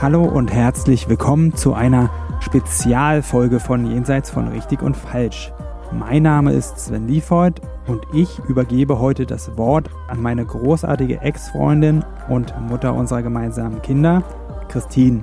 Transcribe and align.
Hallo 0.00 0.24
und 0.24 0.50
herzlich 0.50 1.10
willkommen 1.10 1.54
zu 1.54 1.74
einer 1.74 2.08
Spezialfolge 2.40 3.60
von 3.60 3.84
Jenseits 3.84 4.30
von 4.30 4.48
Richtig 4.48 4.80
und 4.80 4.96
Falsch. 4.96 5.52
Mein 5.92 6.22
Name 6.22 6.52
ist 6.54 6.78
Sven 6.78 7.06
Liefold 7.06 7.60
und 7.86 8.06
ich 8.14 8.38
übergebe 8.48 8.98
heute 8.98 9.26
das 9.26 9.58
Wort 9.58 9.90
an 10.08 10.22
meine 10.22 10.46
großartige 10.46 11.20
Ex-Freundin 11.20 12.02
und 12.30 12.54
Mutter 12.66 12.94
unserer 12.94 13.20
gemeinsamen 13.20 13.82
Kinder, 13.82 14.22
Christine. 14.68 15.20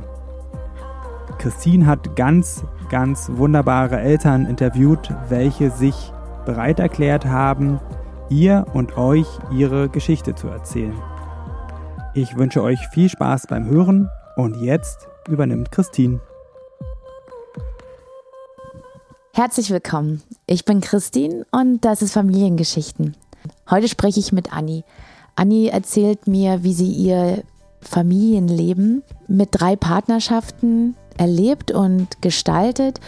Christine 1.40 1.88
hat 1.88 2.16
ganz, 2.16 2.64
ganz 2.92 3.32
wunderbare 3.34 4.00
Eltern 4.00 4.46
interviewt, 4.46 5.12
welche 5.28 5.72
sich 5.72 6.14
bereit 6.46 6.80
erklärt 6.80 7.26
haben, 7.26 7.80
ihr 8.30 8.68
und 8.76 8.96
euch 8.96 9.26
ihre 9.50 9.90
Geschichte 9.90 10.36
zu 10.36 10.50
erzählen. 10.50 10.94
Ich 12.14 12.38
wünsche 12.38 12.62
euch 12.62 12.88
viel 12.90 13.10
Spaß 13.10 13.48
beim 13.48 13.66
Hören 13.66 14.12
und 14.38 14.62
jetzt 14.62 15.08
übernimmt 15.28 15.72
Christine. 15.72 16.22
Herzlich 19.34 19.70
willkommen. 19.70 20.24
Ich 20.46 20.64
bin 20.64 20.80
Christine 20.82 21.46
und 21.52 21.82
das 21.82 22.02
ist 22.02 22.14
Familiengeschichten. 22.14 23.16
Heute 23.70 23.88
spreche 23.88 24.20
ich 24.20 24.32
mit 24.32 24.54
Anni. 24.54 24.84
Anni 25.36 25.68
erzählt 25.68 26.28
mir, 26.28 26.64
wie 26.64 26.74
sie 26.74 26.92
ihr 26.92 27.44
Familienleben 27.82 29.04
mit 29.28 29.50
drei 29.52 29.76
Partnerschaften 29.76 30.96
erlebt 31.18 31.72
und 31.72 32.22
gestaltet 32.22 33.00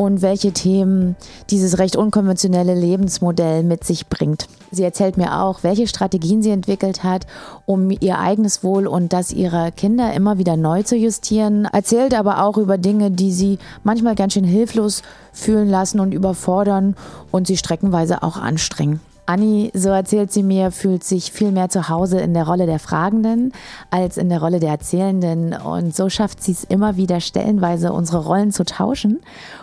und 0.00 0.22
welche 0.22 0.52
Themen 0.52 1.14
dieses 1.50 1.76
recht 1.76 1.94
unkonventionelle 1.94 2.74
Lebensmodell 2.74 3.62
mit 3.62 3.84
sich 3.84 4.06
bringt. 4.06 4.46
Sie 4.70 4.82
erzählt 4.82 5.18
mir 5.18 5.42
auch, 5.42 5.62
welche 5.62 5.86
Strategien 5.86 6.40
sie 6.42 6.48
entwickelt 6.48 7.04
hat, 7.04 7.26
um 7.66 7.90
ihr 7.90 8.18
eigenes 8.18 8.64
Wohl 8.64 8.86
und 8.86 9.12
das 9.12 9.30
ihrer 9.30 9.70
Kinder 9.70 10.14
immer 10.14 10.38
wieder 10.38 10.56
neu 10.56 10.82
zu 10.84 10.96
justieren, 10.96 11.66
erzählt 11.66 12.14
aber 12.14 12.42
auch 12.42 12.56
über 12.56 12.78
Dinge, 12.78 13.10
die 13.10 13.30
sie 13.30 13.58
manchmal 13.84 14.14
ganz 14.14 14.32
schön 14.32 14.44
hilflos 14.44 15.02
fühlen 15.34 15.68
lassen 15.68 16.00
und 16.00 16.14
überfordern 16.14 16.96
und 17.30 17.46
sie 17.46 17.58
streckenweise 17.58 18.22
auch 18.22 18.38
anstrengen. 18.38 19.00
Anni, 19.30 19.70
so 19.74 19.90
erzählt 19.90 20.32
sie 20.32 20.42
mir, 20.42 20.72
fühlt 20.72 21.04
sich 21.04 21.30
viel 21.30 21.52
mehr 21.52 21.68
zu 21.68 21.88
Hause 21.88 22.18
in 22.18 22.34
der 22.34 22.48
Rolle 22.48 22.66
der 22.66 22.80
Fragenden 22.80 23.52
als 23.88 24.16
in 24.16 24.28
der 24.28 24.40
Rolle 24.40 24.58
der 24.58 24.70
Erzählenden. 24.70 25.54
Und 25.54 25.94
so 25.94 26.08
schafft 26.08 26.42
sie 26.42 26.50
es 26.50 26.64
immer 26.64 26.96
wieder 26.96 27.20
stellenweise, 27.20 27.92
unsere 27.92 28.24
Rollen 28.24 28.50
zu 28.50 28.64
tauschen 28.64 29.20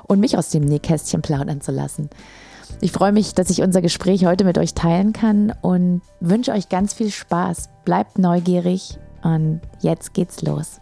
und 0.08 0.22
mich 0.22 0.38
aus 0.38 0.52
dem 0.52 0.64
Nähkästchen 0.64 1.22
plaudern 1.22 1.60
zu 1.60 1.74
lassen. 1.74 2.10
Ich 2.80 2.94
freue 2.94 3.12
mich, 3.12 3.34
dass 3.34 3.50
ich 3.50 3.62
unser 3.62 3.82
Gespräch 3.82 4.26
heute 4.26 4.46
mit 4.46 4.58
euch 4.58 4.74
teilen 4.74 5.12
kann 5.12 5.54
und 5.62 6.02
wünsche 6.22 6.54
euch 6.54 6.70
ganz 6.70 6.94
viel 6.94 7.12
Spaß. 7.12 7.68
Bleibt 7.84 8.20
neugierig 8.20 8.98
und 9.22 9.60
jetzt 9.82 10.14
geht's 10.14 10.42
los. 10.44 10.80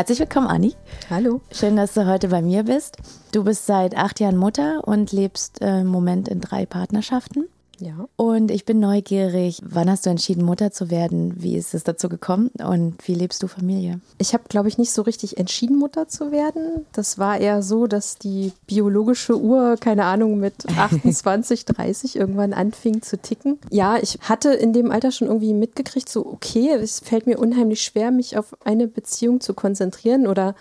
Herzlich 0.00 0.20
willkommen, 0.20 0.46
Anni. 0.46 0.72
Hallo. 1.10 1.42
Schön, 1.52 1.76
dass 1.76 1.92
du 1.92 2.06
heute 2.06 2.28
bei 2.28 2.40
mir 2.40 2.62
bist. 2.62 2.96
Du 3.32 3.44
bist 3.44 3.66
seit 3.66 3.94
acht 3.98 4.18
Jahren 4.18 4.38
Mutter 4.38 4.80
und 4.88 5.12
lebst 5.12 5.60
äh, 5.60 5.82
im 5.82 5.88
Moment 5.88 6.26
in 6.26 6.40
drei 6.40 6.64
Partnerschaften. 6.64 7.50
Ja. 7.80 8.08
Und 8.16 8.50
ich 8.50 8.64
bin 8.64 8.78
neugierig, 8.78 9.62
wann 9.64 9.90
hast 9.90 10.04
du 10.04 10.10
entschieden, 10.10 10.44
Mutter 10.44 10.70
zu 10.70 10.90
werden? 10.90 11.34
Wie 11.42 11.56
ist 11.56 11.74
es 11.74 11.82
dazu 11.82 12.08
gekommen 12.08 12.50
und 12.62 12.96
wie 13.08 13.14
lebst 13.14 13.42
du 13.42 13.48
Familie? 13.48 14.00
Ich 14.18 14.34
habe, 14.34 14.44
glaube 14.48 14.68
ich, 14.68 14.76
nicht 14.76 14.92
so 14.92 15.02
richtig 15.02 15.38
entschieden, 15.38 15.78
Mutter 15.78 16.06
zu 16.06 16.30
werden. 16.30 16.84
Das 16.92 17.18
war 17.18 17.38
eher 17.38 17.62
so, 17.62 17.86
dass 17.86 18.18
die 18.18 18.52
biologische 18.66 19.40
Uhr, 19.40 19.76
keine 19.80 20.04
Ahnung, 20.04 20.38
mit 20.38 20.66
28, 20.76 21.64
30 21.64 22.16
irgendwann 22.16 22.52
anfing 22.52 23.02
zu 23.02 23.16
ticken. 23.18 23.58
Ja, 23.70 23.96
ich 23.96 24.18
hatte 24.20 24.50
in 24.50 24.72
dem 24.72 24.90
Alter 24.90 25.10
schon 25.10 25.28
irgendwie 25.28 25.54
mitgekriegt, 25.54 26.08
so, 26.08 26.26
okay, 26.26 26.70
es 26.70 27.00
fällt 27.00 27.26
mir 27.26 27.38
unheimlich 27.38 27.82
schwer, 27.82 28.10
mich 28.10 28.36
auf 28.36 28.56
eine 28.64 28.86
Beziehung 28.86 29.40
zu 29.40 29.54
konzentrieren 29.54 30.26
oder 30.26 30.54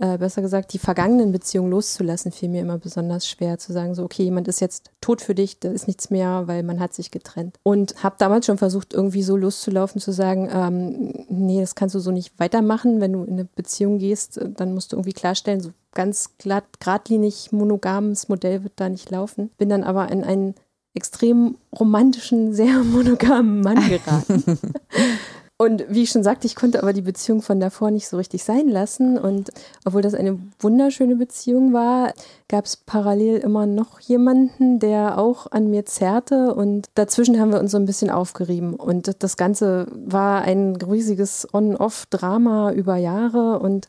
äh, 0.00 0.18
besser 0.18 0.40
gesagt, 0.40 0.72
die 0.72 0.78
vergangenen 0.78 1.30
Beziehungen 1.30 1.70
loszulassen, 1.70 2.32
fiel 2.32 2.48
mir 2.48 2.62
immer 2.62 2.78
besonders 2.78 3.28
schwer 3.28 3.58
zu 3.58 3.72
sagen, 3.72 3.94
so, 3.94 4.02
okay, 4.02 4.22
jemand 4.22 4.48
ist 4.48 4.60
jetzt 4.60 4.90
tot 5.00 5.20
für 5.20 5.34
dich, 5.34 5.60
da 5.60 5.70
ist 5.70 5.86
nichts 5.86 6.10
mehr, 6.10 6.44
weil 6.46 6.62
man 6.62 6.80
hat 6.80 6.94
sich 6.94 7.10
getrennt. 7.10 7.58
Und 7.62 8.02
habe 8.02 8.16
damals 8.18 8.46
schon 8.46 8.58
versucht, 8.58 8.94
irgendwie 8.94 9.22
so 9.22 9.36
loszulaufen, 9.36 10.00
zu 10.00 10.12
sagen, 10.12 10.48
ähm, 10.52 11.26
nee, 11.28 11.60
das 11.60 11.74
kannst 11.74 11.94
du 11.94 12.00
so 12.00 12.10
nicht 12.10 12.38
weitermachen. 12.38 13.00
Wenn 13.00 13.12
du 13.12 13.24
in 13.24 13.34
eine 13.34 13.44
Beziehung 13.44 13.98
gehst, 13.98 14.38
äh, 14.38 14.48
dann 14.48 14.72
musst 14.72 14.92
du 14.92 14.96
irgendwie 14.96 15.12
klarstellen, 15.12 15.60
so 15.60 15.70
ganz 15.92 16.30
glatt, 16.38 16.64
geradlinig 16.80 17.52
monogames 17.52 18.28
Modell 18.28 18.62
wird 18.62 18.74
da 18.76 18.88
nicht 18.88 19.10
laufen. 19.10 19.50
Bin 19.58 19.68
dann 19.68 19.84
aber 19.84 20.10
in 20.10 20.24
einen 20.24 20.54
extrem 20.94 21.58
romantischen, 21.78 22.54
sehr 22.54 22.78
monogamen 22.84 23.60
Mann 23.60 23.86
geraten. 23.88 24.58
Und 25.60 25.84
wie 25.90 26.04
ich 26.04 26.10
schon 26.10 26.22
sagte, 26.22 26.46
ich 26.46 26.56
konnte 26.56 26.82
aber 26.82 26.94
die 26.94 27.02
Beziehung 27.02 27.42
von 27.42 27.60
davor 27.60 27.90
nicht 27.90 28.08
so 28.08 28.16
richtig 28.16 28.44
sein 28.44 28.66
lassen. 28.66 29.18
Und 29.18 29.50
obwohl 29.84 30.00
das 30.00 30.14
eine 30.14 30.38
wunderschöne 30.58 31.16
Beziehung 31.16 31.74
war, 31.74 32.14
gab 32.48 32.64
es 32.64 32.78
parallel 32.78 33.36
immer 33.40 33.66
noch 33.66 34.00
jemanden, 34.00 34.78
der 34.78 35.18
auch 35.18 35.48
an 35.52 35.68
mir 35.68 35.84
zerrte. 35.84 36.54
Und 36.54 36.88
dazwischen 36.94 37.38
haben 37.38 37.52
wir 37.52 37.60
uns 37.60 37.72
so 37.72 37.76
ein 37.76 37.84
bisschen 37.84 38.08
aufgerieben. 38.08 38.72
Und 38.72 39.22
das 39.22 39.36
Ganze 39.36 39.86
war 39.92 40.40
ein 40.40 40.76
riesiges 40.76 41.46
On-Off-Drama 41.52 42.72
über 42.72 42.96
Jahre. 42.96 43.58
Und 43.58 43.86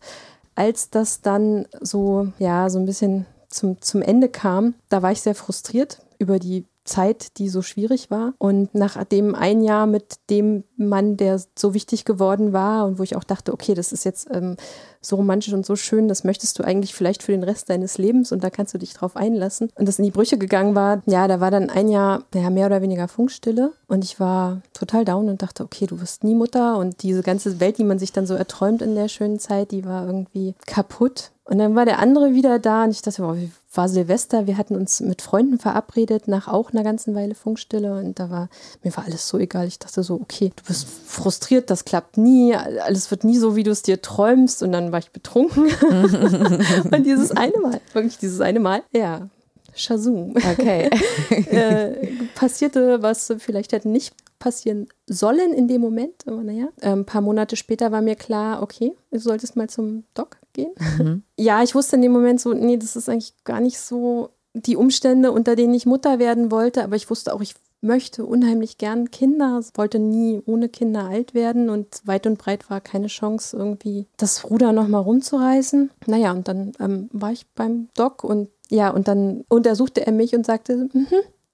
als 0.55 0.89
das 0.89 1.21
dann 1.21 1.67
so, 1.79 2.27
ja, 2.37 2.69
so 2.69 2.79
ein 2.79 2.85
bisschen 2.85 3.27
zum, 3.47 3.81
zum 3.81 4.01
Ende 4.01 4.27
kam, 4.27 4.73
da 4.89 5.03
war 5.03 5.13
ich 5.13 5.21
sehr 5.21 5.35
frustriert 5.35 5.99
über 6.19 6.37
die 6.37 6.65
Zeit, 6.83 7.37
die 7.37 7.49
so 7.49 7.61
schwierig 7.61 8.09
war. 8.11 8.33
Und 8.37 8.73
nachdem 8.73 9.35
ein 9.35 9.61
Jahr 9.61 9.85
mit 9.85 10.15
dem 10.29 10.63
Mann, 10.77 11.17
der 11.17 11.39
so 11.57 11.73
wichtig 11.73 12.05
geworden 12.05 12.53
war 12.53 12.85
und 12.85 12.99
wo 12.99 13.03
ich 13.03 13.15
auch 13.15 13.23
dachte, 13.23 13.53
okay, 13.53 13.73
das 13.73 13.91
ist 13.91 14.03
jetzt 14.03 14.27
ähm, 14.31 14.57
so 15.01 15.15
romantisch 15.15 15.53
und 15.53 15.65
so 15.65 15.75
schön, 15.75 16.07
das 16.07 16.23
möchtest 16.23 16.57
du 16.57 16.63
eigentlich 16.63 16.93
vielleicht 16.93 17.23
für 17.23 17.31
den 17.31 17.43
Rest 17.43 17.69
deines 17.69 17.97
Lebens 17.97 18.31
und 18.31 18.43
da 18.43 18.49
kannst 18.49 18.73
du 18.73 18.77
dich 18.77 18.93
drauf 18.93 19.15
einlassen. 19.15 19.69
Und 19.75 19.87
das 19.87 19.99
in 19.99 20.05
die 20.05 20.11
Brüche 20.11 20.37
gegangen 20.37 20.75
war, 20.75 21.01
ja, 21.05 21.27
da 21.27 21.39
war 21.39 21.51
dann 21.51 21.69
ein 21.69 21.87
Jahr 21.87 22.23
ja, 22.33 22.49
mehr 22.49 22.67
oder 22.67 22.81
weniger 22.81 23.07
Funkstille 23.07 23.73
und 23.87 24.03
ich 24.03 24.19
war 24.19 24.61
total 24.73 25.05
down 25.05 25.29
und 25.29 25.41
dachte, 25.41 25.63
okay, 25.63 25.85
du 25.85 25.99
wirst 26.01 26.23
nie 26.23 26.35
Mutter 26.35 26.77
und 26.77 27.03
diese 27.03 27.23
ganze 27.23 27.59
Welt, 27.59 27.77
die 27.77 27.83
man 27.83 27.99
sich 27.99 28.11
dann 28.11 28.27
so 28.27 28.35
erträumt 28.35 28.81
in 28.81 28.95
der 28.95 29.07
schönen 29.07 29.39
Zeit, 29.39 29.71
die 29.71 29.85
war 29.85 30.05
irgendwie 30.05 30.55
kaputt. 30.65 31.31
Und 31.51 31.57
dann 31.57 31.75
war 31.75 31.83
der 31.83 31.99
andere 31.99 32.33
wieder 32.33 32.59
da 32.59 32.85
und 32.85 32.91
ich 32.91 33.01
dachte, 33.01 33.23
wow, 33.23 33.35
war 33.73 33.89
Silvester, 33.89 34.47
wir 34.47 34.57
hatten 34.57 34.73
uns 34.73 35.01
mit 35.01 35.21
Freunden 35.21 35.59
verabredet 35.59 36.29
nach 36.29 36.47
auch 36.47 36.71
einer 36.71 36.81
ganzen 36.81 37.13
Weile 37.13 37.35
Funkstille 37.35 37.93
und 37.93 38.19
da 38.19 38.29
war, 38.29 38.47
mir 38.83 38.95
war 38.95 39.03
alles 39.03 39.27
so 39.27 39.37
egal. 39.37 39.67
Ich 39.67 39.77
dachte 39.77 40.01
so, 40.01 40.13
okay, 40.13 40.53
du 40.55 40.63
bist 40.63 40.87
frustriert, 40.87 41.69
das 41.69 41.83
klappt 41.83 42.15
nie, 42.15 42.55
alles 42.55 43.11
wird 43.11 43.25
nie 43.25 43.37
so, 43.37 43.57
wie 43.57 43.63
du 43.63 43.71
es 43.71 43.81
dir 43.81 44.01
träumst 44.01 44.63
und 44.63 44.71
dann 44.71 44.93
war 44.93 44.99
ich 44.99 45.11
betrunken. 45.11 45.65
und 46.89 47.05
dieses 47.05 47.31
eine 47.31 47.59
Mal, 47.59 47.81
wirklich 47.91 48.17
dieses 48.17 48.39
eine 48.39 48.61
Mal, 48.61 48.83
ja, 48.93 49.27
Shazoo. 49.75 50.33
Okay. 50.53 50.89
äh, 51.51 52.13
passierte, 52.33 53.01
was 53.01 53.33
vielleicht 53.39 53.73
hätte 53.73 53.89
nicht 53.89 54.15
passieren 54.39 54.87
sollen 55.05 55.53
in 55.53 55.67
dem 55.67 55.81
Moment. 55.81 56.25
Aber 56.27 56.43
naja, 56.43 56.69
ein 56.79 56.99
ähm, 56.99 57.05
paar 57.05 57.21
Monate 57.21 57.57
später 57.57 57.91
war 57.91 58.01
mir 58.01 58.15
klar, 58.15 58.63
okay, 58.63 58.93
du 59.11 59.19
solltest 59.19 59.57
mal 59.57 59.69
zum 59.69 60.05
Doc 60.13 60.37
gehen. 60.53 60.71
Mhm. 60.97 61.23
Ja, 61.37 61.63
ich 61.63 61.73
wusste 61.73 61.95
in 61.95 62.03
dem 62.03 62.11
Moment 62.11 62.39
so, 62.39 62.53
nee, 62.53 62.77
das 62.77 62.95
ist 62.95 63.09
eigentlich 63.09 63.33
gar 63.43 63.61
nicht 63.61 63.79
so 63.79 64.29
die 64.53 64.75
Umstände, 64.75 65.31
unter 65.31 65.55
denen 65.55 65.73
ich 65.73 65.87
Mutter 65.87 66.19
werden 66.19 66.51
wollte, 66.51 66.83
aber 66.83 66.95
ich 66.95 67.09
wusste 67.09 67.33
auch, 67.33 67.41
ich 67.41 67.55
möchte 67.81 68.25
unheimlich 68.25 68.77
gern 68.77 69.09
Kinder, 69.09 69.59
wollte 69.73 69.97
nie 69.97 70.41
ohne 70.45 70.69
Kinder 70.69 71.05
alt 71.05 71.33
werden 71.33 71.69
und 71.69 72.01
weit 72.05 72.27
und 72.27 72.37
breit 72.37 72.69
war 72.69 72.79
keine 72.79 73.07
Chance, 73.07 73.57
irgendwie 73.57 74.05
das 74.17 74.49
Ruder 74.49 74.71
nochmal 74.71 75.01
rumzureißen. 75.01 75.89
Naja, 76.05 76.31
und 76.31 76.47
dann 76.47 76.73
ähm, 76.79 77.09
war 77.11 77.31
ich 77.31 77.47
beim 77.55 77.89
Doc 77.95 78.23
und 78.23 78.49
ja, 78.69 78.91
und 78.91 79.07
dann 79.07 79.43
untersuchte 79.49 80.05
er 80.05 80.13
mich 80.13 80.35
und 80.35 80.45
sagte, 80.45 80.89
mm 80.93 81.07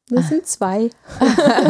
das 0.10 0.30
sind 0.30 0.48
zwei. 0.48 0.90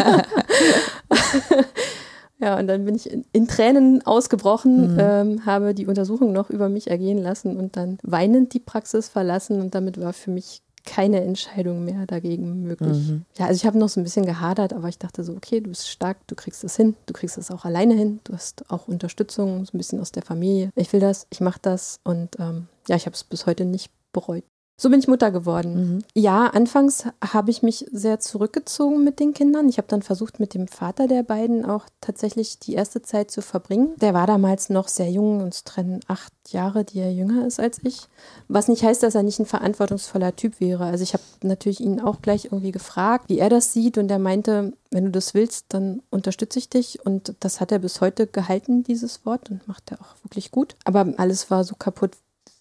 ja, 2.40 2.60
und 2.60 2.68
dann 2.68 2.86
bin 2.86 2.96
ich 2.96 3.10
in, 3.10 3.26
in 3.34 3.48
Tränen 3.48 4.06
ausgebrochen, 4.06 4.94
mhm. 4.94 5.00
ähm, 5.00 5.46
habe 5.46 5.74
die 5.74 5.88
Untersuchung 5.88 6.34
noch 6.34 6.50
über 6.50 6.70
mich 6.70 6.90
ergehen 6.90 7.18
lassen 7.18 7.58
und 7.58 7.76
dann 7.76 7.98
weinend 8.04 8.54
die 8.54 8.60
Praxis 8.60 9.10
verlassen 9.10 9.60
und 9.60 9.74
damit 9.74 10.00
war 10.00 10.14
für 10.14 10.32
mich 10.32 10.62
keine 10.86 11.22
Entscheidung 11.22 11.84
mehr 11.84 12.06
dagegen 12.06 12.64
möglich. 12.64 13.10
Mhm. 13.10 13.26
Ja, 13.38 13.48
also 13.48 13.58
ich 13.58 13.66
habe 13.66 13.78
noch 13.78 13.90
so 13.90 14.00
ein 14.00 14.04
bisschen 14.04 14.26
gehadert, 14.26 14.72
aber 14.72 14.88
ich 14.88 14.98
dachte 14.98 15.24
so, 15.24 15.34
okay, 15.34 15.60
du 15.60 15.70
bist 15.70 15.90
stark, 15.90 16.26
du 16.28 16.36
kriegst 16.36 16.64
es 16.64 16.78
hin, 16.78 16.96
du 17.08 17.14
kriegst 17.14 17.38
es 17.38 17.52
auch 17.52 17.66
alleine 17.66 17.94
hin, 17.94 18.22
du 18.24 18.34
hast 18.34 18.70
auch 18.72 18.88
Unterstützung, 18.88 19.66
so 19.66 19.76
ein 19.76 19.78
bisschen 19.78 20.00
aus 20.00 20.14
der 20.14 20.24
Familie. 20.24 20.72
Ich 20.76 20.94
will 20.94 21.02
das, 21.02 21.28
ich 21.30 21.42
mache 21.42 21.60
das 21.62 22.00
und 22.04 22.40
ähm, 22.40 22.68
ja, 22.88 22.96
ich 22.96 23.06
habe 23.06 23.16
es 23.16 23.26
bis 23.26 23.46
heute 23.46 23.66
nicht 23.66 23.92
bereut. 24.14 24.46
So 24.80 24.92
bin 24.92 25.00
ich 25.00 25.08
Mutter 25.08 25.32
geworden. 25.32 25.74
Mhm. 25.74 26.04
Ja, 26.14 26.46
anfangs 26.46 27.06
habe 27.20 27.50
ich 27.50 27.64
mich 27.64 27.88
sehr 27.92 28.20
zurückgezogen 28.20 29.04
mit 29.04 29.20
den 29.20 29.34
Kindern. 29.34 29.70
Ich 29.70 29.80
habe 29.80 29.88
dann 29.88 30.04
versucht, 30.04 30.40
mit 30.40 30.54
dem 30.54 30.68
Vater 30.68 31.08
der 31.08 31.24
beiden 31.24 31.66
auch 31.66 31.86
tatsächlich 32.00 32.60
die 32.60 32.76
erste 32.76 33.02
Zeit 33.02 33.32
zu 33.32 33.42
verbringen. 33.42 33.96
Der 33.96 34.14
war 34.14 34.28
damals 34.28 34.70
noch 34.70 34.88
sehr 34.88 35.10
jung, 35.10 35.42
uns 35.42 35.64
trennen 35.64 36.02
acht 36.08 36.32
Jahre, 36.50 36.84
die 36.84 37.00
er 37.00 37.12
jünger 37.12 37.48
ist 37.48 37.60
als 37.60 37.80
ich. 37.84 38.08
Was 38.50 38.68
nicht 38.68 38.84
heißt, 38.84 39.02
dass 39.02 39.16
er 39.16 39.24
nicht 39.24 39.40
ein 39.40 39.48
verantwortungsvoller 39.48 40.36
Typ 40.36 40.60
wäre. 40.60 40.86
Also 40.86 41.02
ich 41.02 41.14
habe 41.14 41.24
natürlich 41.42 41.80
ihn 41.80 42.00
auch 42.00 42.22
gleich 42.22 42.46
irgendwie 42.46 42.72
gefragt, 42.72 43.30
wie 43.30 43.40
er 43.40 43.50
das 43.50 43.74
sieht. 43.74 43.98
Und 43.98 44.12
er 44.12 44.20
meinte, 44.20 44.74
wenn 44.92 45.06
du 45.06 45.12
das 45.12 45.34
willst, 45.34 45.66
dann 45.70 46.04
unterstütze 46.12 46.60
ich 46.60 46.70
dich. 46.70 47.04
Und 47.04 47.34
das 47.40 47.62
hat 47.62 47.72
er 47.72 47.80
bis 47.80 48.00
heute 48.00 48.28
gehalten, 48.28 48.84
dieses 48.84 49.26
Wort, 49.26 49.50
und 49.50 49.68
macht 49.68 49.92
er 49.92 50.00
auch 50.02 50.24
wirklich 50.24 50.52
gut. 50.52 50.76
Aber 50.86 51.12
alles 51.18 51.50
war 51.50 51.64
so 51.64 51.74
kaputt. 51.74 52.12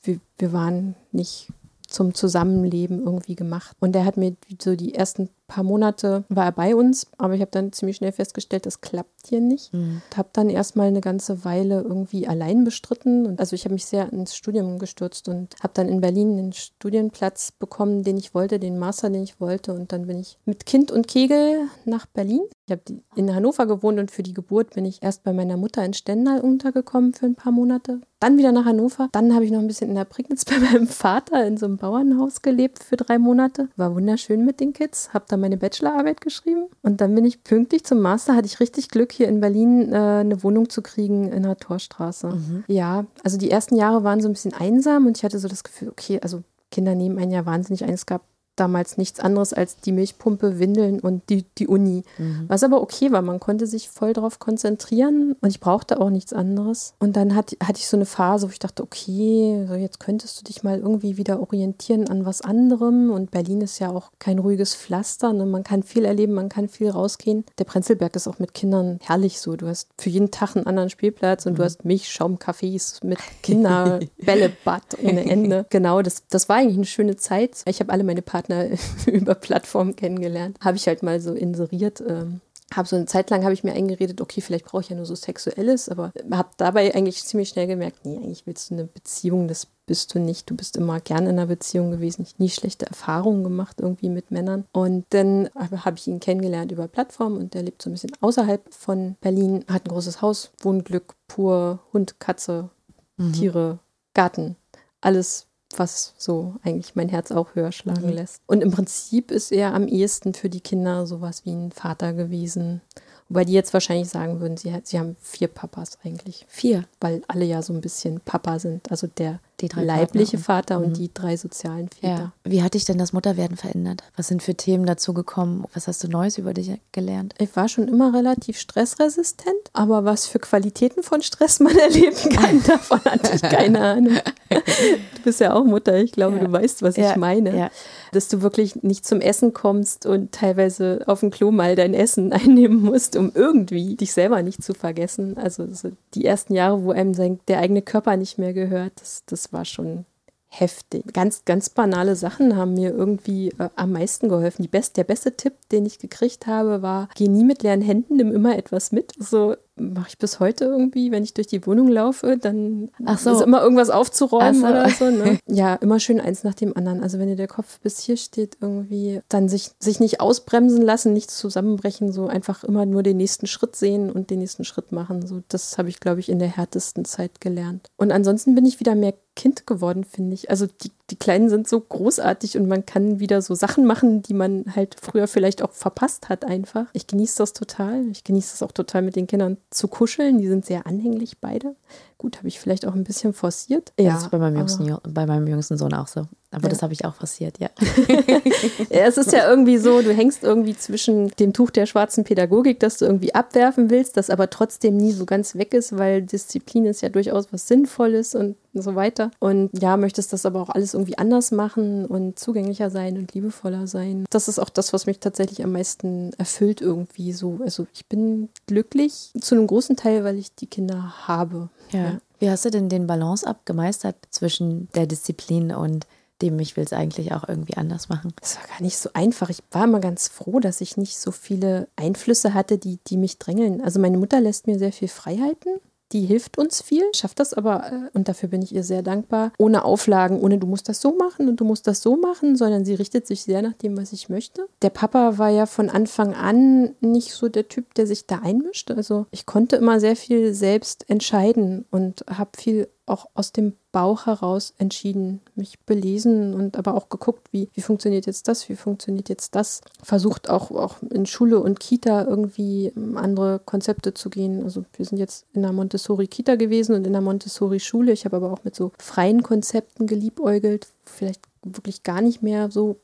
Wir, 0.02 0.18
wir 0.38 0.54
waren 0.54 0.94
nicht 1.12 1.48
zum 1.86 2.14
Zusammenleben 2.14 3.02
irgendwie 3.02 3.36
gemacht. 3.36 3.76
Und 3.80 3.94
er 3.96 4.04
hat 4.04 4.16
mir 4.16 4.36
so 4.60 4.76
die 4.76 4.94
ersten 4.94 5.30
paar 5.46 5.64
Monate 5.64 6.24
war 6.28 6.46
er 6.46 6.52
bei 6.52 6.74
uns, 6.74 7.06
aber 7.18 7.34
ich 7.34 7.40
habe 7.40 7.50
dann 7.50 7.72
ziemlich 7.72 7.96
schnell 7.96 8.12
festgestellt, 8.12 8.66
das 8.66 8.80
klappt 8.80 9.26
hier 9.28 9.40
nicht. 9.40 9.72
Mhm. 9.72 10.02
Habe 10.16 10.28
dann 10.32 10.50
erstmal 10.50 10.88
eine 10.88 11.00
ganze 11.00 11.44
Weile 11.44 11.82
irgendwie 11.82 12.26
allein 12.26 12.64
bestritten. 12.64 13.26
Und 13.26 13.40
also 13.40 13.54
ich 13.54 13.64
habe 13.64 13.74
mich 13.74 13.86
sehr 13.86 14.12
ins 14.12 14.34
Studium 14.34 14.78
gestürzt 14.78 15.28
und 15.28 15.54
habe 15.62 15.72
dann 15.74 15.88
in 15.88 16.00
Berlin 16.00 16.36
den 16.36 16.52
Studienplatz 16.52 17.52
bekommen, 17.52 18.02
den 18.02 18.16
ich 18.16 18.34
wollte, 18.34 18.58
den 18.58 18.78
Master, 18.78 19.10
den 19.10 19.22
ich 19.22 19.40
wollte. 19.40 19.72
Und 19.72 19.92
dann 19.92 20.06
bin 20.06 20.18
ich 20.18 20.38
mit 20.44 20.66
Kind 20.66 20.90
und 20.90 21.08
Kegel 21.08 21.68
nach 21.84 22.06
Berlin. 22.06 22.42
Ich 22.66 22.72
habe 22.72 22.82
in 23.14 23.34
Hannover 23.34 23.66
gewohnt 23.66 24.00
und 24.00 24.10
für 24.10 24.22
die 24.22 24.34
Geburt 24.34 24.74
bin 24.74 24.84
ich 24.84 25.02
erst 25.02 25.22
bei 25.22 25.32
meiner 25.32 25.56
Mutter 25.56 25.84
in 25.84 25.94
Stendal 25.94 26.40
untergekommen 26.40 27.14
für 27.14 27.26
ein 27.26 27.36
paar 27.36 27.52
Monate. 27.52 28.00
Dann 28.18 28.38
wieder 28.38 28.50
nach 28.50 28.64
Hannover. 28.64 29.08
Dann 29.12 29.34
habe 29.34 29.44
ich 29.44 29.50
noch 29.50 29.60
ein 29.60 29.66
bisschen 29.66 29.90
in 29.90 29.94
der 29.94 30.04
Prignitz 30.04 30.44
bei 30.46 30.58
meinem 30.58 30.88
Vater 30.88 31.46
in 31.46 31.56
so 31.56 31.66
einem 31.66 31.76
Bauernhaus 31.76 32.42
gelebt 32.42 32.82
für 32.82 32.96
drei 32.96 33.18
Monate. 33.18 33.68
War 33.76 33.94
wunderschön 33.94 34.44
mit 34.44 34.58
den 34.58 34.72
Kids. 34.72 35.12
Habe 35.12 35.26
dann 35.28 35.35
meine 35.36 35.56
Bachelorarbeit 35.56 36.20
geschrieben 36.20 36.66
und 36.82 37.00
dann 37.00 37.14
bin 37.14 37.24
ich 37.24 37.44
pünktlich 37.44 37.84
zum 37.84 38.00
Master. 38.00 38.34
Hatte 38.34 38.46
ich 38.46 38.60
richtig 38.60 38.88
Glück, 38.88 39.12
hier 39.12 39.28
in 39.28 39.40
Berlin 39.40 39.92
äh, 39.92 39.96
eine 39.96 40.42
Wohnung 40.42 40.68
zu 40.68 40.82
kriegen 40.82 41.32
in 41.32 41.42
der 41.42 41.56
Torstraße. 41.56 42.28
Mhm. 42.28 42.64
Ja, 42.66 43.06
also 43.24 43.38
die 43.38 43.50
ersten 43.50 43.76
Jahre 43.76 44.04
waren 44.04 44.20
so 44.20 44.28
ein 44.28 44.32
bisschen 44.32 44.54
einsam 44.54 45.06
und 45.06 45.16
ich 45.16 45.24
hatte 45.24 45.38
so 45.38 45.48
das 45.48 45.64
Gefühl, 45.64 45.88
okay, 45.88 46.20
also 46.22 46.42
Kinder 46.70 46.94
nehmen 46.94 47.18
einen 47.18 47.30
ja 47.30 47.46
wahnsinnig 47.46 47.84
ein. 47.84 47.94
Es 47.94 48.06
gab 48.06 48.22
damals 48.56 48.96
nichts 48.98 49.20
anderes 49.20 49.52
als 49.52 49.76
die 49.76 49.92
Milchpumpe, 49.92 50.58
Windeln 50.58 51.00
und 51.00 51.28
die, 51.28 51.44
die 51.58 51.68
Uni. 51.68 52.02
Mhm. 52.18 52.44
Was 52.48 52.64
aber 52.64 52.80
okay 52.80 53.12
war, 53.12 53.22
man 53.22 53.40
konnte 53.40 53.66
sich 53.66 53.88
voll 53.88 54.12
drauf 54.12 54.38
konzentrieren 54.38 55.36
und 55.40 55.50
ich 55.50 55.60
brauchte 55.60 56.00
auch 56.00 56.10
nichts 56.10 56.32
anderes. 56.32 56.94
Und 56.98 57.16
dann 57.16 57.34
hat, 57.34 57.56
hatte 57.62 57.78
ich 57.78 57.86
so 57.86 57.96
eine 57.96 58.06
Phase, 58.06 58.46
wo 58.46 58.50
ich 58.50 58.58
dachte, 58.58 58.82
okay, 58.82 59.66
so 59.68 59.74
jetzt 59.74 60.00
könntest 60.00 60.40
du 60.40 60.44
dich 60.44 60.62
mal 60.62 60.78
irgendwie 60.78 61.16
wieder 61.16 61.40
orientieren 61.40 62.08
an 62.08 62.24
was 62.24 62.42
anderem. 62.42 63.10
Und 63.10 63.30
Berlin 63.30 63.60
ist 63.60 63.78
ja 63.78 63.90
auch 63.90 64.10
kein 64.18 64.38
ruhiges 64.38 64.74
Pflaster. 64.74 65.32
Ne? 65.32 65.46
Man 65.46 65.64
kann 65.64 65.82
viel 65.82 66.04
erleben, 66.04 66.32
man 66.32 66.48
kann 66.48 66.68
viel 66.68 66.90
rausgehen. 66.90 67.44
Der 67.58 67.64
Prenzlberg 67.64 68.14
ist 68.16 68.28
auch 68.28 68.38
mit 68.38 68.54
Kindern 68.54 68.98
herrlich 69.02 69.40
so. 69.40 69.56
Du 69.56 69.66
hast 69.66 69.88
für 69.98 70.10
jeden 70.10 70.30
Tag 70.30 70.56
einen 70.56 70.66
anderen 70.66 70.90
Spielplatz 70.90 71.46
und 71.46 71.58
du 71.58 71.64
hast 71.64 71.84
Milchschaumcafés 71.84 73.04
mit 73.04 73.18
Kinderbällebad 73.42 74.98
ohne 75.02 75.28
Ende. 75.28 75.66
Genau, 75.76 76.00
das, 76.00 76.22
das 76.28 76.48
war 76.48 76.56
eigentlich 76.56 76.76
eine 76.76 76.86
schöne 76.86 77.16
Zeit. 77.16 77.62
Ich 77.66 77.80
habe 77.80 77.92
alle 77.92 78.04
meine 78.04 78.22
Partner 78.22 78.45
über 79.06 79.34
Plattformen 79.34 79.96
kennengelernt. 79.96 80.58
Habe 80.60 80.76
ich 80.76 80.86
halt 80.86 81.02
mal 81.02 81.20
so 81.20 81.32
inseriert. 81.32 82.02
Ähm, 82.06 82.40
habe 82.74 82.88
so 82.88 82.96
eine 82.96 83.06
Zeit 83.06 83.30
lang 83.30 83.44
habe 83.44 83.54
ich 83.54 83.62
mir 83.62 83.74
eingeredet, 83.74 84.20
okay, 84.20 84.40
vielleicht 84.40 84.64
brauche 84.64 84.82
ich 84.82 84.88
ja 84.88 84.96
nur 84.96 85.06
so 85.06 85.14
Sexuelles, 85.14 85.88
aber 85.88 86.12
habe 86.32 86.48
dabei 86.56 86.92
eigentlich 86.94 87.22
ziemlich 87.22 87.50
schnell 87.50 87.68
gemerkt, 87.68 88.04
nee, 88.04 88.16
eigentlich 88.16 88.44
willst 88.44 88.70
du 88.70 88.74
eine 88.74 88.84
Beziehung, 88.86 89.46
das 89.46 89.68
bist 89.86 90.12
du 90.12 90.18
nicht. 90.18 90.50
Du 90.50 90.56
bist 90.56 90.76
immer 90.76 90.98
gern 90.98 91.24
in 91.24 91.38
einer 91.38 91.46
Beziehung 91.46 91.92
gewesen. 91.92 92.22
Ich 92.22 92.40
nie 92.40 92.48
schlechte 92.48 92.86
Erfahrungen 92.86 93.44
gemacht 93.44 93.76
irgendwie 93.80 94.08
mit 94.08 94.32
Männern. 94.32 94.64
Und 94.72 95.06
dann 95.10 95.48
habe 95.54 95.96
ich 95.96 96.08
ihn 96.08 96.18
kennengelernt 96.18 96.72
über 96.72 96.88
Plattformen 96.88 97.38
und 97.38 97.54
der 97.54 97.62
lebt 97.62 97.82
so 97.82 97.88
ein 97.88 97.92
bisschen 97.92 98.10
außerhalb 98.20 98.62
von 98.74 99.14
Berlin, 99.20 99.64
hat 99.68 99.86
ein 99.86 99.90
großes 99.90 100.20
Haus, 100.20 100.50
Wohnglück 100.60 101.14
pur, 101.28 101.78
Hund, 101.92 102.18
Katze, 102.18 102.70
Mhm. 103.16 103.32
Tiere, 103.32 103.78
Garten, 104.14 104.56
alles 105.00 105.46
was 105.78 106.14
so 106.18 106.54
eigentlich 106.64 106.94
mein 106.96 107.08
Herz 107.08 107.30
auch 107.32 107.54
höher 107.54 107.72
schlagen 107.72 108.06
Mhm. 108.08 108.12
lässt. 108.14 108.42
Und 108.46 108.62
im 108.62 108.70
Prinzip 108.70 109.30
ist 109.30 109.52
er 109.52 109.74
am 109.74 109.86
ehesten 109.88 110.34
für 110.34 110.48
die 110.48 110.60
Kinder 110.60 111.06
sowas 111.06 111.44
wie 111.44 111.52
ein 111.52 111.72
Vater 111.72 112.12
gewesen. 112.12 112.80
Wobei 113.28 113.44
die 113.44 113.52
jetzt 113.54 113.72
wahrscheinlich 113.72 114.08
sagen 114.08 114.40
würden, 114.40 114.56
sie, 114.56 114.72
sie 114.84 114.98
haben 115.00 115.16
vier 115.20 115.48
Papas 115.48 115.98
eigentlich, 116.04 116.46
Vier. 116.48 116.84
weil 117.00 117.22
alle 117.26 117.44
ja 117.44 117.60
so 117.60 117.72
ein 117.72 117.80
bisschen 117.80 118.20
Papa 118.20 118.58
sind. 118.60 118.90
Also 118.92 119.08
der 119.08 119.40
Die 119.60 119.68
drei 119.68 119.84
leibliche 119.84 120.36
Partner. 120.38 120.76
Vater 120.76 120.78
und 120.78 120.88
Mhm. 120.90 120.94
die 120.94 121.10
drei 121.14 121.36
sozialen 121.36 121.88
Väter. 121.88 122.08
Ja. 122.08 122.32
Wie 122.44 122.62
hat 122.62 122.74
dich 122.74 122.84
denn 122.84 122.98
das 122.98 123.12
Mutterwerden 123.14 123.56
verändert? 123.56 124.02
Was 124.16 124.28
sind 124.28 124.42
für 124.42 124.54
Themen 124.54 124.84
dazu 124.84 125.14
gekommen? 125.14 125.64
Was 125.72 125.88
hast 125.88 126.04
du 126.04 126.08
Neues 126.08 126.36
über 126.36 126.52
dich 126.52 126.72
gelernt? 126.92 127.34
Ich 127.38 127.56
war 127.56 127.68
schon 127.68 127.88
immer 127.88 128.12
relativ 128.14 128.58
stressresistent, 128.58 129.56
aber 129.72 130.04
was 130.04 130.26
für 130.26 130.38
Qualitäten 130.38 131.02
von 131.02 131.22
Stress 131.22 131.60
man 131.60 131.76
erleben 131.78 132.16
kann, 132.34 132.62
davon 132.64 133.00
hatte 133.04 133.32
ich 133.34 133.42
keine 133.42 133.80
Ahnung. 133.80 134.16
Du 134.48 135.22
bist 135.30 135.40
ja 135.40 135.54
auch 135.54 135.64
Mutter, 135.64 135.96
ich 135.96 136.12
glaube, 136.12 136.36
Ja. 136.36 136.44
du 136.44 136.52
weißt, 136.52 136.82
was 136.82 136.96
Ja, 136.96 137.10
ich 137.10 137.16
meine. 137.16 137.56
ja. 137.56 137.70
Dass 138.12 138.28
du 138.28 138.42
wirklich 138.42 138.84
nicht 138.84 139.04
zum 139.04 139.20
Essen 139.20 139.52
kommst 139.52 140.06
und 140.06 140.30
teilweise 140.30 141.00
auf 141.06 141.18
dem 141.20 141.30
Klo 141.30 141.50
mal 141.50 141.74
dein 141.74 141.94
Essen 141.94 142.32
einnehmen 142.32 142.80
musst, 142.82 143.16
um 143.16 143.32
irgendwie 143.34 143.96
dich 143.96 144.12
selber 144.12 144.42
nicht 144.42 144.62
zu 144.62 144.72
vergessen. 144.72 145.36
Also 145.36 145.66
so 145.72 145.90
die 146.14 146.24
ersten 146.24 146.54
Jahre, 146.54 146.84
wo 146.84 146.92
einem 146.92 147.12
sein, 147.14 147.40
der 147.48 147.58
eigene 147.58 147.82
Körper 147.82 148.16
nicht 148.16 148.38
mehr 148.38 148.52
gehört, 148.52 148.92
das, 149.00 149.24
das 149.26 149.45
war 149.52 149.64
schon 149.64 150.04
heftig. 150.48 151.12
Ganz, 151.12 151.44
ganz 151.44 151.68
banale 151.70 152.16
Sachen 152.16 152.56
haben 152.56 152.74
mir 152.74 152.90
irgendwie 152.90 153.48
äh, 153.58 153.68
am 153.76 153.92
meisten 153.92 154.28
geholfen. 154.28 154.68
Best, 154.68 154.96
der 154.96 155.04
beste 155.04 155.36
Tipp, 155.36 155.54
den 155.70 155.86
ich 155.86 155.98
gekriegt 155.98 156.46
habe, 156.46 156.82
war, 156.82 157.08
geh 157.14 157.28
nie 157.28 157.44
mit 157.44 157.62
leeren 157.62 157.82
Händen, 157.82 158.16
nimm 158.16 158.32
immer 158.32 158.56
etwas 158.56 158.92
mit. 158.92 159.12
So 159.18 159.56
mache 159.76 160.08
ich 160.08 160.18
bis 160.18 160.40
heute 160.40 160.64
irgendwie, 160.64 161.10
wenn 161.10 161.22
ich 161.22 161.34
durch 161.34 161.46
die 161.46 161.66
Wohnung 161.66 161.88
laufe, 161.88 162.38
dann 162.38 162.90
Ach 163.04 163.18
so. 163.18 163.30
ist 163.30 163.42
immer 163.42 163.62
irgendwas 163.62 163.90
aufzuräumen 163.90 164.60
so. 164.60 164.66
oder 164.66 164.88
so. 164.88 165.10
Ne? 165.10 165.38
Ja, 165.46 165.74
immer 165.76 166.00
schön 166.00 166.20
eins 166.20 166.44
nach 166.44 166.54
dem 166.54 166.76
anderen. 166.76 167.02
Also 167.02 167.18
wenn 167.18 167.28
dir 167.28 167.36
der 167.36 167.46
Kopf 167.46 167.78
bis 167.80 168.00
hier 168.00 168.16
steht, 168.16 168.58
irgendwie 168.60 169.20
dann 169.28 169.48
sich, 169.48 169.70
sich 169.78 170.00
nicht 170.00 170.20
ausbremsen 170.20 170.82
lassen, 170.82 171.12
nicht 171.12 171.30
zusammenbrechen, 171.30 172.10
so 172.12 172.26
einfach 172.26 172.64
immer 172.64 172.86
nur 172.86 173.02
den 173.02 173.16
nächsten 173.16 173.46
Schritt 173.46 173.76
sehen 173.76 174.10
und 174.10 174.30
den 174.30 174.38
nächsten 174.38 174.64
Schritt 174.64 174.92
machen. 174.92 175.26
So, 175.26 175.42
das 175.48 175.78
habe 175.78 175.88
ich, 175.88 176.00
glaube 176.00 176.20
ich, 176.20 176.28
in 176.28 176.38
der 176.38 176.48
härtesten 176.48 177.04
Zeit 177.04 177.40
gelernt. 177.40 177.90
Und 177.96 178.12
ansonsten 178.12 178.54
bin 178.54 178.66
ich 178.66 178.80
wieder 178.80 178.94
mehr 178.94 179.14
Kind 179.36 179.66
geworden, 179.66 180.04
finde 180.04 180.34
ich. 180.34 180.50
Also 180.50 180.66
die, 180.66 180.90
die 181.10 181.16
Kleinen 181.16 181.48
sind 181.48 181.68
so 181.68 181.80
großartig 181.80 182.56
und 182.58 182.66
man 182.66 182.84
kann 182.84 183.20
wieder 183.20 183.40
so 183.40 183.54
Sachen 183.54 183.86
machen, 183.86 184.22
die 184.22 184.34
man 184.34 184.64
halt 184.74 184.96
früher 185.00 185.28
vielleicht 185.28 185.62
auch 185.62 185.70
verpasst 185.70 186.28
hat 186.28 186.44
einfach. 186.44 186.86
Ich 186.92 187.06
genieße 187.06 187.38
das 187.38 187.52
total. 187.52 188.08
Ich 188.10 188.24
genieße 188.24 188.54
es 188.54 188.62
auch 188.62 188.72
total 188.72 189.02
mit 189.02 189.14
den 189.14 189.28
Kindern 189.28 189.58
zu 189.70 189.86
kuscheln. 189.86 190.38
Die 190.38 190.48
sind 190.48 190.66
sehr 190.66 190.86
anhänglich 190.86 191.38
beide. 191.40 191.76
Gut, 192.18 192.38
habe 192.38 192.48
ich 192.48 192.58
vielleicht 192.58 192.86
auch 192.86 192.94
ein 192.94 193.04
bisschen 193.04 193.34
forciert. 193.34 193.92
das 193.96 194.22
ist 194.22 194.30
bei 194.30 194.38
meinem, 194.38 194.56
jüngsten, 194.56 194.96
bei 195.08 195.26
meinem 195.26 195.46
jüngsten 195.46 195.76
Sohn 195.76 195.92
auch 195.92 196.08
so. 196.08 196.26
Aber 196.50 196.64
Ja. 196.64 196.68
das 196.70 196.82
habe 196.82 196.92
ich 196.94 197.04
auch 197.04 197.14
ja. 197.58 197.68
Ja, 198.90 199.04
es 199.06 199.18
ist 199.18 199.32
ja 199.32 199.48
irgendwie 199.48 199.76
so, 199.78 200.00
du 200.00 200.12
hängst 200.12 200.42
irgendwie 200.42 200.76
zwischen 200.76 201.28
dem 201.38 201.52
Tuch 201.52 201.70
der 201.70 201.84
schwarzen 201.86 202.24
Pädagogik, 202.24 202.80
das 202.80 202.98
du 202.98 203.04
irgendwie 203.04 203.34
abwerfen 203.34 203.90
willst, 203.90 204.16
das 204.16 204.30
aber 204.30 204.48
trotzdem 204.48 204.96
nie 204.96 205.12
so 205.12 205.26
ganz 205.26 205.56
weg 205.56 205.74
ist, 205.74 205.98
weil 205.98 206.22
Disziplin 206.22 206.86
ist 206.86 207.02
ja 207.02 207.08
durchaus 207.10 207.52
was 207.52 207.68
Sinnvolles 207.68 208.34
und 208.34 208.56
so 208.72 208.94
weiter. 208.94 209.30
Und 209.38 209.70
ja, 209.78 209.96
möchtest 209.96 210.32
das 210.32 210.46
aber 210.46 210.60
auch 210.62 210.70
alles 210.70 210.94
irgendwie 210.94 211.18
anders 211.18 211.50
machen 211.50 212.06
und 212.06 212.38
zugänglicher 212.38 212.90
sein 212.90 213.18
und 213.18 213.34
liebevoller 213.34 213.86
sein. 213.86 214.24
Das 214.30 214.48
ist 214.48 214.58
auch 214.58 214.70
das, 214.70 214.92
was 214.92 215.06
mich 215.06 215.18
tatsächlich 215.18 215.62
am 215.64 215.72
meisten 215.72 216.32
erfüllt 216.38 216.80
irgendwie 216.80 217.32
so. 217.32 217.58
Also 217.62 217.86
ich 217.92 218.06
bin 218.06 218.48
glücklich 218.66 219.32
zu 219.40 219.54
einem 219.56 219.66
großen 219.66 219.96
Teil, 219.96 220.24
weil 220.24 220.38
ich 220.38 220.54
die 220.54 220.66
Kinder 220.66 221.26
habe. 221.26 221.70
Ja. 221.92 222.18
Wie 222.38 222.50
hast 222.50 222.64
du 222.64 222.70
denn 222.70 222.88
den 222.88 223.06
Balance 223.06 223.46
abgemeistert 223.46 224.16
zwischen 224.30 224.88
der 224.94 225.06
Disziplin 225.06 225.72
und 225.72 226.06
dem, 226.42 226.58
ich 226.58 226.76
will 226.76 226.84
es 226.84 226.92
eigentlich 226.92 227.32
auch 227.32 227.48
irgendwie 227.48 227.76
anders 227.76 228.08
machen? 228.08 228.34
Es 228.42 228.56
war 228.56 228.66
gar 228.66 228.82
nicht 228.82 228.98
so 228.98 229.08
einfach. 229.14 229.48
Ich 229.48 229.62
war 229.70 229.84
immer 229.84 230.00
ganz 230.00 230.28
froh, 230.28 230.60
dass 230.60 230.82
ich 230.82 230.98
nicht 230.98 231.18
so 231.18 231.30
viele 231.30 231.88
Einflüsse 231.96 232.52
hatte, 232.52 232.76
die, 232.76 232.98
die 233.06 233.16
mich 233.16 233.38
drängeln. 233.38 233.80
Also 233.80 234.00
meine 234.00 234.18
Mutter 234.18 234.40
lässt 234.40 234.66
mir 234.66 234.78
sehr 234.78 234.92
viel 234.92 235.08
Freiheiten. 235.08 235.80
Die 236.12 236.20
hilft 236.20 236.58
uns 236.58 236.82
viel, 236.82 237.02
schafft 237.14 237.40
das 237.40 237.52
aber, 237.52 237.84
äh, 237.90 238.16
und 238.16 238.28
dafür 238.28 238.48
bin 238.48 238.62
ich 238.62 238.74
ihr 238.74 238.84
sehr 238.84 239.02
dankbar, 239.02 239.52
ohne 239.58 239.84
Auflagen, 239.84 240.40
ohne 240.40 240.58
du 240.58 240.66
musst 240.66 240.88
das 240.88 241.00
so 241.00 241.16
machen 241.16 241.48
und 241.48 241.60
du 241.60 241.64
musst 241.64 241.86
das 241.86 242.00
so 242.00 242.16
machen, 242.16 242.56
sondern 242.56 242.84
sie 242.84 242.94
richtet 242.94 243.26
sich 243.26 243.42
sehr 243.42 243.62
nach 243.62 243.74
dem, 243.74 243.96
was 243.96 244.12
ich 244.12 244.28
möchte. 244.28 244.68
Der 244.82 244.90
Papa 244.90 245.38
war 245.38 245.50
ja 245.50 245.66
von 245.66 245.90
Anfang 245.90 246.34
an 246.34 246.94
nicht 247.00 247.32
so 247.32 247.48
der 247.48 247.68
Typ, 247.68 247.94
der 247.94 248.06
sich 248.06 248.26
da 248.26 248.38
einmischt. 248.38 248.90
Also 248.90 249.26
ich 249.30 249.46
konnte 249.46 249.76
immer 249.76 250.00
sehr 250.00 250.16
viel 250.16 250.54
selbst 250.54 251.08
entscheiden 251.08 251.86
und 251.90 252.24
habe 252.28 252.50
viel 252.56 252.88
auch 253.06 253.26
aus 253.34 253.52
dem 253.52 253.74
Bauch 253.92 254.26
heraus 254.26 254.74
entschieden, 254.78 255.40
mich 255.54 255.78
belesen 255.80 256.54
und 256.54 256.76
aber 256.76 256.94
auch 256.94 257.08
geguckt, 257.08 257.48
wie, 257.52 257.70
wie 257.72 257.80
funktioniert 257.80 258.26
jetzt 258.26 258.48
das, 258.48 258.68
wie 258.68 258.76
funktioniert 258.76 259.28
jetzt 259.28 259.54
das. 259.54 259.80
Versucht 260.02 260.50
auch, 260.50 260.70
auch 260.70 260.96
in 261.02 261.24
Schule 261.24 261.60
und 261.60 261.80
Kita 261.80 262.24
irgendwie 262.24 262.92
ähm, 262.96 263.16
andere 263.16 263.60
Konzepte 263.64 264.12
zu 264.12 264.28
gehen. 264.28 264.64
Also 264.64 264.84
wir 264.96 265.04
sind 265.04 265.18
jetzt 265.18 265.46
in 265.54 265.64
einer 265.64 265.72
Montessori-Kita 265.72 266.56
gewesen 266.56 266.94
und 266.94 267.06
in 267.06 267.14
einer 267.14 267.24
Montessori-Schule. 267.24 268.12
Ich 268.12 268.24
habe 268.24 268.36
aber 268.36 268.52
auch 268.52 268.64
mit 268.64 268.74
so 268.74 268.92
freien 268.98 269.42
Konzepten 269.42 270.06
geliebäugelt, 270.06 270.88
vielleicht 271.04 271.42
wirklich 271.62 272.02
gar 272.02 272.20
nicht 272.20 272.42
mehr 272.42 272.70
so 272.70 272.96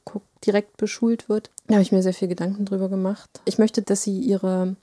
direkt 0.44 0.76
beschult 0.76 1.28
wird. 1.28 1.50
Da 1.68 1.74
habe 1.74 1.82
ich 1.82 1.92
mir 1.92 2.02
sehr 2.02 2.14
viel 2.14 2.28
Gedanken 2.28 2.64
drüber 2.64 2.88
gemacht. 2.88 3.40
Ich 3.44 3.58
möchte, 3.58 3.82
dass 3.82 4.02
sie 4.02 4.18
ihre, 4.18 4.76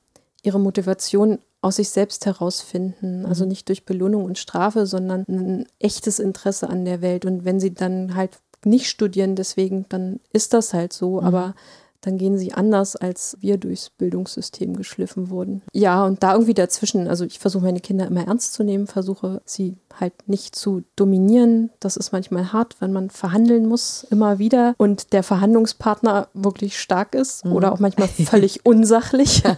ihre 0.43 0.59
Motivation 0.59 1.39
aus 1.61 1.75
sich 1.75 1.89
selbst 1.89 2.25
herausfinden. 2.25 3.25
Also 3.25 3.43
mhm. 3.43 3.49
nicht 3.49 3.67
durch 3.67 3.85
Belohnung 3.85 4.25
und 4.25 4.37
Strafe, 4.37 4.85
sondern 4.85 5.25
ein 5.27 5.65
echtes 5.79 6.19
Interesse 6.19 6.69
an 6.69 6.85
der 6.85 7.01
Welt. 7.01 7.25
Und 7.25 7.45
wenn 7.45 7.59
sie 7.59 7.73
dann 7.73 8.15
halt 8.15 8.39
nicht 8.63 8.89
studieren, 8.89 9.35
deswegen, 9.35 9.85
dann 9.89 10.19
ist 10.31 10.53
das 10.53 10.73
halt 10.73 10.93
so. 10.93 11.19
Mhm. 11.19 11.27
Aber 11.27 11.55
dann 12.01 12.17
gehen 12.17 12.37
sie 12.37 12.53
anders, 12.53 12.95
als 12.95 13.37
wir 13.41 13.57
durchs 13.57 13.89
Bildungssystem 13.89 14.75
geschliffen 14.75 15.29
wurden. 15.29 15.61
Ja, 15.73 16.05
und 16.05 16.23
da 16.23 16.33
irgendwie 16.33 16.53
dazwischen, 16.53 17.07
also 17.07 17.25
ich 17.25 17.39
versuche 17.39 17.63
meine 17.63 17.79
Kinder 17.81 18.07
immer 18.07 18.25
ernst 18.27 18.53
zu 18.53 18.63
nehmen, 18.63 18.87
versuche 18.87 19.41
sie 19.45 19.75
halt 19.99 20.13
nicht 20.27 20.55
zu 20.55 20.83
dominieren. 20.95 21.71
Das 21.79 21.97
ist 21.97 22.11
manchmal 22.11 22.53
hart, 22.53 22.75
wenn 22.79 22.93
man 22.93 23.09
verhandeln 23.09 23.65
muss, 23.65 24.05
immer 24.09 24.39
wieder 24.39 24.73
und 24.77 25.13
der 25.13 25.23
Verhandlungspartner 25.23 26.29
wirklich 26.33 26.79
stark 26.79 27.15
ist 27.15 27.45
mhm. 27.45 27.53
oder 27.53 27.73
auch 27.73 27.79
manchmal 27.79 28.07
völlig 28.25 28.65
unsachlich. 28.65 29.43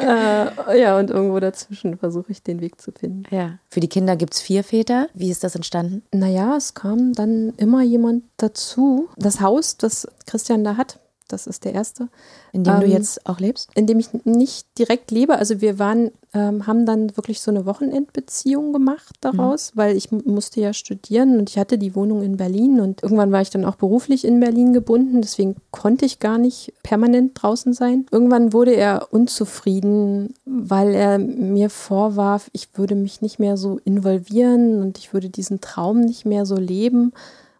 äh, 0.00 0.80
ja, 0.80 0.98
und 0.98 1.10
irgendwo 1.10 1.40
dazwischen 1.40 1.98
versuche 1.98 2.30
ich 2.32 2.42
den 2.42 2.60
Weg 2.60 2.80
zu 2.80 2.92
finden. 2.92 3.24
Ja. 3.30 3.58
Für 3.68 3.80
die 3.80 3.88
Kinder 3.88 4.16
gibt 4.16 4.34
es 4.34 4.40
vier 4.40 4.62
Väter. 4.62 5.08
Wie 5.14 5.30
ist 5.30 5.42
das 5.44 5.54
entstanden? 5.54 6.02
Naja, 6.12 6.56
es 6.56 6.74
kam 6.74 7.12
dann 7.12 7.52
immer 7.56 7.82
jemand 7.82 8.24
dazu. 8.36 9.08
Das 9.16 9.40
Haus, 9.40 9.76
das 9.76 10.06
Christian 10.26 10.64
da 10.64 10.76
hat, 10.76 11.00
das 11.28 11.46
ist 11.46 11.64
der 11.64 11.72
erste. 11.72 12.08
In 12.52 12.64
dem 12.64 12.74
ähm, 12.74 12.80
du 12.80 12.86
jetzt 12.86 13.26
auch 13.26 13.40
lebst? 13.40 13.70
In 13.74 13.86
dem 13.86 13.98
ich 13.98 14.08
nicht 14.24 14.66
direkt 14.78 15.10
lebe. 15.10 15.36
Also 15.38 15.62
wir 15.62 15.78
waren, 15.78 16.10
ähm, 16.34 16.66
haben 16.66 16.84
dann 16.84 17.16
wirklich 17.16 17.40
so 17.40 17.50
eine 17.50 17.64
Wochenendbeziehung 17.64 18.74
gemacht 18.74 19.16
daraus, 19.22 19.74
mhm. 19.74 19.78
weil 19.78 19.96
ich 19.96 20.12
musste 20.12 20.60
ja 20.60 20.74
studieren 20.74 21.38
und 21.38 21.48
ich 21.48 21.58
hatte 21.58 21.78
die 21.78 21.94
Wohnung 21.94 22.22
in 22.22 22.36
Berlin 22.36 22.80
und 22.80 23.02
irgendwann 23.02 23.32
war 23.32 23.40
ich 23.40 23.48
dann 23.48 23.64
auch 23.64 23.76
beruflich 23.76 24.26
in 24.26 24.38
Berlin 24.38 24.74
gebunden. 24.74 25.22
Deswegen 25.22 25.56
konnte 25.70 26.04
ich 26.04 26.18
gar 26.18 26.36
nicht 26.36 26.74
permanent 26.82 27.42
draußen 27.42 27.72
sein. 27.72 28.06
Irgendwann 28.10 28.52
wurde 28.52 28.76
er 28.76 29.08
unzufrieden, 29.10 30.34
weil 30.44 30.94
er 30.94 31.18
mir 31.18 31.70
vorwarf, 31.70 32.50
ich 32.52 32.68
würde 32.74 32.96
mich 32.96 33.22
nicht 33.22 33.38
mehr 33.38 33.56
so 33.56 33.80
involvieren 33.84 34.82
und 34.82 34.98
ich 34.98 35.14
würde 35.14 35.30
diesen 35.30 35.62
Traum 35.62 36.00
nicht 36.00 36.26
mehr 36.26 36.44
so 36.44 36.56
leben. 36.56 37.12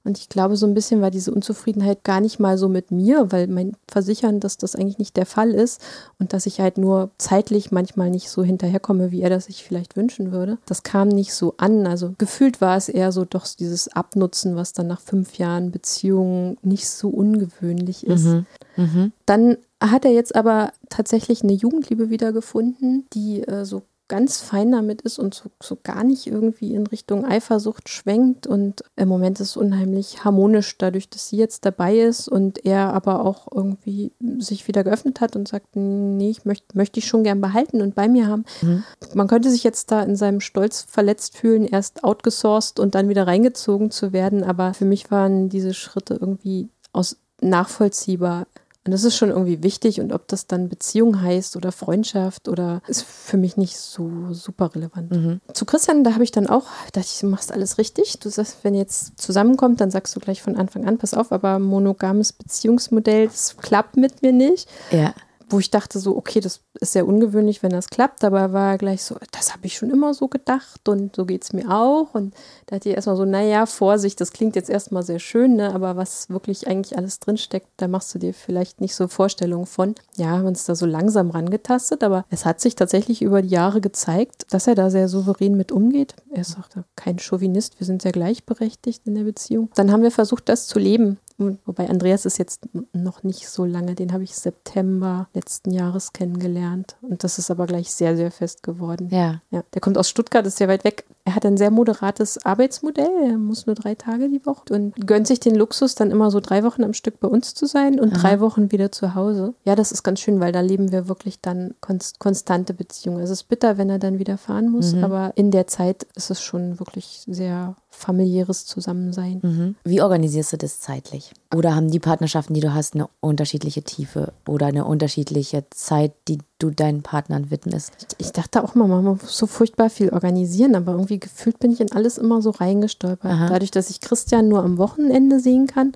Und 0.04 0.18
ich 0.18 0.28
glaube, 0.28 0.56
so 0.56 0.66
ein 0.66 0.74
bisschen 0.74 1.00
war 1.00 1.10
diese 1.10 1.32
Unzufriedenheit 1.32 2.04
gar 2.04 2.20
nicht 2.20 2.38
mal 2.38 2.58
so 2.58 2.68
mit 2.68 2.90
mir, 2.90 3.32
weil 3.32 3.46
mein 3.46 3.74
Versichern, 3.88 4.38
dass 4.38 4.58
das 4.58 4.76
eigentlich 4.76 4.98
nicht 4.98 5.16
der 5.16 5.24
Fall 5.24 5.50
ist 5.50 5.80
und 6.18 6.34
dass 6.34 6.44
ich 6.44 6.60
halt 6.60 6.76
nur 6.76 7.10
zeitlich 7.16 7.72
manchmal 7.72 8.10
nicht 8.10 8.28
so 8.28 8.44
hinterherkomme, 8.44 9.10
wie 9.10 9.22
er 9.22 9.30
das 9.30 9.46
sich 9.46 9.64
vielleicht 9.64 9.96
wünschen 9.96 10.30
würde. 10.30 10.58
Das 10.66 10.82
kam 10.82 11.08
nicht 11.08 11.32
so 11.32 11.54
an. 11.56 11.86
Also 11.86 12.14
gefühlt 12.18 12.60
war 12.60 12.76
es 12.76 12.90
eher 12.90 13.12
so 13.12 13.24
doch 13.24 13.46
dieses 13.46 13.88
Abnutzen, 13.88 14.56
was 14.56 14.74
dann 14.74 14.88
nach 14.88 15.00
fünf 15.00 15.38
Jahren 15.38 15.70
Beziehungen 15.70 16.58
nicht 16.62 16.88
so 16.88 17.08
ungewöhnlich 17.08 18.06
ist. 18.06 18.24
Mhm. 18.24 18.46
Mhm. 18.76 19.12
Dann 19.24 19.56
hat 19.80 20.04
er 20.04 20.12
jetzt 20.12 20.36
aber 20.36 20.72
tatsächlich 20.90 21.42
eine 21.42 21.52
Jugendliebe 21.52 22.10
wiedergefunden, 22.10 23.06
die 23.14 23.42
äh, 23.42 23.64
so 23.64 23.82
ganz 24.08 24.40
fein 24.40 24.72
damit 24.72 25.02
ist 25.02 25.18
und 25.18 25.34
so, 25.34 25.50
so, 25.62 25.78
gar 25.82 26.04
nicht 26.04 26.26
irgendwie 26.26 26.74
in 26.74 26.86
Richtung 26.86 27.24
Eifersucht 27.24 27.88
schwenkt. 27.88 28.46
Und 28.46 28.84
im 28.96 29.08
Moment 29.08 29.40
ist 29.40 29.50
es 29.50 29.56
unheimlich 29.56 30.24
harmonisch, 30.24 30.76
dadurch, 30.76 31.08
dass 31.08 31.28
sie 31.28 31.36
jetzt 31.36 31.64
dabei 31.64 31.98
ist 31.98 32.28
und 32.28 32.64
er 32.64 32.92
aber 32.92 33.24
auch 33.24 33.48
irgendwie 33.52 34.12
sich 34.38 34.68
wieder 34.68 34.84
geöffnet 34.84 35.20
hat 35.20 35.36
und 35.36 35.48
sagt, 35.48 35.74
nee, 35.74 36.30
ich 36.30 36.44
möchte 36.44 36.98
ich 36.98 37.06
schon 37.06 37.24
gern 37.24 37.40
behalten 37.40 37.80
und 37.80 37.94
bei 37.94 38.08
mir 38.08 38.26
haben. 38.26 38.44
Mhm. 38.60 38.84
Man 39.14 39.28
könnte 39.28 39.50
sich 39.50 39.64
jetzt 39.64 39.90
da 39.90 40.02
in 40.02 40.16
seinem 40.16 40.40
Stolz 40.40 40.82
verletzt 40.82 41.36
fühlen, 41.36 41.64
erst 41.64 42.04
outgesourced 42.04 42.80
und 42.80 42.94
dann 42.94 43.08
wieder 43.08 43.26
reingezogen 43.26 43.90
zu 43.90 44.12
werden. 44.12 44.44
Aber 44.44 44.74
für 44.74 44.84
mich 44.84 45.10
waren 45.10 45.48
diese 45.48 45.72
Schritte 45.72 46.18
irgendwie 46.20 46.68
aus 46.92 47.16
nachvollziehbar. 47.40 48.46
Und 48.84 48.92
das 48.92 49.04
ist 49.04 49.16
schon 49.16 49.30
irgendwie 49.30 49.62
wichtig 49.62 50.00
und 50.00 50.12
ob 50.12 50.28
das 50.28 50.46
dann 50.46 50.68
Beziehung 50.68 51.22
heißt 51.22 51.56
oder 51.56 51.72
Freundschaft 51.72 52.48
oder 52.48 52.82
ist 52.86 53.02
für 53.02 53.38
mich 53.38 53.56
nicht 53.56 53.78
so 53.78 54.10
super 54.32 54.74
relevant. 54.74 55.10
Mhm. 55.10 55.40
Zu 55.54 55.64
Christian, 55.64 56.04
da 56.04 56.12
habe 56.12 56.24
ich 56.24 56.32
dann 56.32 56.46
auch, 56.46 56.66
dachte 56.92 57.08
ich, 57.10 57.20
du 57.20 57.26
machst 57.26 57.50
alles 57.50 57.78
richtig. 57.78 58.18
Du 58.18 58.28
sagst, 58.28 58.58
wenn 58.62 58.74
jetzt 58.74 59.18
zusammenkommt, 59.18 59.80
dann 59.80 59.90
sagst 59.90 60.14
du 60.14 60.20
gleich 60.20 60.42
von 60.42 60.56
Anfang 60.56 60.84
an, 60.84 60.98
pass 60.98 61.14
auf, 61.14 61.32
aber 61.32 61.58
monogames 61.58 62.34
Beziehungsmodell, 62.34 63.26
das 63.26 63.56
klappt 63.56 63.96
mit 63.96 64.20
mir 64.20 64.32
nicht. 64.32 64.68
Ja 64.90 65.14
wo 65.54 65.60
ich 65.60 65.70
dachte 65.70 66.00
so, 66.00 66.16
okay, 66.16 66.40
das 66.40 66.60
ist 66.80 66.92
sehr 66.92 67.06
ungewöhnlich, 67.06 67.62
wenn 67.62 67.70
das 67.70 67.88
klappt, 67.88 68.24
aber 68.24 68.52
war 68.52 68.76
gleich 68.76 69.04
so, 69.04 69.16
das 69.30 69.52
habe 69.52 69.66
ich 69.66 69.76
schon 69.76 69.90
immer 69.90 70.12
so 70.12 70.26
gedacht 70.26 70.88
und 70.88 71.14
so 71.14 71.24
geht 71.24 71.44
es 71.44 71.52
mir 71.52 71.70
auch. 71.70 72.12
Und 72.12 72.34
da 72.66 72.76
hat 72.76 72.84
die 72.84 72.90
erstmal 72.90 73.16
so, 73.16 73.24
naja, 73.24 73.64
Vorsicht, 73.64 74.20
das 74.20 74.32
klingt 74.32 74.56
jetzt 74.56 74.68
erstmal 74.68 75.04
sehr 75.04 75.20
schön, 75.20 75.54
ne, 75.54 75.72
aber 75.72 75.96
was 75.96 76.28
wirklich 76.28 76.66
eigentlich 76.66 76.98
alles 76.98 77.20
drinsteckt, 77.20 77.68
da 77.76 77.86
machst 77.86 78.12
du 78.14 78.18
dir 78.18 78.34
vielleicht 78.34 78.80
nicht 78.80 78.96
so 78.96 79.06
Vorstellungen 79.06 79.66
von. 79.66 79.94
Ja, 80.16 80.30
haben 80.30 80.46
uns 80.46 80.64
da 80.64 80.74
so 80.74 80.86
langsam 80.86 81.30
rangetastet, 81.30 82.02
aber 82.02 82.24
es 82.30 82.44
hat 82.44 82.60
sich 82.60 82.74
tatsächlich 82.74 83.22
über 83.22 83.40
die 83.40 83.48
Jahre 83.48 83.80
gezeigt, 83.80 84.46
dass 84.50 84.66
er 84.66 84.74
da 84.74 84.90
sehr 84.90 85.08
souverän 85.08 85.56
mit 85.56 85.70
umgeht. 85.70 86.16
Er 86.32 86.40
ist 86.40 86.58
auch 86.58 86.68
kein 86.96 87.20
Chauvinist, 87.20 87.78
wir 87.78 87.86
sind 87.86 88.02
sehr 88.02 88.12
gleichberechtigt 88.12 89.06
in 89.06 89.14
der 89.14 89.22
Beziehung. 89.22 89.70
Dann 89.76 89.92
haben 89.92 90.02
wir 90.02 90.10
versucht, 90.10 90.48
das 90.48 90.66
zu 90.66 90.80
leben. 90.80 91.18
Wobei 91.36 91.88
Andreas 91.88 92.26
ist 92.26 92.38
jetzt 92.38 92.68
noch 92.92 93.24
nicht 93.24 93.48
so 93.48 93.64
lange, 93.64 93.94
den 93.94 94.12
habe 94.12 94.22
ich 94.22 94.36
September 94.36 95.28
letzten 95.34 95.72
Jahres 95.72 96.12
kennengelernt. 96.12 96.96
Und 97.02 97.24
das 97.24 97.38
ist 97.38 97.50
aber 97.50 97.66
gleich 97.66 97.92
sehr, 97.92 98.16
sehr 98.16 98.30
fest 98.30 98.62
geworden. 98.62 99.08
Ja. 99.10 99.42
ja. 99.50 99.64
Der 99.74 99.80
kommt 99.80 99.98
aus 99.98 100.08
Stuttgart, 100.08 100.46
ist 100.46 100.58
sehr 100.58 100.68
weit 100.68 100.84
weg. 100.84 101.04
Er 101.26 101.34
hat 101.34 101.46
ein 101.46 101.56
sehr 101.56 101.70
moderates 101.70 102.44
Arbeitsmodell. 102.44 103.30
Er 103.30 103.38
muss 103.38 103.64
nur 103.64 103.74
drei 103.74 103.94
Tage 103.94 104.28
die 104.28 104.44
Woche 104.44 104.74
und 104.74 105.06
gönnt 105.06 105.26
sich 105.26 105.40
den 105.40 105.54
Luxus, 105.54 105.94
dann 105.94 106.10
immer 106.10 106.30
so 106.30 106.38
drei 106.38 106.62
Wochen 106.64 106.84
am 106.84 106.92
Stück 106.92 107.18
bei 107.18 107.28
uns 107.28 107.54
zu 107.54 107.64
sein 107.64 107.98
und 107.98 108.12
Aha. 108.12 108.20
drei 108.20 108.40
Wochen 108.40 108.70
wieder 108.72 108.92
zu 108.92 109.14
Hause. 109.14 109.54
Ja, 109.64 109.74
das 109.74 109.90
ist 109.90 110.02
ganz 110.02 110.20
schön, 110.20 110.38
weil 110.40 110.52
da 110.52 110.60
leben 110.60 110.92
wir 110.92 111.08
wirklich 111.08 111.40
dann 111.40 111.74
konst 111.80 112.18
konstante 112.18 112.74
Beziehungen. 112.74 113.20
Es 113.20 113.30
ist 113.30 113.44
bitter, 113.44 113.78
wenn 113.78 113.88
er 113.88 113.98
dann 113.98 114.18
wieder 114.18 114.36
fahren 114.36 114.68
muss, 114.68 114.92
mhm. 114.92 115.02
aber 115.02 115.32
in 115.34 115.50
der 115.50 115.66
Zeit 115.66 116.06
ist 116.14 116.30
es 116.30 116.42
schon 116.42 116.78
wirklich 116.78 117.24
sehr 117.26 117.74
familiäres 117.88 118.66
Zusammensein. 118.66 119.40
Mhm. 119.42 119.76
Wie 119.84 120.02
organisierst 120.02 120.52
du 120.52 120.56
das 120.58 120.80
zeitlich? 120.80 121.32
Oder 121.54 121.74
haben 121.74 121.90
die 121.90 122.00
Partnerschaften, 122.00 122.52
die 122.52 122.60
du 122.60 122.74
hast, 122.74 122.94
eine 122.94 123.08
unterschiedliche 123.20 123.82
Tiefe 123.82 124.32
oder 124.46 124.66
eine 124.66 124.84
unterschiedliche 124.84 125.64
Zeit, 125.70 126.12
die 126.28 126.38
du 126.58 126.70
deinen 126.70 127.02
Partnern 127.02 127.50
widmest? 127.50 127.92
Ich 128.18 128.32
dachte 128.32 128.62
auch 128.62 128.74
mal, 128.74 128.88
man 128.88 129.04
muss 129.04 129.36
so 129.36 129.46
furchtbar 129.46 129.90
viel 129.90 130.10
organisieren, 130.10 130.74
aber 130.74 130.92
irgendwie 130.92 131.20
gefühlt 131.20 131.58
bin 131.58 131.72
ich 131.72 131.80
in 131.80 131.92
alles 131.92 132.18
immer 132.18 132.42
so 132.42 132.50
reingestolpert. 132.50 133.30
Aha. 133.30 133.48
Dadurch, 133.48 133.70
dass 133.70 133.90
ich 133.90 134.00
Christian 134.00 134.48
nur 134.48 134.62
am 134.62 134.78
Wochenende 134.78 135.40
sehen 135.40 135.66
kann, 135.66 135.92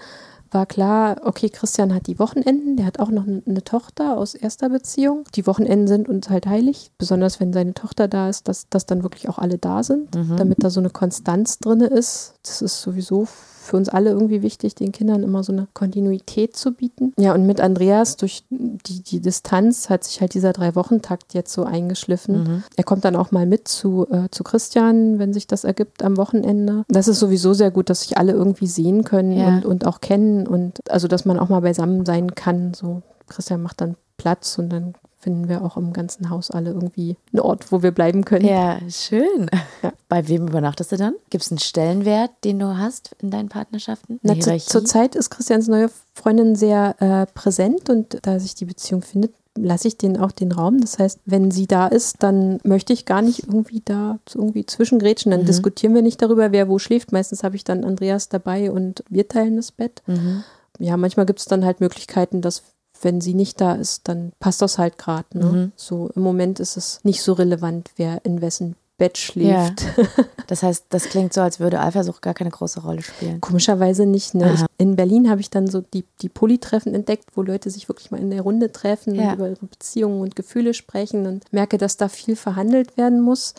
war 0.50 0.66
klar, 0.66 1.20
okay, 1.24 1.50
Christian 1.50 1.94
hat 1.94 2.06
die 2.06 2.18
Wochenenden, 2.18 2.76
der 2.76 2.86
hat 2.86 3.00
auch 3.00 3.10
noch 3.10 3.26
eine 3.26 3.64
Tochter 3.64 4.16
aus 4.16 4.34
erster 4.34 4.70
Beziehung. 4.70 5.24
Die 5.34 5.46
Wochenenden 5.46 5.88
sind 5.88 6.08
uns 6.08 6.30
halt 6.30 6.46
heilig, 6.46 6.90
besonders 6.98 7.38
wenn 7.40 7.52
seine 7.52 7.74
Tochter 7.74 8.08
da 8.08 8.28
ist, 8.28 8.48
dass, 8.48 8.68
dass 8.68 8.86
dann 8.86 9.02
wirklich 9.02 9.28
auch 9.28 9.38
alle 9.38 9.58
da 9.58 9.82
sind, 9.82 10.14
mhm. 10.14 10.36
damit 10.36 10.62
da 10.62 10.70
so 10.70 10.80
eine 10.80 10.90
Konstanz 10.90 11.58
drin 11.58 11.80
ist. 11.80 12.34
Das 12.42 12.62
ist 12.62 12.80
sowieso 12.80 13.26
für 13.68 13.76
uns 13.76 13.88
alle 13.88 14.10
irgendwie 14.10 14.42
wichtig, 14.42 14.74
den 14.74 14.92
Kindern 14.92 15.22
immer 15.22 15.42
so 15.42 15.52
eine 15.52 15.68
Kontinuität 15.74 16.56
zu 16.56 16.72
bieten. 16.72 17.12
Ja, 17.18 17.34
und 17.34 17.46
mit 17.46 17.60
Andreas 17.60 18.16
durch 18.16 18.44
die, 18.50 19.02
die 19.02 19.20
Distanz 19.20 19.90
hat 19.90 20.04
sich 20.04 20.20
halt 20.20 20.34
dieser 20.34 20.52
Drei-Wochen-Takt 20.52 21.34
jetzt 21.34 21.52
so 21.52 21.64
eingeschliffen. 21.64 22.42
Mhm. 22.42 22.62
Er 22.76 22.84
kommt 22.84 23.04
dann 23.04 23.16
auch 23.16 23.30
mal 23.30 23.46
mit 23.46 23.68
zu, 23.68 24.06
äh, 24.10 24.28
zu 24.30 24.44
Christian, 24.44 25.18
wenn 25.18 25.32
sich 25.32 25.46
das 25.46 25.64
ergibt 25.64 26.02
am 26.02 26.16
Wochenende. 26.16 26.84
Das 26.88 27.08
ist 27.08 27.20
sowieso 27.20 27.54
sehr 27.54 27.70
gut, 27.70 27.90
dass 27.90 28.02
sich 28.02 28.18
alle 28.18 28.32
irgendwie 28.32 28.66
sehen 28.66 29.04
können 29.04 29.32
ja. 29.32 29.48
und, 29.48 29.64
und 29.64 29.86
auch 29.86 30.00
kennen 30.00 30.46
und 30.46 30.90
also, 30.90 31.08
dass 31.08 31.24
man 31.24 31.38
auch 31.38 31.48
mal 31.48 31.60
beisammen 31.60 32.06
sein 32.06 32.34
kann. 32.34 32.74
So, 32.74 33.02
Christian 33.28 33.62
macht 33.62 33.80
dann 33.80 33.96
Platz 34.16 34.58
und 34.58 34.70
dann 34.70 34.94
finden 35.18 35.48
wir 35.48 35.64
auch 35.64 35.76
im 35.76 35.92
ganzen 35.92 36.30
Haus 36.30 36.50
alle 36.50 36.70
irgendwie 36.70 37.16
einen 37.32 37.40
Ort, 37.40 37.72
wo 37.72 37.82
wir 37.82 37.90
bleiben 37.90 38.24
können. 38.24 38.46
Ja, 38.46 38.78
schön. 38.88 39.50
Ja. 39.82 39.92
Bei 40.08 40.26
wem 40.28 40.48
übernachtest 40.48 40.92
du 40.92 40.96
dann? 40.96 41.14
Gibt 41.30 41.44
es 41.44 41.50
einen 41.50 41.58
Stellenwert, 41.58 42.30
den 42.44 42.58
du 42.58 42.78
hast 42.78 43.16
in 43.20 43.30
deinen 43.30 43.48
Partnerschaften? 43.48 44.20
Na, 44.22 44.38
zu, 44.38 44.56
zurzeit 44.58 45.14
ist 45.14 45.30
Christians 45.30 45.68
neue 45.68 45.90
Freundin 46.14 46.56
sehr 46.56 46.96
äh, 47.00 47.26
präsent 47.32 47.90
und 47.90 48.18
da 48.22 48.38
sich 48.38 48.54
die 48.54 48.64
Beziehung 48.64 49.02
findet, 49.02 49.32
lasse 49.56 49.88
ich 49.88 49.98
denen 49.98 50.16
auch 50.16 50.32
den 50.32 50.52
Raum. 50.52 50.80
Das 50.80 50.98
heißt, 50.98 51.20
wenn 51.24 51.50
sie 51.50 51.66
da 51.66 51.88
ist, 51.88 52.22
dann 52.22 52.60
möchte 52.62 52.92
ich 52.92 53.04
gar 53.04 53.22
nicht 53.22 53.44
irgendwie 53.46 53.82
da 53.84 54.18
irgendwie 54.34 54.64
zwischengrätschen. 54.64 55.30
Dann 55.30 55.42
mhm. 55.42 55.46
diskutieren 55.46 55.94
wir 55.94 56.02
nicht 56.02 56.22
darüber, 56.22 56.52
wer 56.52 56.68
wo 56.68 56.78
schläft. 56.78 57.12
Meistens 57.12 57.42
habe 57.42 57.56
ich 57.56 57.64
dann 57.64 57.84
Andreas 57.84 58.28
dabei 58.28 58.70
und 58.70 59.02
wir 59.08 59.28
teilen 59.28 59.56
das 59.56 59.72
Bett. 59.72 60.02
Mhm. 60.06 60.44
Ja, 60.78 60.96
manchmal 60.96 61.26
gibt 61.26 61.40
es 61.40 61.46
dann 61.46 61.64
halt 61.64 61.80
Möglichkeiten, 61.80 62.40
dass 62.40 62.62
wenn 63.02 63.20
sie 63.20 63.34
nicht 63.34 63.60
da 63.60 63.74
ist, 63.74 64.08
dann 64.08 64.32
passt 64.40 64.62
das 64.62 64.78
halt 64.78 64.98
gerade. 64.98 65.26
Ne? 65.38 65.44
Mhm. 65.44 65.72
So 65.76 66.10
im 66.14 66.22
Moment 66.22 66.60
ist 66.60 66.76
es 66.76 67.00
nicht 67.04 67.22
so 67.22 67.32
relevant, 67.32 67.90
wer 67.96 68.24
in 68.24 68.40
wessen 68.40 68.76
Bett 68.98 69.16
schläft. 69.16 69.82
Ja. 69.96 70.04
Das 70.48 70.62
heißt, 70.62 70.86
das 70.88 71.04
klingt 71.04 71.34
so, 71.34 71.42
als 71.42 71.60
würde 71.60 71.78
Eifersucht 71.78 72.22
gar 72.22 72.32
keine 72.32 72.50
große 72.50 72.80
Rolle 72.80 73.02
spielen. 73.02 73.40
Komischerweise 73.40 74.06
nicht. 74.06 74.34
Ne? 74.34 74.54
Ich, 74.54 74.64
in 74.78 74.96
Berlin 74.96 75.28
habe 75.28 75.42
ich 75.42 75.50
dann 75.50 75.66
so 75.66 75.82
die, 75.82 76.04
die 76.22 76.30
Polytreffen 76.30 76.94
entdeckt, 76.94 77.26
wo 77.34 77.42
Leute 77.42 77.70
sich 77.70 77.88
wirklich 77.88 78.10
mal 78.10 78.18
in 78.18 78.30
der 78.30 78.40
Runde 78.40 78.72
treffen 78.72 79.14
ja. 79.14 79.28
und 79.28 79.34
über 79.34 79.48
ihre 79.50 79.66
Beziehungen 79.66 80.22
und 80.22 80.36
Gefühle 80.36 80.72
sprechen 80.72 81.26
und 81.26 81.52
merke, 81.52 81.76
dass 81.76 81.98
da 81.98 82.08
viel 82.08 82.34
verhandelt 82.34 82.96
werden 82.96 83.20
muss. 83.20 83.52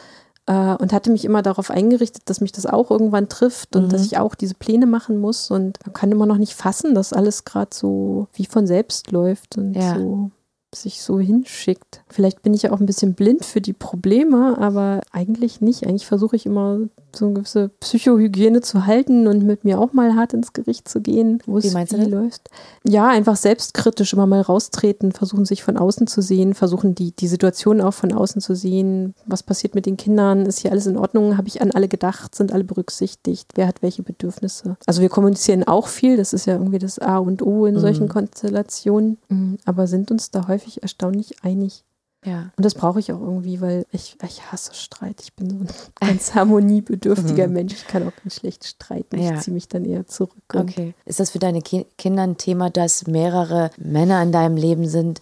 Äh, 0.50 0.76
und 0.82 0.92
hatte 0.94 1.12
mich 1.12 1.24
immer 1.26 1.42
darauf 1.44 1.70
eingerichtet, 1.70 2.24
dass 2.26 2.42
mich 2.42 2.52
das 2.52 2.66
auch 2.66 2.90
irgendwann 2.90 3.30
trifft 3.30 3.76
und 3.76 3.84
Mhm. 3.86 3.90
dass 3.90 4.04
ich 4.04 4.18
auch 4.18 4.34
diese 4.36 4.56
Pläne 4.56 4.88
machen 4.88 5.18
muss. 5.18 5.52
Und 5.52 5.78
man 5.86 5.94
kann 5.94 6.12
immer 6.12 6.26
noch 6.26 6.38
nicht 6.38 6.56
fassen, 6.56 6.96
dass 6.96 7.14
alles 7.14 7.46
gerade 7.46 7.70
so 7.74 8.28
wie 8.34 8.46
von 8.46 8.66
selbst 8.66 9.12
läuft 9.12 9.58
und 9.58 9.74
Ja. 9.76 9.96
so 9.96 10.32
sich 10.74 11.02
so 11.02 11.20
hinschickt. 11.20 12.04
Vielleicht 12.10 12.42
bin 12.44 12.54
ich 12.54 12.64
ja 12.64 12.72
auch 12.72 12.80
ein 12.80 12.86
bisschen 12.86 13.14
blind 13.16 13.44
für 13.46 13.62
die 13.62 13.74
Probleme, 13.74 14.58
aber 14.60 15.02
eigentlich 15.12 15.62
nicht. 15.62 15.86
Eigentlich 15.88 16.06
versuche 16.06 16.36
ich 16.36 16.46
immer 16.46 16.80
so 17.16 17.26
eine 17.26 17.34
gewisse 17.34 17.70
Psychohygiene 17.80 18.62
zu 18.62 18.86
halten 18.86 19.26
und 19.26 19.44
mit 19.44 19.64
mir 19.64 19.80
auch 19.80 19.94
mal 19.94 20.16
hart 20.16 20.34
ins 20.34 20.54
Gericht 20.54 20.88
zu 20.88 21.02
gehen, 21.02 21.40
wo 21.48 21.58
Wie 21.60 21.66
es 21.68 21.74
meinst 21.74 21.94
du 21.94 21.98
wie 21.98 22.06
läuft. 22.06 22.50
Ja, 22.88 23.08
einfach 23.08 23.36
selbstkritisch 23.36 24.14
immer 24.14 24.28
mal 24.28 24.42
raustreten, 24.42 25.12
versuchen 25.12 25.46
sich 25.46 25.64
von 25.64 25.76
außen 25.76 26.06
zu 26.06 26.22
sehen, 26.22 26.54
versuchen 26.54 26.94
die, 26.94 27.12
die 27.14 27.28
Situation 27.28 27.82
auch 27.82 27.96
von 27.96 28.14
außen 28.14 28.42
zu 28.42 28.56
sehen. 28.56 29.16
Was 29.26 29.42
passiert 29.42 29.74
mit 29.74 29.88
den 29.88 29.98
Kindern? 29.98 30.46
Ist 30.46 30.60
hier 30.60 30.72
alles 30.72 30.86
in 30.86 30.98
Ordnung? 30.98 31.36
Habe 31.36 31.48
ich 31.48 31.64
an 31.64 31.72
alle 31.72 31.88
gedacht? 31.88 32.36
Sind 32.36 32.52
alle 32.52 32.64
berücksichtigt? 32.64 33.48
Wer 33.56 33.68
hat 33.68 33.82
welche 33.82 34.04
Bedürfnisse? 34.04 34.78
Also 34.86 35.02
wir 35.02 35.10
kommunizieren 35.10 35.64
auch 35.64 35.88
viel, 35.88 36.16
das 36.16 36.32
ist 36.34 36.46
ja 36.46 36.54
irgendwie 36.54 36.80
das 36.80 37.00
A 37.00 37.18
und 37.18 37.42
O 37.42 37.66
in 37.66 37.80
solchen 37.80 38.04
Mhm. 38.06 38.10
Konstellationen, 38.10 39.18
Mhm, 39.30 39.58
aber 39.66 39.88
sind 39.88 40.12
uns 40.12 40.30
da 40.30 40.48
häufig 40.48 40.59
erstaunlich 40.82 41.44
einig. 41.44 41.84
Ja. 42.26 42.52
Und 42.58 42.66
das 42.66 42.76
brauche 42.76 43.00
ich 43.00 43.14
auch 43.14 43.22
irgendwie, 43.22 43.62
weil 43.62 43.86
ich, 43.92 44.18
ich 44.22 44.52
hasse 44.52 44.74
Streit. 44.74 45.22
Ich 45.22 45.34
bin 45.36 45.50
so 45.50 45.56
ein 45.56 45.68
ganz 46.02 46.36
harmoniebedürftiger 46.36 47.48
Mensch. 47.48 47.74
Ich 47.74 47.88
kann 47.88 48.06
auch 48.06 48.12
ganz 48.22 48.36
schlecht 48.36 48.66
streiten. 48.66 49.18
Mhm. 49.18 49.24
Ja. 49.24 49.34
Ich 49.36 49.42
ziehe 49.42 49.54
mich 49.54 49.70
dann 49.70 49.86
eher 49.86 50.06
zurück. 50.06 50.34
Okay. 50.54 50.94
Ist 51.06 51.20
das 51.22 51.30
für 51.30 51.40
deine 51.40 51.62
Ki 51.62 51.86
Kinder 51.98 52.24
ein 52.24 52.38
Thema, 52.38 52.70
dass 52.70 53.08
mehrere 53.08 53.72
Männer 53.78 54.22
in 54.22 54.32
deinem 54.34 54.58
Leben 54.58 54.88
sind 54.88 55.22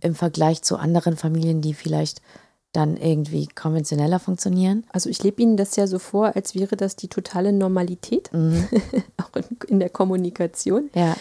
im 0.00 0.14
Vergleich 0.14 0.62
zu 0.62 0.76
anderen 0.76 1.16
Familien, 1.16 1.60
die 1.60 1.74
vielleicht 1.74 2.22
dann 2.72 2.96
irgendwie 2.96 3.46
konventioneller 3.48 4.18
funktionieren? 4.18 4.84
Also 4.90 5.10
ich 5.10 5.22
lebe 5.22 5.42
Ihnen 5.42 5.58
das 5.58 5.76
ja 5.76 5.86
so 5.86 5.98
vor, 5.98 6.34
als 6.34 6.54
wäre 6.54 6.76
das 6.76 6.96
die 6.96 7.08
totale 7.08 7.52
Normalität, 7.52 8.30
Mhm. 8.32 8.66
auch 9.18 9.36
in, 9.36 9.44
in 9.68 9.80
der 9.80 9.90
Kommunikation. 9.90 10.88
Ja. 10.94 11.14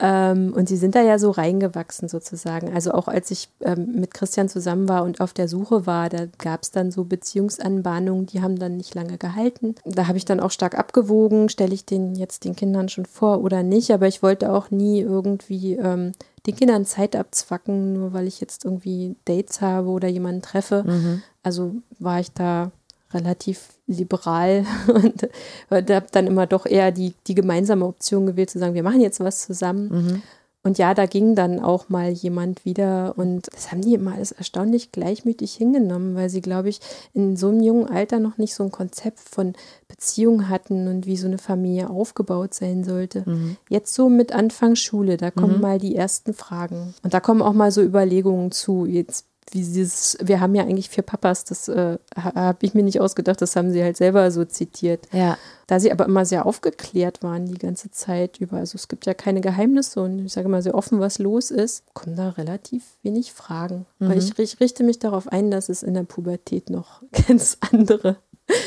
Ähm, 0.00 0.52
und 0.54 0.68
sie 0.68 0.76
sind 0.76 0.94
da 0.94 1.02
ja 1.02 1.18
so 1.18 1.30
reingewachsen 1.30 2.08
sozusagen. 2.08 2.72
Also 2.72 2.92
auch 2.92 3.08
als 3.08 3.30
ich 3.30 3.48
ähm, 3.62 3.96
mit 3.96 4.14
Christian 4.14 4.48
zusammen 4.48 4.88
war 4.88 5.02
und 5.02 5.20
auf 5.20 5.32
der 5.32 5.48
Suche 5.48 5.86
war, 5.86 6.08
da 6.08 6.26
gab 6.38 6.62
es 6.62 6.70
dann 6.70 6.92
so 6.92 7.04
Beziehungsanbahnungen, 7.04 8.26
die 8.26 8.40
haben 8.40 8.58
dann 8.58 8.76
nicht 8.76 8.94
lange 8.94 9.18
gehalten. 9.18 9.74
Da 9.84 10.06
habe 10.06 10.18
ich 10.18 10.24
dann 10.24 10.38
auch 10.38 10.52
stark 10.52 10.78
abgewogen, 10.78 11.48
stelle 11.48 11.74
ich 11.74 11.84
den 11.84 12.14
jetzt 12.14 12.44
den 12.44 12.54
Kindern 12.54 12.88
schon 12.88 13.06
vor 13.06 13.42
oder 13.42 13.64
nicht. 13.64 13.90
Aber 13.90 14.06
ich 14.06 14.22
wollte 14.22 14.52
auch 14.52 14.70
nie 14.70 15.00
irgendwie 15.00 15.74
ähm, 15.74 16.12
den 16.46 16.54
Kindern 16.54 16.86
Zeit 16.86 17.16
abzwacken, 17.16 17.92
nur 17.92 18.12
weil 18.12 18.28
ich 18.28 18.40
jetzt 18.40 18.64
irgendwie 18.64 19.16
Dates 19.24 19.60
habe 19.60 19.88
oder 19.88 20.06
jemanden 20.06 20.42
treffe. 20.42 20.84
Mhm. 20.86 21.22
Also 21.42 21.74
war 21.98 22.20
ich 22.20 22.32
da 22.32 22.70
relativ 23.12 23.68
liberal 23.86 24.64
und 24.88 25.22
habe 25.70 26.06
dann 26.10 26.26
immer 26.26 26.46
doch 26.46 26.66
eher 26.66 26.92
die, 26.92 27.14
die 27.26 27.34
gemeinsame 27.34 27.86
Option 27.86 28.26
gewählt, 28.26 28.50
zu 28.50 28.58
sagen, 28.58 28.74
wir 28.74 28.82
machen 28.82 29.00
jetzt 29.00 29.20
was 29.20 29.46
zusammen. 29.46 29.88
Mhm. 29.88 30.22
Und 30.64 30.76
ja, 30.76 30.92
da 30.92 31.06
ging 31.06 31.34
dann 31.34 31.60
auch 31.60 31.88
mal 31.88 32.10
jemand 32.10 32.64
wieder 32.64 33.14
und 33.16 33.46
das 33.54 33.70
haben 33.70 33.80
die 33.80 33.94
immer 33.94 34.14
alles 34.14 34.32
erstaunlich 34.32 34.90
gleichmütig 34.90 35.54
hingenommen, 35.54 36.16
weil 36.16 36.28
sie, 36.28 36.40
glaube 36.40 36.68
ich, 36.68 36.80
in 37.14 37.36
so 37.36 37.48
einem 37.48 37.62
jungen 37.62 37.88
Alter 37.88 38.18
noch 38.18 38.38
nicht 38.38 38.54
so 38.54 38.64
ein 38.64 38.72
Konzept 38.72 39.20
von 39.20 39.54
Beziehung 39.86 40.48
hatten 40.48 40.88
und 40.88 41.06
wie 41.06 41.16
so 41.16 41.28
eine 41.28 41.38
Familie 41.38 41.88
aufgebaut 41.88 42.54
sein 42.54 42.82
sollte. 42.82 43.22
Mhm. 43.24 43.56
Jetzt 43.70 43.94
so 43.94 44.08
mit 44.08 44.32
Anfang 44.32 44.74
Schule, 44.74 45.16
da 45.16 45.30
kommen 45.30 45.60
mal 45.60 45.78
die 45.78 45.94
ersten 45.94 46.34
Fragen. 46.34 46.92
Und 47.04 47.14
da 47.14 47.20
kommen 47.20 47.40
auch 47.40 47.54
mal 47.54 47.70
so 47.70 47.80
Überlegungen 47.80 48.50
zu. 48.50 48.84
Jetzt, 48.84 49.26
wie 49.52 49.62
dieses, 49.62 50.16
wir 50.22 50.40
haben 50.40 50.54
ja 50.54 50.62
eigentlich 50.62 50.88
vier 50.88 51.02
Papas, 51.02 51.44
das 51.44 51.68
äh, 51.68 51.98
habe 52.16 52.58
ich 52.60 52.74
mir 52.74 52.82
nicht 52.82 53.00
ausgedacht, 53.00 53.40
das 53.40 53.56
haben 53.56 53.70
sie 53.70 53.82
halt 53.82 53.96
selber 53.96 54.30
so 54.30 54.44
zitiert. 54.44 55.06
Ja. 55.12 55.38
Da 55.66 55.80
sie 55.80 55.92
aber 55.92 56.06
immer 56.06 56.24
sehr 56.24 56.46
aufgeklärt 56.46 57.22
waren 57.22 57.46
die 57.46 57.58
ganze 57.58 57.90
Zeit 57.90 58.38
über, 58.38 58.56
also 58.56 58.76
es 58.76 58.88
gibt 58.88 59.06
ja 59.06 59.14
keine 59.14 59.40
Geheimnisse 59.40 60.00
und 60.00 60.24
ich 60.24 60.32
sage 60.32 60.48
immer 60.48 60.62
sehr 60.62 60.74
offen, 60.74 61.00
was 61.00 61.18
los 61.18 61.50
ist, 61.50 61.84
kommen 61.94 62.16
da 62.16 62.30
relativ 62.30 62.84
wenig 63.02 63.32
Fragen. 63.32 63.86
Mhm. 63.98 64.08
Weil 64.08 64.18
ich, 64.18 64.38
ich 64.38 64.60
richte 64.60 64.82
mich 64.82 64.98
darauf 64.98 65.28
ein, 65.28 65.50
dass 65.50 65.68
es 65.68 65.82
in 65.82 65.94
der 65.94 66.04
Pubertät 66.04 66.70
noch 66.70 67.02
ganz 67.28 67.58
andere 67.70 68.16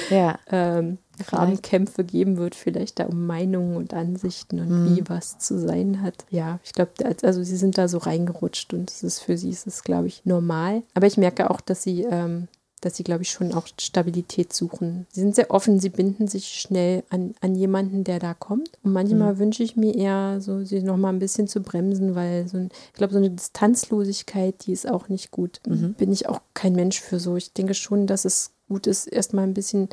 Ja. 0.09 0.39
ähm, 0.51 0.97
Grabenkämpfe 1.27 2.03
geben 2.03 2.38
wird, 2.38 2.55
vielleicht 2.55 3.00
da 3.00 3.05
um 3.05 3.27
Meinungen 3.27 3.75
und 3.75 3.93
Ansichten 3.93 4.59
und 4.59 4.69
Mhm. 4.69 4.95
wie 4.95 5.03
was 5.07 5.38
zu 5.38 5.59
sein 5.59 6.01
hat. 6.01 6.25
Ja, 6.31 6.59
ich 6.63 6.73
glaube, 6.73 6.91
also 7.21 7.43
sie 7.43 7.57
sind 7.57 7.77
da 7.77 7.88
so 7.88 8.00
reingerutscht 8.00 8.73
und 8.73 8.89
es 8.89 9.03
ist 9.03 9.19
für 9.19 9.38
sie 9.38 9.51
ist 9.51 9.67
es, 9.67 9.83
glaube 9.83 10.07
ich, 10.07 10.25
normal. 10.25 10.81
Aber 10.95 11.05
ich 11.05 11.17
merke 11.17 11.51
auch, 11.51 11.61
dass 11.61 11.83
sie, 11.83 12.03
ähm, 12.09 12.47
dass 12.81 12.95
sie, 12.97 13.03
glaube 13.03 13.21
ich, 13.21 13.29
schon 13.29 13.53
auch 13.53 13.67
Stabilität 13.79 14.51
suchen. 14.53 15.05
Sie 15.11 15.19
sind 15.21 15.35
sehr 15.35 15.51
offen, 15.51 15.79
sie 15.79 15.89
binden 15.89 16.27
sich 16.27 16.48
schnell 16.48 17.03
an, 17.11 17.35
an 17.39 17.53
jemanden, 17.53 18.03
der 18.03 18.17
da 18.17 18.33
kommt. 18.33 18.72
Und 18.81 18.94
manchmal 18.94 19.37
wünsche 19.37 19.61
ich 19.61 19.75
mir 19.75 19.94
eher, 19.94 20.41
so 20.41 20.63
sie 20.63 20.81
noch 20.81 20.98
mal 20.98 21.09
ein 21.09 21.20
bisschen 21.20 21.48
zu 21.48 21.61
bremsen, 21.61 22.15
weil 22.15 22.48
so 22.48 22.57
ein, 22.57 22.70
ich 22.87 22.94
glaube, 22.94 23.13
so 23.13 23.20
eine 23.20 23.29
Distanzlosigkeit, 23.29 24.65
die 24.65 24.72
ist 24.72 24.89
auch 24.89 25.09
nicht 25.09 25.29
gut. 25.31 25.59
Bin 25.63 26.11
ich 26.11 26.27
auch 26.27 26.41
kein 26.55 26.74
Mensch 26.74 27.00
für 27.00 27.20
so. 27.20 27.35
Ich 27.35 27.53
denke 27.53 27.75
schon, 27.75 28.07
dass 28.07 28.25
es 28.25 28.51
gut 28.72 28.88
ist, 28.88 29.07
erstmal 29.07 29.44
ein 29.44 29.53
bisschen 29.53 29.90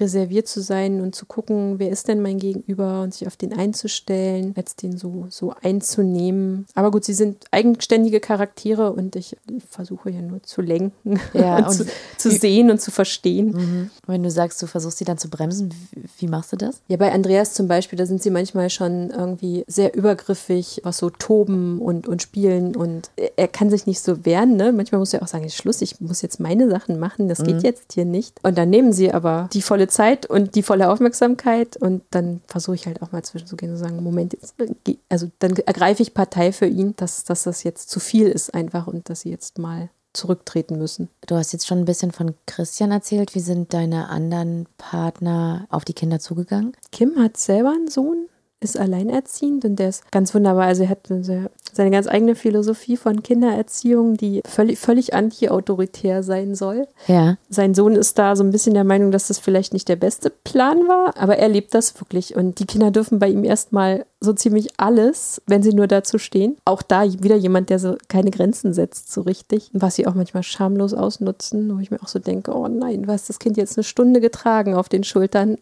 reserviert 0.00 0.48
zu 0.48 0.60
sein 0.62 1.00
und 1.00 1.14
zu 1.14 1.26
gucken, 1.26 1.78
wer 1.78 1.90
ist 1.90 2.08
denn 2.08 2.20
mein 2.22 2.38
Gegenüber 2.38 3.02
und 3.02 3.14
sich 3.14 3.26
auf 3.26 3.36
den 3.36 3.52
einzustellen, 3.52 4.54
als 4.56 4.76
den 4.76 4.96
so, 4.96 5.26
so 5.28 5.52
einzunehmen. 5.62 6.66
Aber 6.74 6.90
gut, 6.90 7.04
sie 7.04 7.14
sind 7.14 7.44
eigenständige 7.50 8.20
Charaktere 8.20 8.92
und 8.92 9.16
ich 9.16 9.36
versuche 9.68 10.10
ja 10.10 10.20
nur 10.22 10.42
zu 10.42 10.62
lenken 10.62 11.20
Ja, 11.34 11.56
und, 11.66 11.66
und 11.66 11.72
zu, 11.76 11.84
zu 12.18 12.30
sehen 12.30 12.70
und 12.70 12.80
zu 12.80 12.90
verstehen. 12.90 13.52
Mhm. 13.52 13.90
Wenn 14.06 14.22
du 14.22 14.30
sagst, 14.30 14.60
du 14.62 14.66
versuchst 14.66 14.98
sie 14.98 15.04
dann 15.04 15.18
zu 15.18 15.28
bremsen, 15.28 15.70
wie, 15.92 16.02
wie 16.18 16.26
machst 16.28 16.52
du 16.52 16.56
das? 16.56 16.80
Ja, 16.88 16.96
bei 16.96 17.12
Andreas 17.12 17.54
zum 17.54 17.68
Beispiel, 17.68 17.98
da 17.98 18.06
sind 18.06 18.22
sie 18.22 18.30
manchmal 18.30 18.70
schon 18.70 19.10
irgendwie 19.10 19.64
sehr 19.66 19.94
übergriffig, 19.94 20.80
was 20.84 20.98
so 20.98 21.10
toben 21.10 21.80
und, 21.80 22.08
und 22.08 22.22
spielen 22.22 22.76
und 22.76 23.10
er- 23.36 23.48
kann 23.48 23.68
sich 23.70 23.86
nicht 23.86 24.00
so 24.00 24.24
wehren. 24.24 24.56
Ne? 24.56 24.72
Manchmal 24.72 25.00
muss 25.00 25.12
er 25.12 25.22
auch 25.22 25.26
sagen, 25.28 25.44
"Jetzt 25.44 25.56
Schluss, 25.56 25.82
ich 25.82 26.00
muss 26.00 26.22
jetzt 26.22 26.40
meine 26.40 26.70
Sachen 26.70 26.98
machen, 26.98 27.28
das 27.28 27.42
geht 27.42 27.62
jetzt 27.62 27.92
hier 27.92 28.04
nicht. 28.04 28.38
Und 28.44 28.56
dann 28.56 28.70
nehmen 28.70 28.92
sie 28.92 29.12
aber 29.12 29.48
die 29.52 29.60
volle 29.62 29.88
Zeit 29.90 30.26
und 30.26 30.54
die 30.54 30.62
volle 30.62 30.90
Aufmerksamkeit 30.90 31.76
und 31.76 32.02
dann 32.10 32.40
versuche 32.46 32.76
ich 32.76 32.86
halt 32.86 33.02
auch 33.02 33.12
mal 33.12 33.22
zwischenzugehen 33.22 33.72
und 33.72 33.78
zu 33.78 33.84
sagen, 33.84 34.02
Moment, 34.02 34.32
jetzt, 34.32 34.54
äh, 34.60 34.96
also 35.08 35.30
dann 35.38 35.56
ergreife 35.56 36.02
ich 36.02 36.14
Partei 36.14 36.52
für 36.52 36.66
ihn, 36.66 36.94
dass, 36.96 37.24
dass 37.24 37.42
das 37.42 37.62
jetzt 37.62 37.90
zu 37.90 38.00
viel 38.00 38.28
ist 38.28 38.54
einfach 38.54 38.86
und 38.86 39.08
dass 39.10 39.22
sie 39.22 39.30
jetzt 39.30 39.58
mal 39.58 39.90
zurücktreten 40.12 40.78
müssen. 40.78 41.08
Du 41.26 41.36
hast 41.36 41.52
jetzt 41.52 41.66
schon 41.66 41.78
ein 41.78 41.84
bisschen 41.84 42.12
von 42.12 42.34
Christian 42.46 42.90
erzählt. 42.90 43.34
Wie 43.34 43.40
sind 43.40 43.72
deine 43.72 44.08
anderen 44.08 44.66
Partner 44.76 45.66
auf 45.70 45.84
die 45.84 45.92
Kinder 45.92 46.18
zugegangen? 46.18 46.72
Kim 46.90 47.16
hat 47.18 47.36
selber 47.36 47.70
einen 47.70 47.88
Sohn, 47.88 48.26
ist 48.60 48.78
alleinerziehend 48.78 49.64
und 49.64 49.76
der 49.76 49.88
ist 49.88 50.10
ganz 50.12 50.34
wunderbar. 50.34 50.64
Also 50.66 50.82
er 50.84 50.90
hat 50.90 51.10
eine- 51.10 51.50
seine 51.72 51.90
ganz 51.90 52.06
eigene 52.08 52.34
Philosophie 52.34 52.96
von 52.96 53.22
Kindererziehung, 53.22 54.16
die 54.16 54.42
völlig, 54.44 54.78
völlig 54.78 55.14
anti-autoritär 55.14 56.22
sein 56.22 56.54
soll. 56.54 56.86
Ja. 57.06 57.36
Sein 57.48 57.74
Sohn 57.74 57.94
ist 57.96 58.18
da 58.18 58.36
so 58.36 58.42
ein 58.44 58.50
bisschen 58.50 58.74
der 58.74 58.84
Meinung, 58.84 59.12
dass 59.12 59.28
das 59.28 59.38
vielleicht 59.38 59.72
nicht 59.72 59.88
der 59.88 59.96
beste 59.96 60.30
Plan 60.30 60.78
war, 60.88 61.16
aber 61.16 61.38
er 61.38 61.48
lebt 61.48 61.74
das 61.74 61.98
wirklich. 62.00 62.36
Und 62.36 62.58
die 62.60 62.66
Kinder 62.66 62.90
dürfen 62.90 63.18
bei 63.18 63.28
ihm 63.28 63.44
erstmal 63.44 64.04
so 64.22 64.32
ziemlich 64.34 64.68
alles, 64.76 65.40
wenn 65.46 65.62
sie 65.62 65.72
nur 65.72 65.86
dazu 65.86 66.18
stehen. 66.18 66.56
Auch 66.66 66.82
da 66.82 67.04
wieder 67.22 67.36
jemand, 67.36 67.70
der 67.70 67.78
so 67.78 67.96
keine 68.08 68.30
Grenzen 68.30 68.74
setzt, 68.74 69.10
so 69.12 69.22
richtig. 69.22 69.70
Was 69.72 69.94
sie 69.94 70.06
auch 70.06 70.14
manchmal 70.14 70.42
schamlos 70.42 70.92
ausnutzen, 70.92 71.74
wo 71.74 71.80
ich 71.80 71.90
mir 71.90 72.02
auch 72.02 72.08
so 72.08 72.18
denke, 72.18 72.54
oh 72.54 72.68
nein, 72.68 73.04
du 73.04 73.12
hast 73.12 73.28
das 73.30 73.38
Kind 73.38 73.56
jetzt 73.56 73.78
eine 73.78 73.84
Stunde 73.84 74.20
getragen 74.20 74.74
auf 74.74 74.88
den 74.90 75.04
Schultern. 75.04 75.56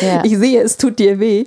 Ja. 0.00 0.22
Ich 0.32 0.38
sehe, 0.38 0.62
es 0.62 0.76
tut 0.76 0.98
dir 0.98 1.18
weh. 1.20 1.46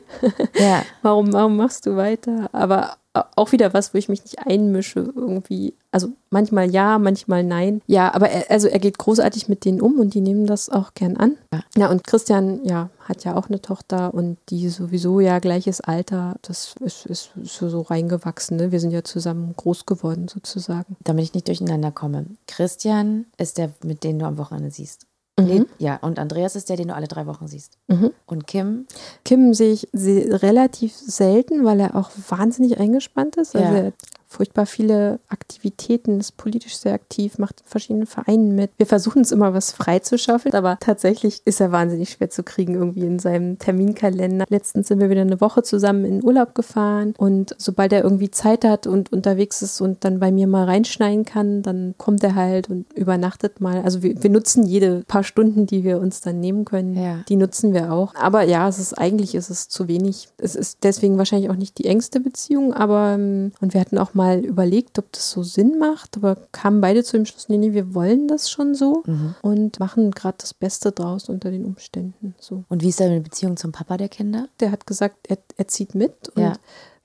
Ja. 0.59 0.74
Warum, 1.01 1.33
warum 1.33 1.57
machst 1.57 1.85
du 1.85 1.95
weiter? 1.95 2.49
Aber 2.51 2.97
auch 3.35 3.51
wieder 3.51 3.73
was, 3.73 3.93
wo 3.93 3.97
ich 3.97 4.09
mich 4.09 4.23
nicht 4.23 4.39
einmische 4.45 4.99
irgendwie. 4.99 5.73
Also 5.91 6.09
manchmal 6.29 6.69
ja, 6.69 6.99
manchmal 6.99 7.43
nein. 7.43 7.81
Ja, 7.87 8.13
aber 8.13 8.29
er, 8.29 8.51
also 8.51 8.67
er 8.67 8.79
geht 8.79 8.97
großartig 8.97 9.47
mit 9.47 9.63
denen 9.63 9.81
um 9.81 9.99
und 9.99 10.13
die 10.13 10.21
nehmen 10.21 10.45
das 10.45 10.69
auch 10.69 10.93
gern 10.93 11.15
an. 11.17 11.37
Ja. 11.53 11.63
Ja, 11.77 11.89
und 11.89 12.03
Christian, 12.03 12.65
ja, 12.65 12.89
hat 12.99 13.23
ja 13.23 13.35
auch 13.35 13.47
eine 13.47 13.61
Tochter 13.61 14.13
und 14.13 14.37
die 14.49 14.69
sowieso 14.69 15.19
ja 15.19 15.39
gleiches 15.39 15.81
Alter. 15.81 16.35
Das 16.41 16.75
ist, 16.81 17.05
ist 17.05 17.31
so, 17.43 17.69
so 17.69 17.81
reingewachsen. 17.81 18.57
Ne? 18.57 18.71
Wir 18.71 18.79
sind 18.79 18.91
ja 18.91 19.03
zusammen 19.03 19.53
groß 19.55 19.85
geworden 19.85 20.27
sozusagen. 20.27 20.97
Damit 21.03 21.23
ich 21.25 21.33
nicht 21.33 21.47
durcheinander 21.47 21.91
komme. 21.91 22.25
Christian 22.47 23.25
ist 23.37 23.57
der, 23.57 23.71
mit 23.83 24.03
dem 24.03 24.19
du 24.19 24.25
am 24.25 24.37
Wochenende 24.37 24.71
siehst. 24.71 25.05
Mhm. 25.37 25.45
Nee, 25.47 25.65
ja, 25.79 25.97
und 25.97 26.17
Andreas 26.17 26.55
ist 26.55 26.69
der, 26.69 26.77
den 26.77 26.87
du 26.87 26.95
alle 26.95 27.07
drei 27.07 27.25
Wochen 27.27 27.47
siehst. 27.47 27.77
Mhm. 27.87 28.11
Und 28.25 28.47
Kim, 28.47 28.87
Kim 29.25 29.53
sehe 29.53 29.73
ich 29.73 29.87
relativ 29.93 30.93
selten, 30.95 31.65
weil 31.65 31.79
er 31.81 31.95
auch 31.95 32.09
wahnsinnig 32.29 32.79
eingespannt 32.79 33.35
ist. 33.35 33.55
Also 33.55 33.67
Ja. 33.75 33.79
er 33.79 33.93
furchtbar 34.35 34.65
viele 34.65 35.19
Aktivitäten, 35.29 36.19
ist 36.19 36.35
politisch 36.35 36.77
sehr 36.77 36.93
aktiv, 36.93 37.37
macht 37.37 37.61
in 37.61 37.67
verschiedenen 37.67 38.05
Vereinen 38.05 38.53
mit. 38.53 38.71
Wir 38.77 38.85
versuchen 38.85 39.21
es 39.21 39.31
immer, 39.31 39.53
was 39.53 39.71
freizuschaffen, 39.71 40.53
aber 40.53 40.77
tatsächlich 40.81 41.41
ist 41.45 41.61
er 41.61 41.71
wahnsinnig 41.71 42.09
schwer 42.09 42.29
zu 42.29 42.43
kriegen 42.43 42.73
irgendwie 42.73 43.05
in 43.05 43.19
seinem 43.19 43.57
Terminkalender. 43.59 44.45
Letztens 44.49 44.89
sind 44.89 44.99
wir 44.99 45.09
wieder 45.09 45.21
eine 45.21 45.39
Woche 45.39 45.63
zusammen 45.63 46.03
in 46.03 46.23
Urlaub 46.23 46.53
gefahren 46.53 47.13
und 47.17 47.55
sobald 47.57 47.93
er 47.93 48.03
irgendwie 48.03 48.29
Zeit 48.29 48.65
hat 48.65 48.87
und 48.87 49.13
unterwegs 49.13 49.61
ist 49.61 49.79
und 49.79 50.03
dann 50.03 50.19
bei 50.19 50.31
mir 50.31 50.47
mal 50.47 50.65
reinschneiden 50.65 51.23
kann, 51.23 51.61
dann 51.61 51.95
kommt 51.97 52.21
er 52.23 52.35
halt 52.35 52.69
und 52.69 52.91
übernachtet 52.93 53.61
mal. 53.61 53.83
Also 53.83 54.03
wir, 54.03 54.21
wir 54.21 54.29
nutzen 54.29 54.65
jede 54.65 55.03
paar 55.07 55.23
Stunden, 55.23 55.65
die 55.65 55.85
wir 55.85 55.99
uns 55.99 56.19
dann 56.19 56.41
nehmen 56.41 56.65
können, 56.65 56.95
ja. 56.95 57.19
die 57.29 57.37
nutzen 57.37 57.73
wir 57.73 57.93
auch. 57.93 58.13
Aber 58.15 58.43
ja, 58.43 58.67
es 58.67 58.79
ist 58.79 58.93
eigentlich 58.93 59.33
ist 59.33 59.49
es 59.49 59.69
zu 59.69 59.87
wenig. 59.87 60.27
Es 60.37 60.55
ist 60.55 60.79
deswegen 60.83 61.17
wahrscheinlich 61.17 61.49
auch 61.49 61.55
nicht 61.55 61.77
die 61.77 61.85
engste 61.85 62.19
Beziehung, 62.19 62.73
aber 62.73 63.13
ähm, 63.13 63.53
und 63.61 63.73
wir 63.73 63.79
hatten 63.79 63.97
auch 63.97 64.13
mal 64.13 64.24
überlegt, 64.33 64.97
ob 64.99 65.11
das 65.11 65.31
so 65.31 65.43
Sinn 65.43 65.77
macht, 65.77 66.17
aber 66.17 66.35
kamen 66.51 66.81
beide 66.81 67.03
zu 67.03 67.17
dem 67.17 67.25
Schluss, 67.25 67.49
nee, 67.49 67.57
nee, 67.57 67.73
wir 67.73 67.93
wollen 67.93 68.27
das 68.27 68.49
schon 68.49 68.75
so 68.75 69.03
mhm. 69.05 69.35
und 69.41 69.79
machen 69.79 70.11
gerade 70.11 70.37
das 70.39 70.53
Beste 70.53 70.91
draus 70.91 71.29
unter 71.29 71.51
den 71.51 71.65
Umständen. 71.65 72.35
So. 72.39 72.63
Und 72.69 72.83
wie 72.83 72.89
ist 72.89 72.99
deine 72.99 73.21
Beziehung 73.21 73.57
zum 73.57 73.71
Papa 73.71 73.97
der 73.97 74.09
Kinder? 74.09 74.47
Der 74.59 74.71
hat 74.71 74.87
gesagt, 74.87 75.27
er, 75.27 75.37
er 75.57 75.67
zieht 75.67 75.95
mit 75.95 76.29
und 76.29 76.43
ja. 76.43 76.53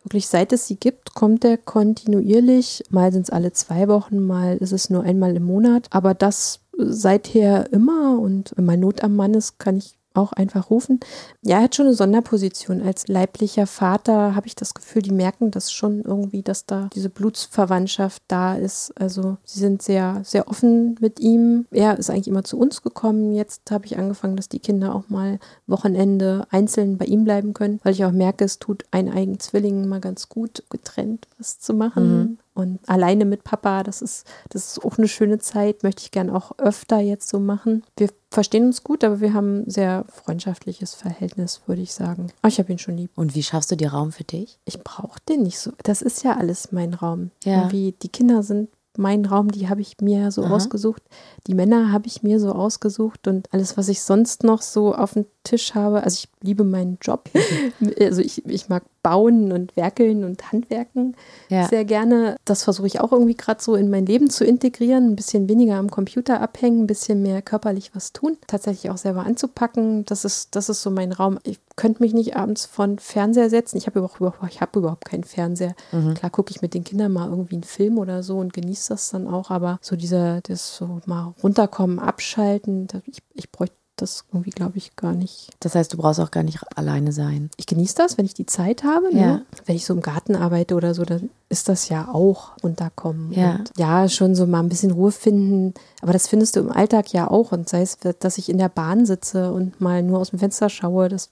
wirklich 0.02 0.28
seit 0.28 0.52
es 0.52 0.66
sie 0.66 0.76
gibt, 0.76 1.14
kommt 1.14 1.44
er 1.44 1.58
kontinuierlich. 1.58 2.84
Mal 2.90 3.12
sind 3.12 3.22
es 3.22 3.30
alle 3.30 3.52
zwei 3.52 3.88
Wochen, 3.88 4.26
mal 4.26 4.56
ist 4.56 4.72
es 4.72 4.90
nur 4.90 5.02
einmal 5.02 5.36
im 5.36 5.44
Monat, 5.44 5.88
aber 5.90 6.14
das 6.14 6.60
seither 6.76 7.72
immer 7.72 8.18
und 8.18 8.52
wenn 8.56 8.64
mal 8.64 8.76
Not 8.76 9.02
am 9.02 9.16
Mann 9.16 9.34
ist, 9.34 9.58
kann 9.58 9.76
ich 9.76 9.99
auch 10.14 10.32
einfach 10.32 10.70
rufen. 10.70 11.00
Ja, 11.42 11.58
er 11.58 11.64
hat 11.64 11.76
schon 11.76 11.86
eine 11.86 11.94
Sonderposition. 11.94 12.82
Als 12.82 13.08
leiblicher 13.08 13.66
Vater 13.66 14.34
habe 14.34 14.46
ich 14.46 14.56
das 14.56 14.74
Gefühl, 14.74 15.02
die 15.02 15.12
merken 15.12 15.50
das 15.50 15.72
schon 15.72 16.02
irgendwie, 16.02 16.42
dass 16.42 16.66
da 16.66 16.90
diese 16.94 17.10
Blutsverwandtschaft 17.10 18.22
da 18.28 18.56
ist. 18.56 18.92
Also 19.00 19.36
sie 19.44 19.60
sind 19.60 19.82
sehr, 19.82 20.20
sehr 20.24 20.48
offen 20.48 20.96
mit 21.00 21.20
ihm. 21.20 21.66
Er 21.70 21.98
ist 21.98 22.10
eigentlich 22.10 22.28
immer 22.28 22.44
zu 22.44 22.58
uns 22.58 22.82
gekommen. 22.82 23.32
Jetzt 23.32 23.70
habe 23.70 23.86
ich 23.86 23.98
angefangen, 23.98 24.36
dass 24.36 24.48
die 24.48 24.58
Kinder 24.58 24.94
auch 24.94 25.08
mal 25.08 25.38
Wochenende 25.66 26.46
einzeln 26.50 26.98
bei 26.98 27.04
ihm 27.04 27.24
bleiben 27.24 27.54
können, 27.54 27.80
weil 27.84 27.92
ich 27.92 28.04
auch 28.04 28.12
merke, 28.12 28.44
es 28.44 28.58
tut 28.58 28.84
einen 28.90 29.10
eigenen 29.10 29.40
Zwilling 29.40 29.86
mal 29.86 30.00
ganz 30.00 30.28
gut, 30.28 30.64
getrennt 30.70 31.28
was 31.38 31.60
zu 31.60 31.72
machen. 31.72 32.18
Mhm. 32.18 32.38
Und 32.60 32.78
alleine 32.88 33.24
mit 33.24 33.44
Papa, 33.44 33.82
das 33.82 34.02
ist, 34.02 34.26
das 34.50 34.68
ist 34.68 34.84
auch 34.84 34.98
eine 34.98 35.08
schöne 35.08 35.38
Zeit, 35.38 35.82
möchte 35.82 36.02
ich 36.02 36.10
gern 36.10 36.30
auch 36.30 36.52
öfter 36.58 37.00
jetzt 37.00 37.28
so 37.28 37.40
machen. 37.40 37.82
Wir 37.96 38.10
verstehen 38.30 38.66
uns 38.66 38.84
gut, 38.84 39.02
aber 39.02 39.20
wir 39.20 39.34
haben 39.34 39.62
ein 39.62 39.70
sehr 39.70 40.04
freundschaftliches 40.08 40.94
Verhältnis, 40.94 41.62
würde 41.66 41.82
ich 41.82 41.92
sagen. 41.92 42.28
Aber 42.42 42.48
ich 42.48 42.58
habe 42.58 42.70
ihn 42.70 42.78
schon 42.78 42.96
lieb. 42.96 43.10
Und 43.16 43.34
wie 43.34 43.42
schaffst 43.42 43.70
du 43.70 43.76
dir 43.76 43.90
Raum 43.90 44.12
für 44.12 44.24
dich? 44.24 44.58
Ich 44.64 44.82
brauche 44.82 45.20
den 45.28 45.42
nicht 45.42 45.58
so. 45.58 45.72
Das 45.82 46.02
ist 46.02 46.22
ja 46.22 46.36
alles 46.36 46.72
mein 46.72 46.94
Raum. 46.94 47.30
Ja. 47.44 47.70
Wie 47.72 47.92
die 47.92 48.08
Kinder 48.08 48.42
sind 48.42 48.68
mein 48.96 49.24
Raum, 49.24 49.50
die 49.50 49.68
habe 49.68 49.80
ich 49.80 49.96
mir 50.00 50.30
so 50.30 50.44
Aha. 50.44 50.54
ausgesucht. 50.54 51.02
Die 51.46 51.54
Männer 51.54 51.92
habe 51.92 52.06
ich 52.06 52.22
mir 52.22 52.40
so 52.40 52.52
ausgesucht 52.52 53.28
und 53.28 53.48
alles, 53.52 53.76
was 53.76 53.88
ich 53.88 54.02
sonst 54.02 54.42
noch 54.42 54.62
so 54.62 54.94
auf 54.94 55.14
dem 55.14 55.26
Tisch 55.44 55.74
habe. 55.74 56.02
Also 56.02 56.18
ich 56.22 56.28
liebe 56.42 56.64
meinen 56.64 56.98
Job. 57.00 57.30
also 58.00 58.20
ich, 58.20 58.44
ich 58.46 58.68
mag 58.68 58.84
bauen 59.02 59.52
und 59.52 59.76
werkeln 59.76 60.24
und 60.24 60.52
handwerken 60.52 61.16
ja. 61.48 61.66
sehr 61.68 61.84
gerne. 61.84 62.36
Das 62.44 62.64
versuche 62.64 62.86
ich 62.86 63.00
auch 63.00 63.12
irgendwie 63.12 63.36
gerade 63.36 63.62
so 63.62 63.74
in 63.74 63.90
mein 63.90 64.06
Leben 64.06 64.28
zu 64.28 64.44
integrieren. 64.44 65.10
Ein 65.10 65.16
bisschen 65.16 65.48
weniger 65.48 65.76
am 65.76 65.90
Computer 65.90 66.40
abhängen, 66.40 66.82
ein 66.82 66.86
bisschen 66.86 67.22
mehr 67.22 67.42
körperlich 67.42 67.94
was 67.94 68.12
tun. 68.12 68.36
Tatsächlich 68.46 68.90
auch 68.90 68.98
selber 68.98 69.24
anzupacken. 69.24 70.04
Das 70.04 70.24
ist, 70.24 70.54
das 70.56 70.68
ist 70.68 70.82
so 70.82 70.90
mein 70.90 71.12
Raum. 71.12 71.38
Ich 71.44 71.58
könnte 71.80 72.02
mich 72.02 72.12
nicht 72.12 72.36
abends 72.36 72.66
von 72.66 72.98
Fernseher 72.98 73.48
setzen. 73.48 73.78
Ich 73.78 73.86
habe 73.86 74.00
überhaupt, 74.00 74.36
ich 74.50 74.60
hab 74.60 74.76
überhaupt 74.76 75.06
keinen 75.06 75.24
Fernseher. 75.24 75.74
Mhm. 75.92 76.12
Klar 76.12 76.30
gucke 76.30 76.50
ich 76.50 76.60
mit 76.60 76.74
den 76.74 76.84
Kindern 76.84 77.10
mal 77.10 77.30
irgendwie 77.30 77.54
einen 77.54 77.62
Film 77.62 77.96
oder 77.96 78.22
so 78.22 78.36
und 78.36 78.52
genieße 78.52 78.90
das 78.90 79.08
dann 79.08 79.26
auch. 79.26 79.50
Aber 79.50 79.78
so 79.80 79.96
dieser, 79.96 80.42
das 80.42 80.76
so 80.76 81.00
mal 81.06 81.32
runterkommen, 81.42 81.98
abschalten, 81.98 82.86
ich, 83.06 83.22
ich 83.32 83.50
bräuchte 83.50 83.74
das 83.96 84.24
irgendwie, 84.30 84.50
glaube 84.50 84.76
ich, 84.76 84.94
gar 84.94 85.14
nicht. 85.14 85.48
Das 85.60 85.74
heißt, 85.74 85.94
du 85.94 85.96
brauchst 85.96 86.20
auch 86.20 86.30
gar 86.30 86.42
nicht 86.42 86.58
alleine 86.76 87.12
sein. 87.12 87.48
Ich 87.56 87.64
genieße 87.66 87.94
das, 87.94 88.18
wenn 88.18 88.26
ich 88.26 88.34
die 88.34 88.44
Zeit 88.44 88.84
habe. 88.84 89.14
Ne? 89.14 89.20
Ja. 89.20 89.26
Ne? 89.26 89.46
Wenn 89.64 89.76
ich 89.76 89.86
so 89.86 89.94
im 89.94 90.02
Garten 90.02 90.36
arbeite 90.36 90.74
oder 90.74 90.92
so, 90.92 91.06
dann 91.06 91.30
ist 91.48 91.70
das 91.70 91.88
ja 91.88 92.08
auch 92.12 92.62
runterkommen. 92.62 93.32
Ja. 93.32 93.56
Und 93.56 93.72
ja, 93.78 94.06
schon 94.10 94.34
so 94.34 94.46
mal 94.46 94.60
ein 94.60 94.68
bisschen 94.68 94.90
Ruhe 94.90 95.12
finden. 95.12 95.72
Aber 96.02 96.12
das 96.12 96.28
findest 96.28 96.56
du 96.56 96.60
im 96.60 96.70
Alltag 96.70 97.10
ja 97.14 97.30
auch. 97.30 97.52
Und 97.52 97.70
sei 97.70 97.80
es, 97.80 97.96
dass 98.18 98.36
ich 98.36 98.50
in 98.50 98.58
der 98.58 98.68
Bahn 98.68 99.06
sitze 99.06 99.50
und 99.50 99.80
mal 99.80 100.02
nur 100.02 100.18
aus 100.18 100.28
dem 100.28 100.40
Fenster 100.40 100.68
schaue, 100.68 101.08
das 101.08 101.30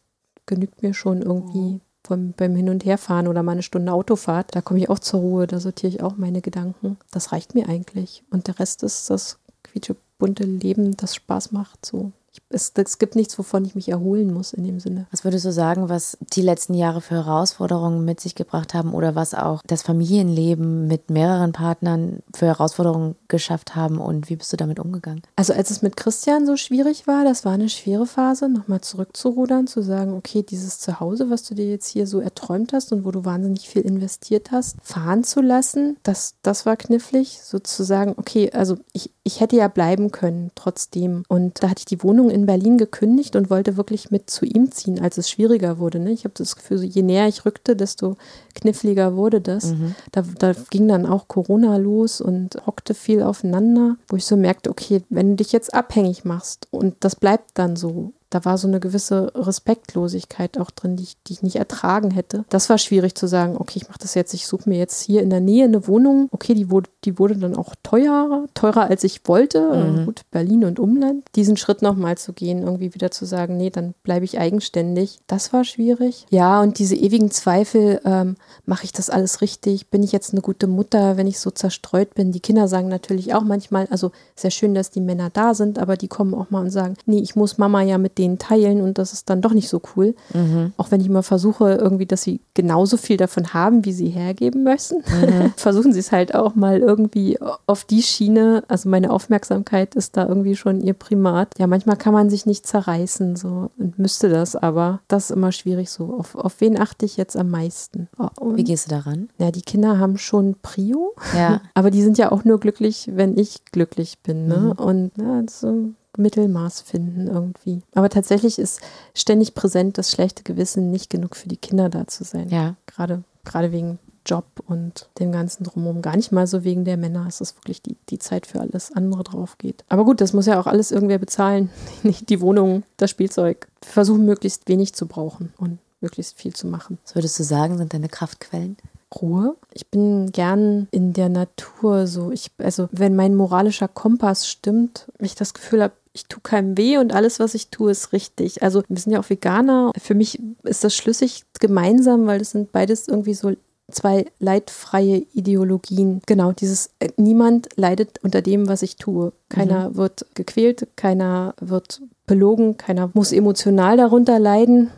genügt 0.48 0.82
mir 0.82 0.94
schon 0.94 1.22
irgendwie. 1.22 1.80
Beim, 2.08 2.32
beim 2.32 2.56
Hin- 2.56 2.70
und 2.70 2.84
Herfahren 2.84 3.28
oder 3.28 3.42
mal 3.42 3.52
eine 3.52 3.62
Stunde 3.62 3.92
Autofahrt, 3.92 4.54
da 4.54 4.62
komme 4.62 4.80
ich 4.80 4.88
auch 4.88 4.98
zur 4.98 5.20
Ruhe, 5.20 5.46
da 5.46 5.60
sortiere 5.60 5.92
ich 5.92 6.02
auch 6.02 6.16
meine 6.16 6.40
Gedanken. 6.40 6.96
Das 7.10 7.32
reicht 7.32 7.54
mir 7.54 7.68
eigentlich. 7.68 8.24
Und 8.30 8.46
der 8.46 8.58
Rest 8.58 8.82
ist 8.82 9.10
das 9.10 9.38
quietschebunte 9.62 10.44
Leben, 10.44 10.96
das 10.96 11.14
Spaß 11.14 11.52
macht. 11.52 11.84
So 11.84 12.12
es, 12.50 12.72
es 12.74 12.98
gibt 12.98 13.16
nichts, 13.16 13.38
wovon 13.38 13.64
ich 13.64 13.74
mich 13.74 13.88
erholen 13.88 14.32
muss 14.32 14.52
in 14.52 14.64
dem 14.64 14.80
Sinne. 14.80 15.06
Was 15.10 15.24
würdest 15.24 15.44
du 15.44 15.52
sagen, 15.52 15.88
was 15.88 16.16
die 16.32 16.42
letzten 16.42 16.74
Jahre 16.74 17.00
für 17.00 17.14
Herausforderungen 17.14 18.04
mit 18.04 18.20
sich 18.20 18.34
gebracht 18.34 18.74
haben 18.74 18.94
oder 18.94 19.14
was 19.14 19.34
auch 19.34 19.62
das 19.66 19.82
Familienleben 19.82 20.86
mit 20.86 21.10
mehreren 21.10 21.52
Partnern 21.52 22.20
für 22.34 22.46
Herausforderungen 22.46 23.16
geschafft 23.28 23.76
haben 23.76 23.98
und 23.98 24.30
wie 24.30 24.36
bist 24.36 24.52
du 24.52 24.56
damit 24.56 24.80
umgegangen? 24.80 25.22
Also 25.36 25.52
als 25.52 25.70
es 25.70 25.82
mit 25.82 25.96
Christian 25.96 26.46
so 26.46 26.56
schwierig 26.56 27.06
war, 27.06 27.24
das 27.24 27.44
war 27.44 27.52
eine 27.52 27.68
schwere 27.68 28.06
Phase, 28.06 28.48
nochmal 28.48 28.80
zurückzurudern, 28.80 29.66
zu 29.66 29.82
sagen, 29.82 30.14
okay, 30.14 30.42
dieses 30.42 30.80
Zuhause, 30.80 31.30
was 31.30 31.42
du 31.42 31.54
dir 31.54 31.68
jetzt 31.68 31.88
hier 31.88 32.06
so 32.06 32.20
erträumt 32.20 32.72
hast 32.72 32.92
und 32.92 33.04
wo 33.04 33.10
du 33.10 33.24
wahnsinnig 33.24 33.68
viel 33.68 33.82
investiert 33.82 34.50
hast, 34.52 34.76
fahren 34.82 35.24
zu 35.24 35.40
lassen, 35.40 35.96
das, 36.02 36.34
das 36.42 36.64
war 36.64 36.76
knifflig, 36.76 37.40
sozusagen, 37.42 38.14
okay, 38.16 38.50
also 38.52 38.76
ich, 38.92 39.12
ich 39.24 39.40
hätte 39.40 39.56
ja 39.56 39.68
bleiben 39.68 40.10
können 40.10 40.50
trotzdem 40.54 41.24
und 41.28 41.62
da 41.62 41.70
hatte 41.70 41.80
ich 41.80 41.84
die 41.84 42.02
Wohnung 42.02 42.30
in 42.30 42.37
in 42.40 42.46
Berlin 42.46 42.78
gekündigt 42.78 43.36
und 43.36 43.50
wollte 43.50 43.76
wirklich 43.76 44.10
mit 44.10 44.30
zu 44.30 44.44
ihm 44.44 44.70
ziehen, 44.70 45.00
als 45.00 45.18
es 45.18 45.30
schwieriger 45.30 45.78
wurde. 45.78 45.98
Ne? 45.98 46.10
Ich 46.12 46.24
habe 46.24 46.34
das 46.36 46.56
Gefühl, 46.56 46.82
je 46.84 47.02
näher 47.02 47.28
ich 47.28 47.44
rückte, 47.44 47.76
desto 47.76 48.16
kniffliger 48.54 49.16
wurde 49.16 49.40
das. 49.40 49.72
Mhm. 49.72 49.94
Da, 50.12 50.22
da 50.38 50.52
ging 50.70 50.88
dann 50.88 51.06
auch 51.06 51.28
Corona 51.28 51.76
los 51.76 52.20
und 52.20 52.66
hockte 52.66 52.94
viel 52.94 53.22
aufeinander, 53.22 53.96
wo 54.08 54.16
ich 54.16 54.26
so 54.26 54.36
merkte, 54.36 54.70
okay, 54.70 55.02
wenn 55.08 55.30
du 55.30 55.36
dich 55.36 55.52
jetzt 55.52 55.74
abhängig 55.74 56.24
machst 56.24 56.68
und 56.70 56.96
das 57.00 57.16
bleibt 57.16 57.50
dann 57.54 57.76
so 57.76 58.12
da 58.30 58.44
war 58.44 58.58
so 58.58 58.68
eine 58.68 58.80
gewisse 58.80 59.32
Respektlosigkeit 59.34 60.58
auch 60.58 60.70
drin, 60.70 60.96
die 60.96 61.04
ich, 61.04 61.16
die 61.26 61.32
ich 61.34 61.42
nicht 61.42 61.56
ertragen 61.56 62.10
hätte. 62.10 62.44
Das 62.50 62.68
war 62.68 62.78
schwierig 62.78 63.14
zu 63.14 63.26
sagen, 63.26 63.56
okay, 63.58 63.80
ich 63.82 63.88
mache 63.88 63.98
das 64.00 64.14
jetzt, 64.14 64.34
ich 64.34 64.46
suche 64.46 64.68
mir 64.68 64.78
jetzt 64.78 65.00
hier 65.02 65.22
in 65.22 65.30
der 65.30 65.40
Nähe 65.40 65.64
eine 65.64 65.86
Wohnung. 65.86 66.28
Okay, 66.30 66.54
die 66.54 66.70
wurde, 66.70 66.90
die 67.04 67.18
wurde 67.18 67.36
dann 67.36 67.56
auch 67.56 67.74
teurer, 67.82 68.44
teurer 68.54 68.88
als 68.90 69.04
ich 69.04 69.22
wollte. 69.26 69.60
Mhm. 69.60 70.06
Gut, 70.06 70.22
Berlin 70.30 70.64
und 70.64 70.78
Umland. 70.78 71.24
Diesen 71.36 71.56
Schritt 71.56 71.80
nochmal 71.80 72.18
zu 72.18 72.32
gehen, 72.32 72.62
irgendwie 72.62 72.94
wieder 72.94 73.10
zu 73.10 73.24
sagen, 73.24 73.56
nee, 73.56 73.70
dann 73.70 73.94
bleibe 74.02 74.24
ich 74.24 74.38
eigenständig. 74.38 75.20
Das 75.26 75.52
war 75.52 75.64
schwierig. 75.64 76.26
Ja, 76.30 76.60
und 76.60 76.78
diese 76.78 76.96
ewigen 76.96 77.30
Zweifel, 77.30 78.00
ähm, 78.04 78.36
mache 78.66 78.84
ich 78.84 78.92
das 78.92 79.08
alles 79.08 79.40
richtig? 79.40 79.88
Bin 79.88 80.02
ich 80.02 80.12
jetzt 80.12 80.32
eine 80.32 80.42
gute 80.42 80.66
Mutter, 80.66 81.16
wenn 81.16 81.26
ich 81.26 81.38
so 81.38 81.50
zerstreut 81.50 82.14
bin? 82.14 82.32
Die 82.32 82.40
Kinder 82.40 82.68
sagen 82.68 82.88
natürlich 82.88 83.34
auch 83.34 83.42
manchmal, 83.42 83.86
also 83.90 84.12
sehr 84.34 84.50
schön, 84.50 84.74
dass 84.74 84.90
die 84.90 85.00
Männer 85.00 85.30
da 85.30 85.54
sind, 85.54 85.78
aber 85.78 85.96
die 85.96 86.08
kommen 86.08 86.34
auch 86.34 86.50
mal 86.50 86.60
und 86.60 86.70
sagen, 86.70 86.96
nee, 87.06 87.20
ich 87.20 87.34
muss 87.34 87.56
Mama 87.56 87.82
ja 87.82 87.96
mit 87.96 88.17
denen 88.18 88.38
teilen 88.38 88.80
und 88.80 88.98
das 88.98 89.12
ist 89.12 89.30
dann 89.30 89.40
doch 89.40 89.52
nicht 89.52 89.68
so 89.68 89.80
cool. 89.96 90.14
Mhm. 90.34 90.72
Auch 90.76 90.90
wenn 90.90 91.00
ich 91.00 91.08
mal 91.08 91.22
versuche, 91.22 91.74
irgendwie, 91.74 92.06
dass 92.06 92.22
sie 92.22 92.40
genauso 92.54 92.96
viel 92.96 93.16
davon 93.16 93.54
haben, 93.54 93.84
wie 93.84 93.92
sie 93.92 94.08
hergeben 94.08 94.64
müssen, 94.64 94.98
mhm. 94.98 95.52
versuchen 95.56 95.92
sie 95.92 96.00
es 96.00 96.12
halt 96.12 96.34
auch 96.34 96.54
mal 96.54 96.80
irgendwie 96.80 97.38
auf 97.66 97.84
die 97.84 98.02
Schiene. 98.02 98.64
Also 98.68 98.88
meine 98.88 99.10
Aufmerksamkeit 99.10 99.94
ist 99.94 100.16
da 100.16 100.26
irgendwie 100.26 100.56
schon 100.56 100.80
ihr 100.80 100.94
Primat. 100.94 101.54
Ja, 101.58 101.66
manchmal 101.66 101.96
kann 101.96 102.12
man 102.12 102.30
sich 102.30 102.46
nicht 102.46 102.66
zerreißen 102.66 103.36
so 103.36 103.70
und 103.78 103.98
müsste 103.98 104.28
das, 104.28 104.56
aber 104.56 105.00
das 105.08 105.30
ist 105.30 105.36
immer 105.36 105.52
schwierig 105.52 105.90
so. 105.90 106.14
Auf, 106.18 106.34
auf 106.34 106.60
wen 106.60 106.78
achte 106.78 107.06
ich 107.06 107.16
jetzt 107.16 107.36
am 107.36 107.50
meisten? 107.50 108.08
Und, 108.40 108.56
wie 108.56 108.64
gehst 108.64 108.86
du 108.86 108.90
daran? 108.90 109.28
Ja, 109.38 109.50
die 109.50 109.62
Kinder 109.62 109.98
haben 109.98 110.18
schon 110.18 110.56
Prio, 110.62 111.14
ja. 111.36 111.60
aber 111.74 111.90
die 111.90 112.02
sind 112.02 112.18
ja 112.18 112.32
auch 112.32 112.44
nur 112.44 112.58
glücklich, 112.58 113.10
wenn 113.12 113.36
ich 113.36 113.64
glücklich 113.72 114.18
bin. 114.22 114.46
Ne? 114.46 114.58
Mhm. 114.58 114.84
Und 114.84 115.12
ja, 115.18 115.42
so 115.48 115.92
Mittelmaß 116.16 116.80
finden 116.80 117.28
irgendwie. 117.28 117.82
Aber 117.94 118.08
tatsächlich 118.08 118.58
ist 118.58 118.80
ständig 119.14 119.54
präsent 119.54 119.98
das 119.98 120.10
schlechte 120.10 120.42
Gewissen, 120.42 120.90
nicht 120.90 121.10
genug 121.10 121.36
für 121.36 121.48
die 121.48 121.56
Kinder 121.56 121.88
da 121.88 122.06
zu 122.06 122.24
sein. 122.24 122.48
Ja. 122.48 122.76
Gerade, 122.86 123.22
gerade 123.44 123.72
wegen 123.72 123.98
Job 124.28 124.44
und 124.66 125.08
dem 125.18 125.32
ganzen 125.32 125.64
Drumherum. 125.64 126.02
Gar 126.02 126.16
nicht 126.16 126.32
mal 126.32 126.46
so 126.46 126.62
wegen 126.62 126.84
der 126.84 126.96
Männer. 126.96 127.24
Es 127.26 127.40
ist 127.40 127.56
wirklich 127.56 127.82
die, 127.82 127.96
die 128.10 128.18
Zeit 128.18 128.46
für 128.46 128.60
alles 128.60 128.92
andere 128.92 129.24
drauf 129.24 129.56
geht. 129.58 129.84
Aber 129.88 130.04
gut, 130.04 130.20
das 130.20 130.32
muss 130.32 130.46
ja 130.46 130.60
auch 130.60 130.66
alles 130.66 130.92
irgendwer 130.92 131.18
bezahlen. 131.18 131.70
Die 132.04 132.40
Wohnung, 132.40 132.82
das 132.98 133.10
Spielzeug. 133.10 133.68
Wir 133.82 133.92
versuchen 133.92 134.26
möglichst 134.26 134.68
wenig 134.68 134.92
zu 134.92 135.06
brauchen 135.06 135.52
und 135.56 135.78
möglichst 136.00 136.38
viel 136.38 136.54
zu 136.54 136.66
machen. 136.66 136.98
Was 137.04 137.14
würdest 137.14 137.38
du 137.38 137.42
sagen, 137.42 137.78
sind 137.78 137.94
deine 137.94 138.08
Kraftquellen? 138.08 138.76
Ruhe. 139.14 139.56
Ich 139.72 139.88
bin 139.88 140.32
gern 140.32 140.88
in 140.90 141.12
der 141.12 141.28
Natur 141.28 142.06
so. 142.06 142.30
Ich, 142.30 142.50
also 142.58 142.88
wenn 142.92 143.16
mein 143.16 143.34
moralischer 143.34 143.88
Kompass 143.88 144.48
stimmt, 144.48 145.10
ich 145.18 145.34
das 145.34 145.54
Gefühl 145.54 145.82
habe, 145.82 145.94
ich 146.12 146.26
tue 146.26 146.40
keinem 146.42 146.76
weh 146.76 146.98
und 146.98 147.14
alles, 147.14 147.38
was 147.38 147.54
ich 147.54 147.68
tue, 147.68 147.90
ist 147.90 148.12
richtig. 148.12 148.62
Also 148.62 148.82
wir 148.88 148.98
sind 148.98 149.12
ja 149.12 149.20
auch 149.20 149.30
Veganer. 149.30 149.92
Für 149.96 150.14
mich 150.14 150.40
ist 150.64 150.82
das 150.84 150.94
schlüssig 150.94 151.44
gemeinsam, 151.60 152.26
weil 152.26 152.38
das 152.38 152.50
sind 152.50 152.72
beides 152.72 153.06
irgendwie 153.08 153.34
so 153.34 153.52
zwei 153.90 154.26
leidfreie 154.38 155.24
Ideologien. 155.32 156.20
Genau, 156.26 156.52
dieses 156.52 156.90
äh, 156.98 157.08
niemand 157.16 157.68
leidet 157.76 158.22
unter 158.22 158.42
dem, 158.42 158.68
was 158.68 158.82
ich 158.82 158.96
tue. 158.96 159.32
Keiner 159.48 159.90
mhm. 159.90 159.96
wird 159.96 160.26
gequält, 160.34 160.88
keiner 160.96 161.54
wird 161.60 162.02
belogen, 162.26 162.76
keiner 162.76 163.10
muss 163.14 163.32
emotional 163.32 163.96
darunter 163.96 164.38
leiden. 164.38 164.90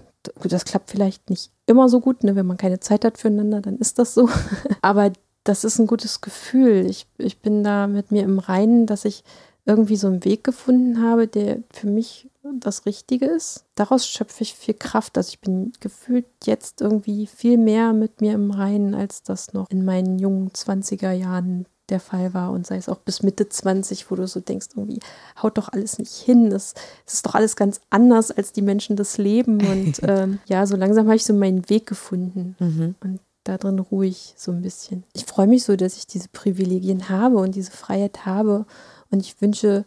Das 0.42 0.64
klappt 0.64 0.90
vielleicht 0.90 1.30
nicht 1.30 1.50
immer 1.70 1.88
so 1.88 2.00
gut, 2.00 2.24
ne? 2.24 2.36
wenn 2.36 2.46
man 2.46 2.56
keine 2.56 2.80
Zeit 2.80 3.04
hat 3.04 3.18
füreinander, 3.18 3.60
dann 3.60 3.78
ist 3.78 3.98
das 3.98 4.14
so. 4.14 4.28
Aber 4.82 5.12
das 5.44 5.64
ist 5.64 5.78
ein 5.78 5.86
gutes 5.86 6.20
Gefühl. 6.20 6.86
Ich, 6.86 7.06
ich 7.18 7.38
bin 7.38 7.64
da 7.64 7.86
mit 7.86 8.10
mir 8.10 8.22
im 8.24 8.38
Reinen, 8.38 8.86
dass 8.86 9.04
ich 9.04 9.24
irgendwie 9.64 9.96
so 9.96 10.06
einen 10.08 10.24
Weg 10.24 10.44
gefunden 10.44 11.02
habe, 11.02 11.28
der 11.28 11.58
für 11.72 11.86
mich 11.86 12.28
das 12.58 12.86
Richtige 12.86 13.26
ist. 13.26 13.64
Daraus 13.74 14.06
schöpfe 14.06 14.42
ich 14.42 14.54
viel 14.54 14.74
Kraft. 14.74 15.16
Also 15.16 15.30
ich 15.30 15.40
bin 15.40 15.72
gefühlt 15.80 16.26
jetzt 16.44 16.80
irgendwie 16.80 17.26
viel 17.26 17.58
mehr 17.58 17.92
mit 17.92 18.20
mir 18.20 18.32
im 18.32 18.50
Reinen, 18.50 18.94
als 18.94 19.22
das 19.22 19.52
noch 19.52 19.68
in 19.70 19.84
meinen 19.84 20.18
jungen 20.18 20.50
20er 20.50 21.12
Jahren 21.12 21.66
der 21.90 22.00
Fall 22.00 22.34
war 22.34 22.50
und 22.52 22.66
sei 22.66 22.76
es 22.76 22.88
auch 22.88 22.98
bis 22.98 23.22
Mitte 23.22 23.48
20, 23.48 24.10
wo 24.10 24.16
du 24.16 24.26
so 24.26 24.40
denkst, 24.40 24.68
irgendwie 24.74 25.00
haut 25.42 25.58
doch 25.58 25.68
alles 25.68 25.98
nicht 25.98 26.14
hin. 26.14 26.52
Es, 26.52 26.74
es 27.06 27.14
ist 27.14 27.26
doch 27.26 27.34
alles 27.34 27.56
ganz 27.56 27.80
anders, 27.90 28.30
als 28.30 28.52
die 28.52 28.62
Menschen 28.62 28.96
das 28.96 29.18
leben. 29.18 29.64
Und 29.66 30.00
ähm, 30.02 30.38
ja, 30.46 30.66
so 30.66 30.76
langsam 30.76 31.06
habe 31.06 31.16
ich 31.16 31.24
so 31.24 31.34
meinen 31.34 31.68
Weg 31.68 31.86
gefunden. 31.86 32.56
Mhm. 32.58 32.94
Und 33.00 33.20
da 33.44 33.58
drin 33.58 33.78
ruhe 33.78 34.06
ich 34.06 34.34
so 34.36 34.52
ein 34.52 34.62
bisschen. 34.62 35.04
Ich 35.14 35.24
freue 35.24 35.46
mich 35.46 35.64
so, 35.64 35.76
dass 35.76 35.96
ich 35.96 36.06
diese 36.06 36.28
Privilegien 36.28 37.08
habe 37.08 37.38
und 37.38 37.54
diese 37.54 37.72
Freiheit 37.72 38.26
habe. 38.26 38.66
Und 39.10 39.20
ich 39.20 39.40
wünsche 39.40 39.84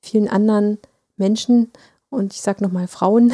vielen 0.00 0.28
anderen 0.28 0.78
Menschen 1.16 1.70
und 2.10 2.32
ich 2.32 2.40
sage 2.42 2.62
nochmal 2.62 2.88
Frauen, 2.88 3.32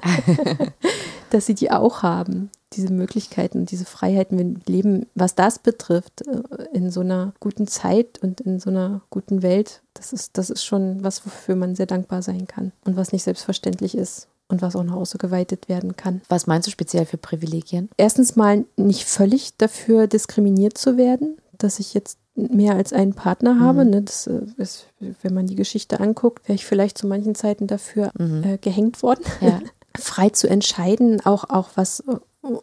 dass 1.30 1.46
sie 1.46 1.54
die 1.54 1.70
auch 1.70 2.02
haben, 2.02 2.50
diese 2.72 2.92
Möglichkeiten 2.92 3.58
und 3.58 3.70
diese 3.70 3.84
Freiheiten. 3.84 4.38
Wir 4.38 4.74
leben, 4.74 5.06
was 5.14 5.34
das 5.34 5.58
betrifft, 5.58 6.26
äh, 6.26 6.64
in 6.72 6.90
so 6.90 7.00
einer 7.00 7.32
guten 7.40 7.66
Zeit 7.66 8.18
und 8.22 8.40
in 8.40 8.60
so 8.60 8.70
einer 8.70 9.02
guten 9.10 9.42
Welt. 9.42 9.82
Das 9.94 10.12
ist, 10.12 10.36
das 10.38 10.50
ist 10.50 10.64
schon 10.64 11.02
was, 11.02 11.24
wofür 11.24 11.56
man 11.56 11.74
sehr 11.74 11.86
dankbar 11.86 12.22
sein 12.22 12.46
kann 12.46 12.72
und 12.84 12.96
was 12.96 13.12
nicht 13.12 13.22
selbstverständlich 13.22 13.96
ist 13.96 14.28
und 14.48 14.62
was 14.62 14.76
auch 14.76 14.84
noch 14.84 14.96
ausgeweitet 14.96 15.68
werden 15.68 15.96
kann. 15.96 16.20
Was 16.28 16.46
meinst 16.46 16.66
du 16.66 16.70
speziell 16.70 17.06
für 17.06 17.18
Privilegien? 17.18 17.88
Erstens 17.96 18.36
mal 18.36 18.64
nicht 18.76 19.04
völlig 19.04 19.56
dafür 19.56 20.06
diskriminiert 20.06 20.78
zu 20.78 20.96
werden, 20.96 21.38
dass 21.58 21.78
ich 21.78 21.94
jetzt 21.94 22.18
mehr 22.34 22.74
als 22.74 22.92
einen 22.92 23.14
Partner 23.14 23.58
habe. 23.60 23.84
Mhm. 23.84 23.90
Ne? 23.90 24.02
Das 24.02 24.26
äh, 24.26 24.42
ist, 24.58 24.86
wenn 25.00 25.34
man 25.34 25.46
die 25.46 25.56
Geschichte 25.56 26.00
anguckt, 26.00 26.46
wäre 26.48 26.54
ich 26.54 26.66
vielleicht 26.66 26.98
zu 26.98 27.06
manchen 27.06 27.34
Zeiten 27.34 27.66
dafür 27.66 28.10
mhm. 28.18 28.44
äh, 28.44 28.58
gehängt 28.58 29.02
worden. 29.02 29.24
Ja. 29.40 29.60
Frei 29.98 30.30
zu 30.30 30.48
entscheiden, 30.48 31.24
auch, 31.24 31.44
auch 31.50 31.70
was 31.74 32.02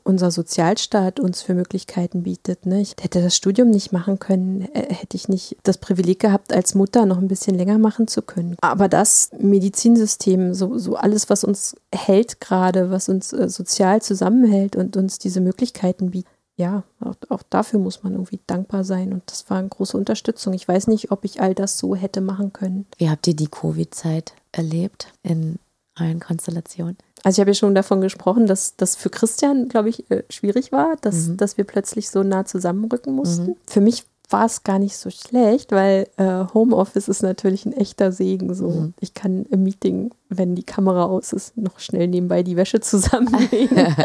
unser 0.03 0.31
Sozialstaat 0.31 1.19
uns 1.19 1.41
für 1.41 1.53
Möglichkeiten 1.53 2.23
bietet. 2.23 2.65
Ne? 2.65 2.81
Ich 2.81 2.95
hätte 3.01 3.21
das 3.21 3.35
Studium 3.35 3.69
nicht 3.69 3.91
machen 3.91 4.19
können, 4.19 4.61
äh, 4.73 4.93
hätte 4.93 5.17
ich 5.17 5.27
nicht 5.27 5.57
das 5.63 5.77
Privileg 5.77 6.19
gehabt, 6.19 6.53
als 6.53 6.75
Mutter 6.75 7.05
noch 7.05 7.17
ein 7.17 7.27
bisschen 7.27 7.55
länger 7.55 7.77
machen 7.77 8.07
zu 8.07 8.21
können. 8.21 8.55
Aber 8.61 8.87
das 8.87 9.31
Medizinsystem, 9.37 10.53
so, 10.53 10.77
so 10.77 10.95
alles, 10.95 11.29
was 11.29 11.43
uns 11.43 11.75
hält 11.93 12.39
gerade, 12.41 12.91
was 12.91 13.09
uns 13.09 13.33
äh, 13.33 13.49
sozial 13.49 14.01
zusammenhält 14.01 14.75
und 14.75 14.97
uns 14.97 15.19
diese 15.19 15.41
Möglichkeiten 15.41 16.11
bietet, 16.11 16.31
ja, 16.55 16.83
auch, 16.99 17.15
auch, 17.29 17.41
dafür 17.49 17.79
muss 17.79 18.03
man 18.03 18.13
irgendwie 18.13 18.39
dankbar 18.45 18.83
sein. 18.83 19.11
Und 19.11 19.23
das 19.25 19.49
war 19.49 19.57
eine 19.57 19.69
große 19.69 19.97
Unterstützung. 19.97 20.53
Ich 20.53 20.67
weiß 20.67 20.85
nicht, 20.87 21.11
ob 21.11 21.25
ich 21.25 21.41
all 21.41 21.55
das 21.55 21.79
so 21.79 21.95
hätte 21.95 22.21
machen 22.21 22.53
können. 22.53 22.85
Wie 22.97 23.09
habt 23.09 23.25
ihr 23.27 23.35
die 23.35 23.47
Covid-Zeit 23.47 24.33
erlebt 24.51 25.07
in 25.23 25.57
allen 25.95 26.19
Konstellationen? 26.19 26.97
Also 27.23 27.37
ich 27.37 27.39
habe 27.41 27.51
ja 27.51 27.55
schon 27.55 27.75
davon 27.75 28.01
gesprochen, 28.01 28.47
dass 28.47 28.75
das 28.75 28.95
für 28.95 29.09
Christian, 29.09 29.69
glaube 29.69 29.89
ich, 29.89 30.09
äh, 30.11 30.23
schwierig 30.29 30.71
war, 30.71 30.95
dass, 31.01 31.27
mhm. 31.27 31.37
dass 31.37 31.57
wir 31.57 31.63
plötzlich 31.63 32.09
so 32.09 32.23
nah 32.23 32.45
zusammenrücken 32.45 33.15
mussten. 33.15 33.51
Mhm. 33.51 33.55
Für 33.67 33.81
mich 33.81 34.05
war 34.29 34.45
es 34.45 34.63
gar 34.63 34.79
nicht 34.79 34.97
so 34.97 35.09
schlecht, 35.09 35.71
weil 35.71 36.07
äh, 36.17 36.45
Homeoffice 36.53 37.07
ist 37.07 37.21
natürlich 37.21 37.65
ein 37.65 37.73
echter 37.73 38.11
Segen. 38.11 38.53
So, 38.55 38.69
mhm. 38.69 38.93
ich 38.99 39.13
kann 39.13 39.45
im 39.45 39.63
Meeting, 39.63 40.11
wenn 40.29 40.55
die 40.55 40.63
Kamera 40.63 41.05
aus 41.05 41.33
ist, 41.33 41.55
noch 41.57 41.79
schnell 41.79 42.07
nebenbei 42.07 42.41
die 42.41 42.55
Wäsche 42.55 42.79
zusammenlegen. 42.79 43.77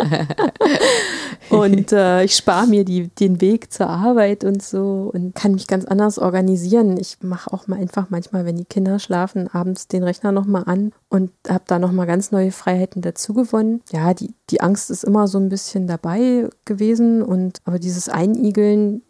und 1.50 1.92
äh, 1.92 2.24
ich 2.24 2.36
spare 2.36 2.66
mir 2.66 2.84
die, 2.84 3.08
den 3.08 3.40
Weg 3.40 3.72
zur 3.72 3.88
Arbeit 3.88 4.44
und 4.44 4.62
so 4.62 5.10
und 5.12 5.34
kann 5.34 5.54
mich 5.54 5.66
ganz 5.66 5.86
anders 5.86 6.18
organisieren. 6.18 6.98
Ich 6.98 7.18
mache 7.22 7.52
auch 7.52 7.66
mal 7.66 7.78
einfach 7.78 8.10
manchmal, 8.10 8.44
wenn 8.44 8.56
die 8.56 8.64
Kinder 8.64 8.98
schlafen, 8.98 9.48
abends 9.48 9.88
den 9.88 10.02
Rechner 10.02 10.32
nochmal 10.32 10.64
an 10.66 10.92
und 11.08 11.30
habe 11.48 11.64
da 11.66 11.78
nochmal 11.78 12.06
ganz 12.06 12.32
neue 12.32 12.52
Freiheiten 12.52 13.00
dazu 13.00 13.32
gewonnen. 13.32 13.80
Ja, 13.92 14.12
die, 14.12 14.34
die 14.50 14.60
Angst 14.60 14.90
ist 14.90 15.04
immer 15.04 15.26
so 15.26 15.38
ein 15.38 15.48
bisschen 15.48 15.86
dabei 15.86 16.48
gewesen 16.64 17.22
und 17.22 17.60
aber 17.64 17.78
dieses 17.78 18.08
Einigeln 18.08 19.02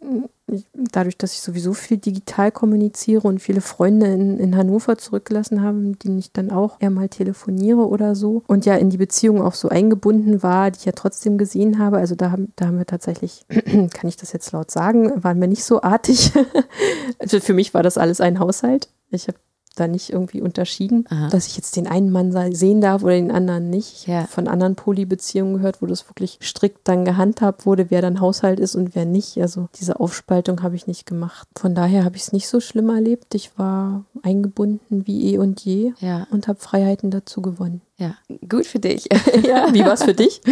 dadurch, 0.73 1.17
dass 1.17 1.33
ich 1.33 1.41
sowieso 1.41 1.73
viel 1.73 1.97
digital 1.97 2.51
kommuniziere 2.51 3.27
und 3.27 3.41
viele 3.41 3.61
Freunde 3.61 4.07
in, 4.07 4.37
in 4.39 4.55
Hannover 4.55 4.97
zurückgelassen 4.97 5.61
habe, 5.61 5.77
mit 5.77 6.03
denen 6.03 6.19
ich 6.19 6.31
dann 6.31 6.51
auch 6.51 6.77
eher 6.79 6.89
mal 6.89 7.09
telefoniere 7.09 7.87
oder 7.87 8.15
so 8.15 8.43
und 8.47 8.65
ja 8.65 8.75
in 8.75 8.89
die 8.89 8.97
Beziehung 8.97 9.41
auch 9.41 9.53
so 9.53 9.69
eingebunden 9.69 10.43
war, 10.43 10.71
die 10.71 10.79
ich 10.79 10.85
ja 10.85 10.91
trotzdem 10.93 11.37
gesehen 11.37 11.79
habe. 11.79 11.97
Also 11.97 12.15
da 12.15 12.31
haben, 12.31 12.53
da 12.55 12.67
haben 12.67 12.77
wir 12.77 12.85
tatsächlich, 12.85 13.45
kann 13.49 14.07
ich 14.07 14.17
das 14.17 14.33
jetzt 14.33 14.51
laut 14.51 14.71
sagen, 14.71 15.23
waren 15.23 15.39
wir 15.39 15.47
nicht 15.47 15.63
so 15.63 15.81
artig. 15.81 16.31
also 17.19 17.39
für 17.39 17.53
mich 17.53 17.73
war 17.73 17.83
das 17.83 17.97
alles 17.97 18.21
ein 18.21 18.39
Haushalt. 18.39 18.89
Ich 19.11 19.27
habe 19.27 19.37
da 19.79 19.87
nicht 19.87 20.11
irgendwie 20.11 20.41
unterschieden, 20.41 21.05
Aha. 21.09 21.29
dass 21.29 21.47
ich 21.47 21.55
jetzt 21.57 21.75
den 21.75 21.87
einen 21.87 22.11
Mann 22.11 22.31
sehen 22.53 22.81
darf 22.81 23.03
oder 23.03 23.13
den 23.13 23.31
anderen 23.31 23.69
nicht. 23.69 24.07
Ja. 24.07 24.25
Von 24.27 24.47
anderen 24.47 24.75
Polybeziehungen 24.75 25.55
gehört, 25.55 25.81
wo 25.81 25.85
das 25.85 26.09
wirklich 26.09 26.39
strikt 26.41 26.87
dann 26.87 27.05
gehandhabt 27.05 27.65
wurde, 27.65 27.89
wer 27.89 28.01
dann 28.01 28.19
Haushalt 28.19 28.59
ist 28.59 28.75
und 28.75 28.95
wer 28.95 29.05
nicht. 29.05 29.41
Also 29.41 29.69
diese 29.79 29.99
Aufspaltung 29.99 30.63
habe 30.63 30.75
ich 30.75 30.87
nicht 30.87 31.05
gemacht. 31.05 31.47
Von 31.57 31.75
daher 31.75 32.03
habe 32.03 32.15
ich 32.15 32.23
es 32.23 32.33
nicht 32.33 32.47
so 32.47 32.59
schlimm 32.59 32.89
erlebt. 32.89 33.35
Ich 33.35 33.57
war 33.57 34.05
eingebunden 34.21 35.05
wie 35.05 35.33
eh 35.33 35.37
und 35.37 35.61
je 35.61 35.93
ja. 35.99 36.27
und 36.31 36.47
habe 36.47 36.59
Freiheiten 36.59 37.11
dazu 37.11 37.41
gewonnen. 37.41 37.81
Ja, 37.97 38.15
gut 38.47 38.65
für 38.65 38.79
dich. 38.79 39.07
ja, 39.47 39.73
wie 39.73 39.83
war 39.83 39.93
es 39.93 40.03
für 40.03 40.13
dich? 40.13 40.41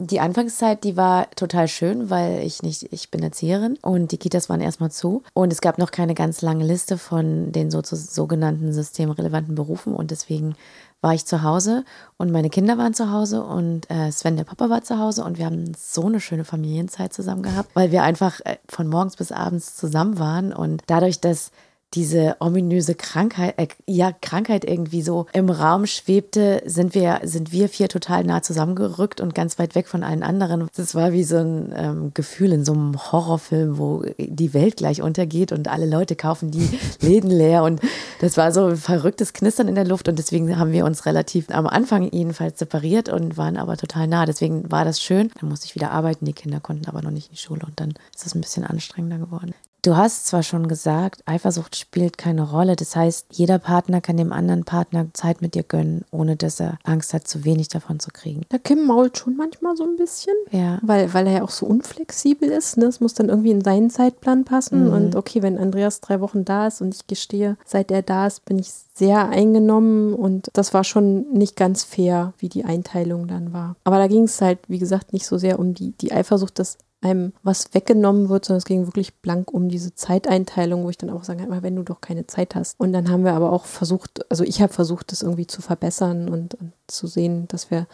die 0.00 0.20
Anfangszeit, 0.20 0.82
die 0.82 0.96
war 0.96 1.30
total 1.32 1.68
schön, 1.68 2.10
weil 2.10 2.40
ich 2.40 2.62
nicht, 2.62 2.92
ich 2.92 3.10
bin 3.10 3.22
Erzieherin 3.22 3.78
und 3.82 4.12
die 4.12 4.18
Kitas 4.18 4.48
waren 4.48 4.60
erstmal 4.60 4.90
zu. 4.90 5.22
Und 5.34 5.52
es 5.52 5.60
gab 5.60 5.78
noch 5.78 5.90
keine 5.90 6.14
ganz 6.14 6.40
lange 6.40 6.64
Liste 6.64 6.96
von 6.96 7.52
den 7.52 7.70
so, 7.70 7.80
sogenannten 7.82 8.72
systemrelevanten 8.72 9.54
Berufen 9.54 9.94
und 9.94 10.10
deswegen 10.10 10.54
war 11.02 11.14
ich 11.14 11.24
zu 11.24 11.42
Hause 11.42 11.84
und 12.18 12.30
meine 12.30 12.50
Kinder 12.50 12.76
waren 12.76 12.92
zu 12.92 13.10
Hause 13.10 13.42
und 13.42 13.90
äh, 13.90 14.10
Sven, 14.10 14.36
der 14.36 14.44
Papa, 14.44 14.68
war 14.68 14.82
zu 14.82 14.98
Hause 14.98 15.24
und 15.24 15.38
wir 15.38 15.46
haben 15.46 15.72
so 15.74 16.06
eine 16.06 16.20
schöne 16.20 16.44
Familienzeit 16.44 17.12
zusammen 17.12 17.42
gehabt, 17.42 17.70
weil 17.74 17.90
wir 17.90 18.02
einfach 18.02 18.40
äh, 18.44 18.56
von 18.68 18.86
morgens 18.86 19.16
bis 19.16 19.32
abends 19.32 19.76
zusammen 19.76 20.18
waren 20.18 20.52
und 20.52 20.82
dadurch, 20.86 21.20
dass 21.20 21.52
diese 21.94 22.36
ominöse 22.38 22.94
Krankheit, 22.94 23.54
äh, 23.58 23.68
ja, 23.86 24.12
Krankheit 24.12 24.64
irgendwie 24.64 25.02
so 25.02 25.26
im 25.32 25.50
Raum 25.50 25.86
schwebte, 25.86 26.62
sind 26.64 26.94
wir, 26.94 27.20
sind 27.24 27.52
wir 27.52 27.68
vier 27.68 27.88
total 27.88 28.24
nah 28.24 28.42
zusammengerückt 28.42 29.20
und 29.20 29.34
ganz 29.34 29.58
weit 29.58 29.74
weg 29.74 29.88
von 29.88 30.04
allen 30.04 30.22
anderen. 30.22 30.68
Das 30.76 30.94
war 30.94 31.12
wie 31.12 31.24
so 31.24 31.38
ein 31.38 31.72
ähm, 31.76 32.10
Gefühl 32.14 32.52
in 32.52 32.64
so 32.64 32.72
einem 32.72 32.96
Horrorfilm, 33.12 33.78
wo 33.78 34.04
die 34.18 34.54
Welt 34.54 34.76
gleich 34.76 35.02
untergeht 35.02 35.52
und 35.52 35.68
alle 35.68 35.86
Leute 35.86 36.14
kaufen 36.14 36.50
die 36.50 36.68
Läden 37.00 37.30
leer 37.30 37.64
und 37.64 37.80
das 38.20 38.36
war 38.36 38.52
so 38.52 38.66
ein 38.66 38.76
verrücktes 38.76 39.32
Knistern 39.32 39.66
in 39.66 39.74
der 39.74 39.86
Luft 39.86 40.08
und 40.08 40.18
deswegen 40.18 40.58
haben 40.58 40.72
wir 40.72 40.84
uns 40.84 41.06
relativ 41.06 41.50
am 41.50 41.66
Anfang 41.66 42.10
jedenfalls 42.12 42.58
separiert 42.58 43.08
und 43.08 43.36
waren 43.36 43.56
aber 43.56 43.76
total 43.76 44.06
nah. 44.06 44.26
Deswegen 44.26 44.70
war 44.70 44.84
das 44.84 45.02
schön. 45.02 45.30
Dann 45.40 45.48
musste 45.48 45.66
ich 45.66 45.74
wieder 45.74 45.90
arbeiten, 45.90 46.24
die 46.24 46.32
Kinder 46.32 46.60
konnten 46.60 46.86
aber 46.86 47.02
noch 47.02 47.10
nicht 47.10 47.28
in 47.28 47.34
die 47.34 47.40
Schule 47.40 47.62
und 47.66 47.80
dann 47.80 47.94
ist 48.14 48.26
es 48.26 48.34
ein 48.34 48.40
bisschen 48.40 48.64
anstrengender 48.64 49.18
geworden. 49.18 49.54
Du 49.82 49.96
hast 49.96 50.26
zwar 50.26 50.42
schon 50.42 50.68
gesagt, 50.68 51.22
Eifersucht 51.26 51.76
spielt 51.76 52.18
keine 52.18 52.50
Rolle. 52.50 52.76
Das 52.76 52.96
heißt, 52.96 53.26
jeder 53.30 53.58
Partner 53.58 54.00
kann 54.00 54.16
dem 54.16 54.32
anderen 54.32 54.64
Partner 54.64 55.06
Zeit 55.14 55.40
mit 55.40 55.54
dir 55.54 55.62
gönnen, 55.62 56.04
ohne 56.10 56.36
dass 56.36 56.60
er 56.60 56.78
Angst 56.84 57.14
hat, 57.14 57.26
zu 57.26 57.44
wenig 57.44 57.68
davon 57.68 57.98
zu 57.98 58.10
kriegen. 58.10 58.42
Der 58.50 58.58
Kim 58.58 58.84
mault 58.84 59.18
schon 59.18 59.36
manchmal 59.36 59.76
so 59.76 59.84
ein 59.84 59.96
bisschen. 59.96 60.34
Ja. 60.50 60.78
Weil, 60.82 61.12
weil 61.14 61.26
er 61.26 61.32
ja 61.32 61.42
auch 61.42 61.50
so 61.50 61.66
unflexibel 61.66 62.48
ist. 62.48 62.76
Ne? 62.76 62.86
Es 62.86 63.00
muss 63.00 63.14
dann 63.14 63.28
irgendwie 63.28 63.52
in 63.52 63.62
seinen 63.62 63.90
Zeitplan 63.90 64.44
passen. 64.44 64.86
Mhm. 64.86 64.92
Und 64.92 65.16
okay, 65.16 65.42
wenn 65.42 65.58
Andreas 65.58 66.00
drei 66.00 66.20
Wochen 66.20 66.44
da 66.44 66.66
ist 66.66 66.80
und 66.82 66.94
ich 66.94 67.06
gestehe, 67.06 67.56
seit 67.64 67.90
er 67.90 68.02
da 68.02 68.26
ist, 68.26 68.44
bin 68.44 68.58
ich 68.58 68.70
sehr 68.94 69.30
eingenommen 69.30 70.12
und 70.12 70.50
das 70.52 70.74
war 70.74 70.84
schon 70.84 71.32
nicht 71.32 71.56
ganz 71.56 71.84
fair, 71.84 72.34
wie 72.38 72.50
die 72.50 72.64
Einteilung 72.64 73.28
dann 73.28 73.54
war. 73.54 73.76
Aber 73.84 73.96
da 73.96 74.08
ging 74.08 74.24
es 74.24 74.42
halt, 74.42 74.58
wie 74.68 74.78
gesagt, 74.78 75.14
nicht 75.14 75.24
so 75.24 75.38
sehr 75.38 75.58
um 75.58 75.72
die, 75.72 75.92
die 75.92 76.12
Eifersucht, 76.12 76.58
dass 76.58 76.76
einem 77.02 77.32
was 77.42 77.72
weggenommen 77.72 78.28
wird, 78.28 78.44
sondern 78.44 78.58
es 78.58 78.64
ging 78.64 78.86
wirklich 78.86 79.14
blank 79.20 79.52
um 79.52 79.68
diese 79.68 79.94
Zeiteinteilung, 79.94 80.84
wo 80.84 80.90
ich 80.90 80.98
dann 80.98 81.10
auch 81.10 81.24
sage, 81.24 81.44
immer 81.44 81.62
wenn 81.62 81.76
du 81.76 81.82
doch 81.82 82.00
keine 82.00 82.26
Zeit 82.26 82.54
hast. 82.54 82.78
Und 82.78 82.92
dann 82.92 83.10
haben 83.10 83.24
wir 83.24 83.32
aber 83.32 83.52
auch 83.52 83.64
versucht, 83.64 84.30
also 84.30 84.44
ich 84.44 84.60
habe 84.60 84.72
versucht, 84.72 85.12
das 85.12 85.22
irgendwie 85.22 85.46
zu 85.46 85.62
verbessern 85.62 86.28
und, 86.28 86.54
und 86.54 86.72
zu 86.86 87.06
sehen, 87.06 87.48
dass 87.48 87.70
wir 87.70 87.86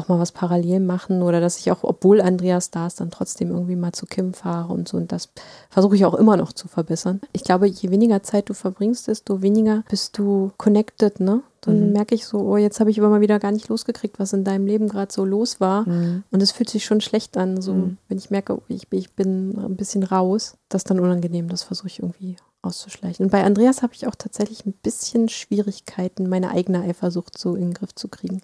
auch 0.00 0.08
mal 0.08 0.18
was 0.18 0.32
parallel 0.32 0.80
machen 0.80 1.22
oder 1.22 1.40
dass 1.40 1.58
ich 1.58 1.70
auch, 1.70 1.80
obwohl 1.82 2.20
Andreas 2.20 2.70
da 2.70 2.86
ist, 2.86 3.00
dann 3.00 3.10
trotzdem 3.10 3.50
irgendwie 3.50 3.76
mal 3.76 3.92
zu 3.92 4.06
Kim 4.06 4.34
fahre 4.34 4.72
und 4.72 4.88
so. 4.88 4.96
Und 4.96 5.12
das 5.12 5.28
versuche 5.68 5.94
ich 5.94 6.04
auch 6.04 6.14
immer 6.14 6.36
noch 6.36 6.52
zu 6.52 6.68
verbessern. 6.68 7.20
Ich 7.32 7.44
glaube, 7.44 7.66
je 7.66 7.90
weniger 7.90 8.22
Zeit 8.22 8.48
du 8.48 8.54
verbringst, 8.54 9.08
desto 9.08 9.42
weniger 9.42 9.84
bist 9.88 10.18
du 10.18 10.52
connected, 10.56 11.20
ne? 11.20 11.42
Dann 11.62 11.88
Mhm. 11.88 11.92
merke 11.92 12.14
ich 12.14 12.24
so, 12.26 12.38
oh, 12.38 12.56
jetzt 12.56 12.80
habe 12.80 12.90
ich 12.90 12.98
aber 12.98 13.08
mal 13.10 13.20
wieder 13.20 13.38
gar 13.38 13.52
nicht 13.52 13.68
losgekriegt, 13.68 14.18
was 14.18 14.32
in 14.32 14.44
deinem 14.44 14.66
Leben 14.66 14.88
gerade 14.88 15.12
so 15.12 15.24
los 15.24 15.60
war. 15.60 15.88
Mhm. 15.88 16.22
Und 16.30 16.42
es 16.42 16.52
fühlt 16.52 16.70
sich 16.70 16.84
schon 16.84 17.00
schlecht 17.00 17.36
an, 17.36 17.60
so 17.60 17.74
Mhm. 17.74 17.96
wenn 18.08 18.18
ich 18.18 18.30
merke, 18.30 18.54
oh, 18.56 18.62
ich, 18.68 18.88
bin- 18.88 18.98
ich 18.98 19.12
bin 19.12 19.58
ein 19.58 19.76
bisschen 19.76 20.02
raus. 20.02 20.54
Das 20.68 20.80
ist 20.80 20.90
dann 20.90 21.00
unangenehm, 21.00 21.48
das 21.48 21.62
versuche 21.62 21.88
ich 21.88 21.98
irgendwie 22.00 22.36
auszuschleichen. 22.62 23.24
Und 23.26 23.30
bei 23.32 23.42
Andreas 23.44 23.82
habe 23.82 23.94
ich 23.94 24.06
auch 24.06 24.14
tatsächlich 24.14 24.64
ein 24.66 24.74
bisschen 24.82 25.28
Schwierigkeiten, 25.28 26.28
meine 26.28 26.50
eigene 26.50 26.80
Eifersucht 26.82 27.38
so 27.38 27.54
in 27.54 27.62
den 27.68 27.74
Griff 27.74 27.94
zu 27.94 28.08
kriegen. 28.08 28.40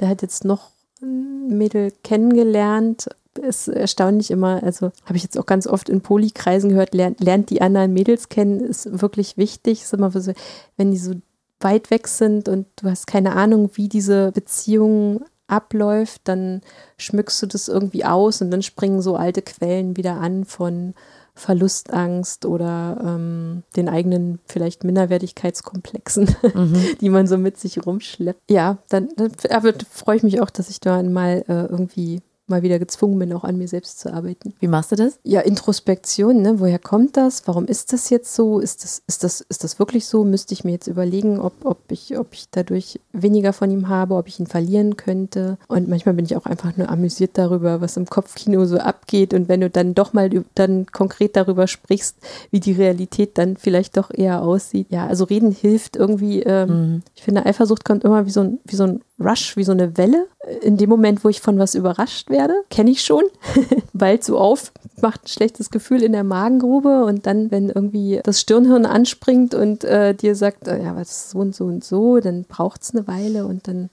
Der 0.00 0.08
hat 0.08 0.22
jetzt 0.22 0.44
noch 0.44 0.70
ein 1.02 1.56
Mädel 1.58 1.92
kennengelernt. 2.04 3.08
Ist 3.42 3.68
erstaunlich 3.68 4.30
immer, 4.30 4.62
also 4.62 4.92
habe 5.04 5.16
ich 5.16 5.22
jetzt 5.22 5.38
auch 5.38 5.44
ganz 5.44 5.66
oft 5.66 5.90
in 5.90 6.00
Polikreisen 6.00 6.70
gehört, 6.70 6.94
lernt, 6.94 7.20
lernt 7.20 7.50
die 7.50 7.60
anderen 7.60 7.92
Mädels 7.92 8.30
kennen, 8.30 8.60
ist 8.60 9.02
wirklich 9.02 9.36
wichtig. 9.36 9.82
Ist 9.82 9.92
immer 9.92 10.10
so, 10.10 10.32
wenn 10.78 10.90
die 10.90 10.96
so 10.96 11.12
weit 11.60 11.90
weg 11.90 12.08
sind 12.08 12.48
und 12.48 12.66
du 12.76 12.90
hast 12.90 13.06
keine 13.06 13.34
Ahnung, 13.34 13.70
wie 13.74 13.88
diese 13.88 14.32
Beziehung 14.32 15.24
abläuft, 15.48 16.22
dann 16.24 16.60
schmückst 16.98 17.42
du 17.42 17.46
das 17.46 17.68
irgendwie 17.68 18.04
aus 18.04 18.42
und 18.42 18.50
dann 18.50 18.62
springen 18.62 19.00
so 19.00 19.16
alte 19.16 19.42
Quellen 19.42 19.96
wieder 19.96 20.14
an 20.14 20.44
von 20.44 20.94
Verlustangst 21.34 22.46
oder 22.46 22.98
ähm, 23.04 23.62
den 23.76 23.88
eigenen 23.88 24.38
vielleicht 24.46 24.84
Minderwertigkeitskomplexen 24.84 26.34
Mhm. 26.54 26.86
die 27.00 27.10
man 27.10 27.26
so 27.26 27.36
mit 27.36 27.58
sich 27.58 27.84
rumschleppt. 27.84 28.50
Ja, 28.50 28.78
dann, 28.88 29.08
dann 29.16 29.32
aber 29.50 29.74
freue 29.90 30.16
ich 30.16 30.22
mich 30.22 30.40
auch, 30.40 30.50
dass 30.50 30.70
ich 30.70 30.80
da 30.80 31.02
mal 31.02 31.44
äh, 31.46 31.66
irgendwie 31.66 32.22
mal 32.48 32.62
wieder 32.62 32.78
gezwungen 32.78 33.18
bin, 33.18 33.32
auch 33.32 33.44
an 33.44 33.58
mir 33.58 33.68
selbst 33.68 33.98
zu 33.98 34.12
arbeiten. 34.12 34.54
Wie 34.60 34.68
machst 34.68 34.92
du 34.92 34.96
das? 34.96 35.18
Ja, 35.24 35.40
Introspektion, 35.40 36.42
ne? 36.42 36.60
Woher 36.60 36.78
kommt 36.78 37.16
das? 37.16 37.46
Warum 37.46 37.66
ist 37.66 37.92
das 37.92 38.08
jetzt 38.10 38.34
so? 38.34 38.60
Ist 38.60 38.84
das, 38.84 39.02
ist 39.06 39.24
das, 39.24 39.40
ist 39.42 39.64
das 39.64 39.78
wirklich 39.78 40.06
so? 40.06 40.24
Müsste 40.24 40.54
ich 40.54 40.64
mir 40.64 40.72
jetzt 40.72 40.86
überlegen, 40.86 41.38
ob, 41.40 41.64
ob, 41.64 41.78
ich, 41.90 42.16
ob 42.18 42.28
ich 42.32 42.46
dadurch 42.50 43.00
weniger 43.12 43.52
von 43.52 43.70
ihm 43.70 43.88
habe, 43.88 44.14
ob 44.14 44.28
ich 44.28 44.38
ihn 44.40 44.46
verlieren 44.46 44.96
könnte. 44.96 45.58
Und 45.68 45.88
manchmal 45.88 46.14
bin 46.14 46.24
ich 46.24 46.36
auch 46.36 46.46
einfach 46.46 46.76
nur 46.76 46.88
amüsiert 46.88 47.32
darüber, 47.34 47.80
was 47.80 47.96
im 47.96 48.06
Kopfkino 48.06 48.64
so 48.64 48.78
abgeht. 48.78 49.34
Und 49.34 49.48
wenn 49.48 49.60
du 49.60 49.68
dann 49.70 49.94
doch 49.94 50.12
mal 50.12 50.30
dann 50.54 50.86
konkret 50.86 51.36
darüber 51.36 51.66
sprichst, 51.66 52.16
wie 52.50 52.60
die 52.60 52.72
Realität 52.72 53.38
dann 53.38 53.56
vielleicht 53.56 53.96
doch 53.96 54.10
eher 54.12 54.42
aussieht. 54.42 54.86
Ja, 54.90 55.06
also 55.06 55.24
reden 55.24 55.50
hilft 55.52 55.96
irgendwie. 55.96 56.42
Ähm, 56.42 56.66
Mhm. 56.66 57.02
ich 57.14 57.22
finde, 57.22 57.46
Eifersucht 57.46 57.84
kommt 57.84 58.04
immer 58.04 58.26
wie 58.26 58.30
so 58.30 58.40
ein, 58.40 58.58
wie 58.64 58.76
so 58.76 58.84
ein 58.84 59.00
Rush, 59.18 59.56
wie 59.56 59.64
so 59.64 59.72
eine 59.72 59.96
Welle. 59.96 60.26
In 60.60 60.76
dem 60.76 60.90
Moment, 60.90 61.24
wo 61.24 61.28
ich 61.28 61.40
von 61.40 61.58
was 61.58 61.74
überrascht 61.74 62.28
werde, 62.28 62.54
kenne 62.70 62.90
ich 62.90 63.02
schon, 63.02 63.22
bald 63.94 64.22
so 64.24 64.38
auf, 64.38 64.72
macht 65.00 65.24
ein 65.24 65.28
schlechtes 65.28 65.70
Gefühl 65.70 66.02
in 66.02 66.12
der 66.12 66.24
Magengrube 66.24 67.04
und 67.04 67.26
dann, 67.26 67.50
wenn 67.50 67.70
irgendwie 67.70 68.20
das 68.22 68.40
Stirnhirn 68.40 68.84
anspringt 68.84 69.54
und 69.54 69.84
äh, 69.84 70.14
dir 70.14 70.34
sagt, 70.34 70.68
äh, 70.68 70.82
ja, 70.82 70.94
was 70.96 71.10
ist 71.10 71.30
so 71.30 71.38
und 71.38 71.54
so 71.54 71.64
und 71.64 71.82
so, 71.82 72.20
dann 72.20 72.44
braucht 72.44 72.82
es 72.82 72.94
eine 72.94 73.06
Weile 73.08 73.46
und 73.46 73.68
dann 73.68 73.88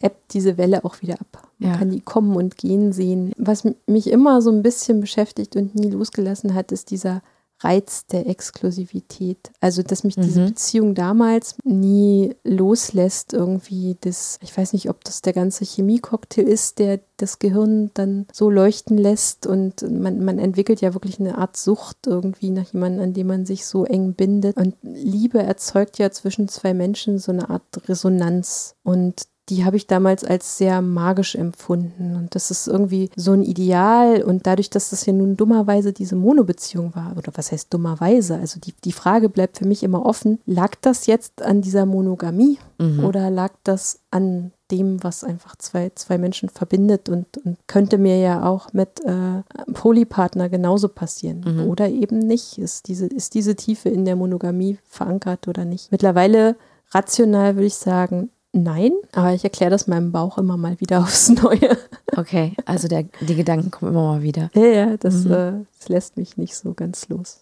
ebbt 0.00 0.34
diese 0.34 0.58
Welle 0.58 0.84
auch 0.84 1.00
wieder 1.00 1.14
ab. 1.14 1.48
Man 1.58 1.70
Ja. 1.70 1.76
kann 1.78 1.90
die 1.90 2.00
kommen 2.00 2.36
und 2.36 2.56
gehen 2.58 2.92
sehen. 2.92 3.32
Was 3.38 3.62
mich 3.86 4.10
immer 4.10 4.42
so 4.42 4.50
ein 4.50 4.62
bisschen 4.62 5.00
beschäftigt 5.00 5.56
und 5.56 5.74
nie 5.74 5.90
losgelassen 5.90 6.54
hat, 6.54 6.72
ist 6.72 6.90
dieser 6.90 7.22
Reiz 7.66 8.06
der 8.06 8.26
Exklusivität. 8.28 9.50
Also, 9.60 9.82
dass 9.82 10.04
mich 10.04 10.14
diese 10.14 10.40
Mhm. 10.40 10.46
Beziehung 10.46 10.94
damals 10.94 11.56
nie 11.64 12.34
loslässt, 12.44 13.32
irgendwie 13.32 13.96
das, 14.00 14.38
ich 14.42 14.56
weiß 14.56 14.72
nicht, 14.72 14.88
ob 14.88 15.02
das 15.04 15.22
der 15.22 15.32
ganze 15.32 15.64
Chemiecocktail 15.64 16.46
ist, 16.46 16.78
der 16.78 17.00
das 17.16 17.38
Gehirn 17.38 17.90
dann 17.94 18.26
so 18.32 18.50
leuchten 18.50 18.98
lässt 18.98 19.46
und 19.46 19.82
man, 19.90 20.24
man 20.24 20.38
entwickelt 20.38 20.80
ja 20.80 20.94
wirklich 20.94 21.18
eine 21.18 21.38
Art 21.38 21.56
Sucht 21.56 22.06
irgendwie 22.06 22.50
nach 22.50 22.72
jemandem, 22.72 23.02
an 23.02 23.14
dem 23.14 23.26
man 23.26 23.46
sich 23.46 23.66
so 23.66 23.84
eng 23.84 24.12
bindet. 24.14 24.56
Und 24.56 24.76
Liebe 24.82 25.42
erzeugt 25.42 25.98
ja 25.98 26.10
zwischen 26.10 26.48
zwei 26.48 26.74
Menschen 26.74 27.18
so 27.18 27.32
eine 27.32 27.48
Art 27.50 27.88
Resonanz 27.88 28.74
und 28.82 29.26
die 29.48 29.64
habe 29.64 29.76
ich 29.76 29.86
damals 29.86 30.24
als 30.24 30.58
sehr 30.58 30.82
magisch 30.82 31.34
empfunden. 31.34 32.16
Und 32.16 32.34
das 32.34 32.50
ist 32.50 32.66
irgendwie 32.66 33.10
so 33.16 33.32
ein 33.32 33.42
Ideal. 33.42 34.22
Und 34.22 34.46
dadurch, 34.46 34.70
dass 34.70 34.90
das 34.90 35.06
ja 35.06 35.12
nun 35.12 35.36
dummerweise 35.36 35.92
diese 35.92 36.16
Monobeziehung 36.16 36.94
war, 36.96 37.14
oder 37.16 37.32
was 37.36 37.52
heißt 37.52 37.72
dummerweise? 37.72 38.36
Also 38.36 38.58
die, 38.60 38.74
die 38.84 38.92
Frage 38.92 39.28
bleibt 39.28 39.58
für 39.58 39.66
mich 39.66 39.82
immer 39.82 40.04
offen. 40.04 40.40
Lag 40.46 40.74
das 40.80 41.06
jetzt 41.06 41.42
an 41.42 41.62
dieser 41.62 41.86
Monogamie 41.86 42.58
Mhm. 42.78 43.04
oder 43.06 43.30
lag 43.30 43.52
das 43.64 44.00
an 44.10 44.52
dem, 44.70 45.02
was 45.02 45.24
einfach 45.24 45.56
zwei, 45.56 45.92
zwei 45.94 46.18
Menschen 46.18 46.50
verbindet 46.50 47.08
und, 47.08 47.38
und 47.38 47.56
könnte 47.66 47.96
mir 47.96 48.18
ja 48.18 48.44
auch 48.46 48.70
mit 48.74 49.00
äh, 49.02 49.42
Polypartner 49.72 50.48
genauso 50.48 50.88
passieren. 50.88 51.42
Mhm. 51.46 51.68
Oder 51.68 51.88
eben 51.88 52.18
nicht. 52.18 52.58
Ist 52.58 52.88
diese, 52.88 53.06
ist 53.06 53.34
diese 53.34 53.54
Tiefe 53.56 53.88
in 53.88 54.04
der 54.04 54.16
Monogamie 54.16 54.78
verankert 54.84 55.48
oder 55.48 55.64
nicht? 55.64 55.90
Mittlerweile 55.90 56.56
rational 56.90 57.54
würde 57.56 57.66
ich 57.66 57.76
sagen, 57.76 58.28
nein, 58.56 58.92
aber 59.12 59.32
ich 59.34 59.44
erkläre 59.44 59.70
das 59.70 59.86
meinem 59.86 60.12
Bauch 60.12 60.38
immer 60.38 60.56
mal 60.56 60.80
wieder 60.80 60.98
aufs 61.02 61.28
Neue. 61.28 61.76
Okay, 62.16 62.54
also 62.64 62.88
der, 62.88 63.04
die 63.20 63.34
Gedanken 63.36 63.70
kommen 63.70 63.92
immer 63.92 64.02
mal 64.14 64.22
wieder. 64.22 64.50
Ja, 64.54 64.66
ja, 64.66 64.96
das, 64.96 65.24
Mhm. 65.24 65.32
äh, 65.32 65.52
das 65.78 65.88
lässt 65.88 66.16
mich 66.16 66.36
nicht 66.36 66.56
so 66.56 66.72
ganz 66.74 67.08
los. 67.08 67.38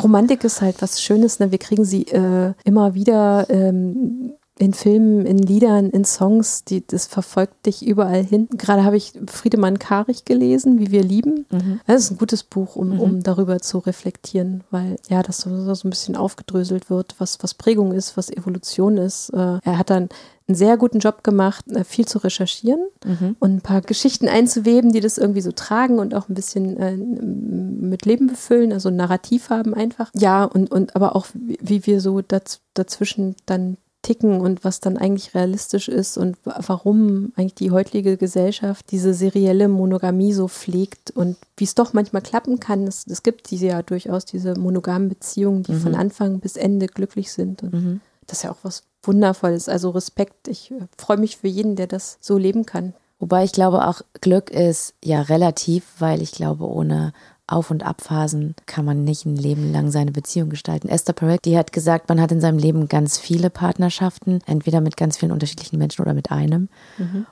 Romantik 0.00 0.44
ist 0.44 0.60
halt 0.62 0.80
was 0.82 1.00
Schönes, 1.02 1.38
ne? 1.38 1.50
Wir 1.50 1.58
kriegen 1.58 1.84
sie 1.84 2.02
äh, 2.08 2.52
immer 2.64 2.94
wieder 2.94 3.46
ähm, 3.50 4.32
in 4.58 4.74
Filmen, 4.74 5.26
in 5.26 5.38
Liedern, 5.38 5.90
in 5.90 6.04
Songs, 6.04 6.62
die, 6.64 6.86
das 6.86 7.06
verfolgt 7.06 7.66
dich 7.66 7.84
überall 7.84 8.22
hin. 8.22 8.48
Gerade 8.56 8.84
habe 8.84 8.96
ich 8.96 9.12
Friedemann 9.26 9.78
Karich 9.78 10.24
gelesen, 10.24 10.78
Wie 10.78 10.90
wir 10.92 11.02
lieben. 11.02 11.46
Mhm. 11.50 11.80
Das 11.86 12.02
ist 12.02 12.10
ein 12.12 12.18
gutes 12.18 12.42
Buch, 12.44 12.76
um, 12.76 12.90
Mhm. 12.90 13.00
um 13.00 13.22
darüber 13.22 13.58
zu 13.60 13.78
reflektieren, 13.78 14.62
weil 14.70 14.96
ja, 15.08 15.22
das 15.22 15.38
so, 15.40 15.74
so 15.74 15.86
ein 15.86 15.90
bisschen 15.90 16.16
aufgedröselt 16.16 16.90
wird, 16.90 17.14
was, 17.18 17.38
was 17.42 17.54
Prägung 17.54 17.92
ist, 17.92 18.16
was 18.16 18.30
Evolution 18.30 18.98
ist. 18.98 19.30
Äh, 19.30 19.58
er 19.64 19.78
hat 19.78 19.90
dann 19.90 20.10
einen 20.48 20.54
sehr 20.56 20.76
guten 20.76 20.98
Job 20.98 21.22
gemacht, 21.24 21.64
äh, 21.72 21.84
viel 21.84 22.06
zu 22.06 22.18
recherchieren 22.18 22.80
Mhm. 23.04 23.36
und 23.38 23.50
ein 23.56 23.60
paar 23.60 23.80
Geschichten 23.80 24.28
einzuweben, 24.28 24.92
die 24.92 25.00
das 25.00 25.18
irgendwie 25.18 25.40
so 25.40 25.52
tragen 25.52 25.98
und 25.98 26.14
auch 26.14 26.28
ein 26.28 26.34
bisschen 26.34 26.76
äh, 26.78 26.96
mit 26.96 28.04
Leben 28.06 28.26
befüllen, 28.26 28.72
also 28.72 28.88
ein 28.88 28.96
Narrativ 28.96 29.50
haben 29.50 29.74
einfach. 29.74 30.10
Ja, 30.14 30.44
und, 30.44 30.70
und 30.70 30.96
aber 30.96 31.14
auch, 31.16 31.26
wie, 31.34 31.58
wie 31.60 31.86
wir 31.86 32.00
so 32.00 32.20
daz, 32.22 32.60
dazwischen 32.74 33.36
dann 33.46 33.76
ticken 34.04 34.40
und 34.40 34.64
was 34.64 34.80
dann 34.80 34.96
eigentlich 34.96 35.32
realistisch 35.32 35.88
ist 35.88 36.18
und 36.18 36.36
wa- 36.44 36.58
warum 36.66 37.32
eigentlich 37.36 37.54
die 37.54 37.70
heutige 37.70 38.16
Gesellschaft 38.16 38.90
diese 38.90 39.14
serielle 39.14 39.68
Monogamie 39.68 40.32
so 40.32 40.48
pflegt 40.48 41.12
und 41.12 41.36
wie 41.56 41.62
es 41.62 41.76
doch 41.76 41.92
manchmal 41.92 42.20
klappen 42.22 42.58
kann. 42.58 42.88
Es, 42.88 43.06
es 43.06 43.22
gibt 43.22 43.52
diese 43.52 43.66
ja 43.66 43.80
durchaus 43.82 44.24
diese 44.24 44.58
monogamen 44.58 45.08
Beziehungen, 45.08 45.62
die 45.62 45.72
Mhm. 45.74 45.80
von 45.80 45.94
Anfang 45.94 46.40
bis 46.40 46.56
Ende 46.56 46.88
glücklich 46.88 47.30
sind 47.32 47.62
und 47.62 47.72
Mhm. 47.74 48.00
Das 48.26 48.38
ist 48.38 48.44
ja 48.44 48.52
auch 48.52 48.58
was 48.62 48.84
Wundervolles. 49.02 49.68
Also 49.68 49.90
Respekt. 49.90 50.48
Ich 50.48 50.70
äh, 50.70 50.86
freue 50.96 51.18
mich 51.18 51.38
für 51.38 51.48
jeden, 51.48 51.76
der 51.76 51.86
das 51.86 52.18
so 52.20 52.38
leben 52.38 52.66
kann. 52.66 52.94
Wobei 53.18 53.44
ich 53.44 53.52
glaube, 53.52 53.86
auch 53.86 54.02
Glück 54.20 54.50
ist 54.50 54.94
ja 55.02 55.22
relativ, 55.22 55.84
weil 56.00 56.22
ich 56.22 56.32
glaube, 56.32 56.68
ohne 56.68 57.12
Auf- 57.46 57.70
und 57.70 57.84
Abphasen 57.84 58.56
kann 58.66 58.84
man 58.84 59.04
nicht 59.04 59.26
ein 59.26 59.36
Leben 59.36 59.72
lang 59.72 59.90
seine 59.92 60.10
Beziehung 60.10 60.48
gestalten. 60.48 60.88
Esther 60.88 61.12
Perel, 61.12 61.38
die 61.44 61.56
hat 61.56 61.72
gesagt, 61.72 62.08
man 62.08 62.20
hat 62.20 62.32
in 62.32 62.40
seinem 62.40 62.58
Leben 62.58 62.88
ganz 62.88 63.18
viele 63.18 63.50
Partnerschaften, 63.50 64.40
entweder 64.46 64.80
mit 64.80 64.96
ganz 64.96 65.18
vielen 65.18 65.30
unterschiedlichen 65.32 65.78
Menschen 65.78 66.02
oder 66.02 66.14
mit 66.14 66.32
einem. 66.32 66.68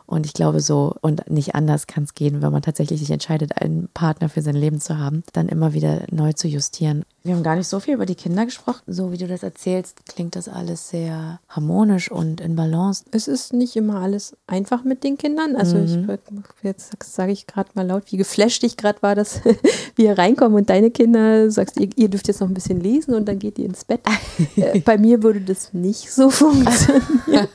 Und 0.06 0.26
ich 0.26 0.32
glaube 0.32 0.60
so, 0.60 0.94
und 1.00 1.28
nicht 1.30 1.54
anders 1.54 1.86
kann 1.86 2.04
es 2.04 2.14
gehen, 2.14 2.42
wenn 2.42 2.52
man 2.52 2.62
tatsächlich 2.62 3.00
sich 3.00 3.10
entscheidet, 3.10 3.60
einen 3.60 3.88
Partner 3.94 4.28
für 4.28 4.42
sein 4.42 4.56
Leben 4.56 4.80
zu 4.80 4.98
haben, 4.98 5.24
dann 5.32 5.48
immer 5.48 5.72
wieder 5.72 6.02
neu 6.10 6.32
zu 6.34 6.46
justieren. 6.46 7.04
Wir 7.22 7.34
haben 7.34 7.42
gar 7.42 7.56
nicht 7.56 7.68
so 7.68 7.80
viel 7.80 7.94
über 7.94 8.06
die 8.06 8.14
Kinder 8.14 8.46
gesprochen. 8.46 8.80
So 8.86 9.12
wie 9.12 9.18
du 9.18 9.26
das 9.26 9.42
erzählst, 9.42 10.06
klingt 10.06 10.36
das 10.36 10.48
alles 10.48 10.88
sehr 10.88 11.38
harmonisch 11.48 12.10
und 12.10 12.40
in 12.40 12.56
Balance. 12.56 13.04
Es 13.10 13.28
ist 13.28 13.52
nicht 13.52 13.76
immer 13.76 14.00
alles 14.00 14.36
einfach 14.46 14.84
mit 14.84 15.04
den 15.04 15.18
Kindern. 15.18 15.54
Also 15.54 15.78
ich 15.78 15.98
jetzt 16.62 16.92
sage 17.04 17.32
ich 17.32 17.46
gerade 17.46 17.70
mal 17.74 17.86
laut, 17.86 18.04
wie 18.10 18.16
geflasht 18.16 18.64
ich 18.64 18.78
gerade 18.78 19.02
war, 19.02 19.14
dass 19.14 19.40
wir 19.96 20.16
reinkommen 20.16 20.56
und 20.56 20.70
deine 20.70 20.90
Kinder 20.90 21.50
sagst, 21.50 21.78
ihr, 21.78 21.90
ihr 21.96 22.08
dürft 22.08 22.26
jetzt 22.28 22.40
noch 22.40 22.48
ein 22.48 22.54
bisschen 22.54 22.80
lesen 22.80 23.14
und 23.14 23.28
dann 23.28 23.38
geht 23.38 23.58
ihr 23.58 23.66
ins 23.66 23.84
Bett. 23.84 24.00
äh, 24.56 24.80
bei 24.80 24.96
mir 24.96 25.22
würde 25.22 25.42
das 25.42 25.74
nicht 25.74 26.10
so 26.10 26.30
funktionieren. 26.30 27.48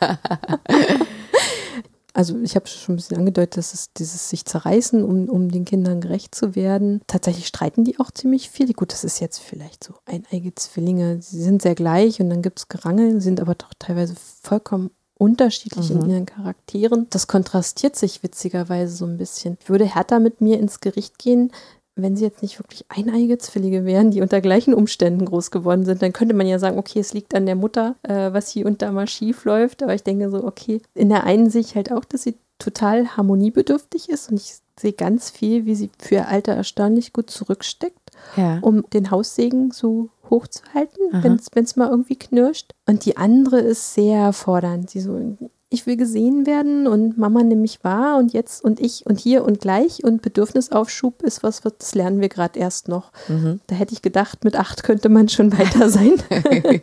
Also 2.16 2.40
ich 2.42 2.56
habe 2.56 2.66
schon 2.68 2.94
ein 2.94 2.96
bisschen 2.96 3.18
angedeutet, 3.18 3.58
dass 3.58 3.74
es 3.74 3.92
dieses 3.92 4.30
sich 4.30 4.46
zerreißen, 4.46 5.04
um, 5.04 5.28
um 5.28 5.50
den 5.52 5.66
Kindern 5.66 6.00
gerecht 6.00 6.34
zu 6.34 6.56
werden. 6.56 7.02
Tatsächlich 7.08 7.46
streiten 7.46 7.84
die 7.84 8.00
auch 8.00 8.10
ziemlich 8.10 8.50
viel. 8.50 8.72
Gut, 8.74 8.94
das 8.94 9.04
ist 9.04 9.20
jetzt 9.20 9.40
vielleicht 9.40 9.84
so 9.84 9.96
eineige 10.06 10.56
Zwillinge. 10.56 11.22
Sie 11.22 11.42
sind 11.44 11.62
sehr 11.62 11.76
gleich 11.76 12.22
und 12.22 12.30
dann 12.30 12.42
gibt 12.42 12.60
es 12.60 12.68
Gerangeln, 12.70 13.20
sind 13.20 13.42
aber 13.42 13.56
doch 13.56 13.74
teilweise 13.78 14.16
vollkommen 14.42 14.92
unterschiedlich 15.18 15.92
in 15.92 16.00
Mhm. 16.04 16.10
ihren 16.10 16.26
Charakteren. 16.26 17.08
Das 17.10 17.28
kontrastiert 17.28 17.98
sich 17.98 18.24
witzigerweise 18.24 18.96
so 18.96 19.06
ein 19.06 19.18
bisschen. 19.18 19.58
Ich 19.62 19.70
würde 19.70 19.86
härter 19.86 20.20
mit 20.20 20.40
mir 20.40 20.58
ins 20.60 20.80
Gericht 20.80 21.20
gehen, 21.20 21.52
wenn 21.96 22.16
sie 22.16 22.24
jetzt 22.26 22.42
nicht 22.42 22.60
wirklich 22.60 22.86
eineige 22.90 23.38
Zwillinge 23.38 23.86
wären, 23.86 24.12
die 24.12 24.22
unter 24.22 24.42
gleichen 24.42 24.74
Umständen 24.74 25.26
groß 25.26 25.50
geworden 25.52 25.86
sind, 25.86 26.02
dann 26.02 26.14
könnte 26.14 26.36
man 26.36 26.48
ja 26.48 26.60
sagen, 26.60 26.78
okay, 26.78 27.00
es 27.00 27.14
liegt 27.14 27.34
an 27.34 27.46
der 27.46 27.56
Mutter, 27.56 27.96
äh, 28.04 28.34
was 28.34 28.50
hier 28.50 28.66
und 28.66 28.82
da 28.82 28.92
mal 28.92 29.08
schief 29.08 29.46
läuft. 29.46 29.82
Aber 29.84 29.94
ich 29.96 30.04
denke 30.04 30.30
so, 30.30 30.44
okay, 30.44 30.82
in 30.94 31.10
der 31.10 31.24
einen 31.24 31.50
sehe 31.50 31.62
ich 31.62 31.76
halt 31.76 31.92
auch, 31.92 32.04
dass 32.06 32.24
sie 32.24 32.36
total 32.60 33.16
harmoniebedürftig 33.18 34.10
ist 34.10 34.30
und 34.32 34.38
ich 34.40 34.56
sehe 34.80 34.94
ganz 34.94 35.30
viel, 35.30 35.66
wie 35.66 35.76
sie 35.76 35.90
für 36.00 36.16
ihr 36.16 36.28
Alter 36.28 36.54
erstaunlich 36.54 37.14
gut 37.14 37.30
zurücksteckt, 37.30 38.12
Ja. 38.36 38.60
um 38.62 38.90
den 38.90 39.12
Haussegen 39.12 39.72
so 39.72 40.10
hochzuhalten, 40.30 40.98
wenn 41.24 41.64
es 41.64 41.76
mal 41.76 41.90
irgendwie 41.90 42.16
knirscht. 42.18 42.72
Und 42.88 43.06
die 43.06 43.16
andere 43.18 43.60
ist 43.60 43.94
sehr 43.94 44.34
fordernd. 44.34 44.90
Sie 44.90 45.00
so, 45.00 45.38
ich 45.70 45.88
will 45.88 45.98
gesehen 45.98 46.46
werden 46.46 46.88
und 46.88 47.18
Mama 47.18 47.42
nimmt 47.42 47.62
mich 47.62 47.84
wahr 47.84 48.18
und 48.18 48.34
jetzt 48.34 48.64
und 48.64 48.80
ich 48.80 49.06
und 49.06 49.20
hier 49.20 49.44
und 49.44 49.60
gleich 49.60 50.04
und 50.04 50.22
Bedürfnisaufschub 50.22 51.24
ist 51.24 51.44
was, 51.44 51.62
das 51.62 51.96
lernen 51.96 52.22
wir 52.22 52.30
gerade 52.30 52.60
erst 52.60 52.88
noch. 52.88 53.12
Mhm. 53.28 53.60
Da 53.68 53.76
hätte 53.76 53.94
ich 53.94 54.02
gedacht, 54.02 54.44
mit 54.44 54.56
acht 54.56 54.84
könnte 54.84 55.10
man 55.10 55.28
schon 55.28 55.58
weiter 55.58 55.90
sein. 55.90 56.14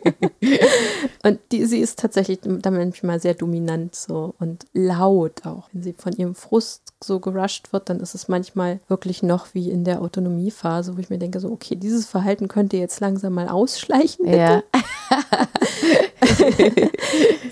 und 1.25 1.39
die, 1.53 1.65
sie 1.65 1.79
ist 1.79 1.99
tatsächlich 1.99 2.39
da 2.43 2.69
manchmal 2.69 3.21
sehr 3.21 3.33
dominant 3.33 3.95
so 3.95 4.35
und 4.39 4.65
laut 4.73 5.45
auch. 5.45 5.69
Wenn 5.71 5.81
sie 5.81 5.93
von 5.97 6.11
ihrem 6.11 6.35
Frust 6.35 6.81
so 7.01 7.21
gerusht 7.21 7.71
wird, 7.71 7.89
dann 7.89 8.01
ist 8.01 8.13
es 8.13 8.27
manchmal 8.27 8.81
wirklich 8.89 9.23
noch 9.23 9.53
wie 9.53 9.71
in 9.71 9.85
der 9.85 10.01
Autonomiephase, 10.01 10.97
wo 10.97 10.99
ich 10.99 11.09
mir 11.09 11.19
denke, 11.19 11.39
so, 11.39 11.49
okay, 11.49 11.75
dieses 11.75 12.05
Verhalten 12.05 12.49
könnte 12.49 12.75
jetzt 12.75 12.99
langsam 12.99 13.33
mal 13.33 13.47
ausschleichen. 13.47 14.25
Bitte. 14.25 14.37
Ja. 14.37 14.63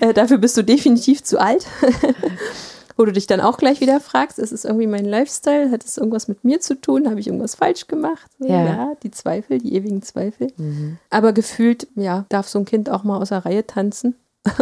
äh, 0.00 0.12
dafür 0.12 0.36
bist 0.36 0.54
du 0.58 0.62
definitiv 0.62 1.24
zu 1.24 1.40
alt. 1.40 1.66
Wo 3.02 3.06
du 3.06 3.10
dich 3.10 3.26
dann 3.26 3.40
auch 3.40 3.56
gleich 3.56 3.80
wieder 3.80 3.98
fragst, 3.98 4.38
ist 4.38 4.52
es 4.52 4.64
irgendwie 4.64 4.86
mein 4.86 5.04
Lifestyle? 5.04 5.72
Hat 5.72 5.84
es 5.84 5.98
irgendwas 5.98 6.28
mit 6.28 6.44
mir 6.44 6.60
zu 6.60 6.80
tun? 6.80 7.10
Habe 7.10 7.18
ich 7.18 7.26
irgendwas 7.26 7.56
falsch 7.56 7.88
gemacht? 7.88 8.30
Ja, 8.38 8.64
ja 8.64 8.92
die 9.02 9.10
Zweifel, 9.10 9.58
die 9.58 9.74
ewigen 9.74 10.02
Zweifel. 10.02 10.52
Mhm. 10.56 10.98
Aber 11.10 11.32
gefühlt, 11.32 11.88
ja, 11.96 12.26
darf 12.28 12.46
so 12.46 12.60
ein 12.60 12.64
Kind 12.64 12.88
auch 12.88 13.02
mal 13.02 13.16
aus 13.20 13.30
der 13.30 13.44
Reihe 13.44 13.66
tanzen 13.66 14.14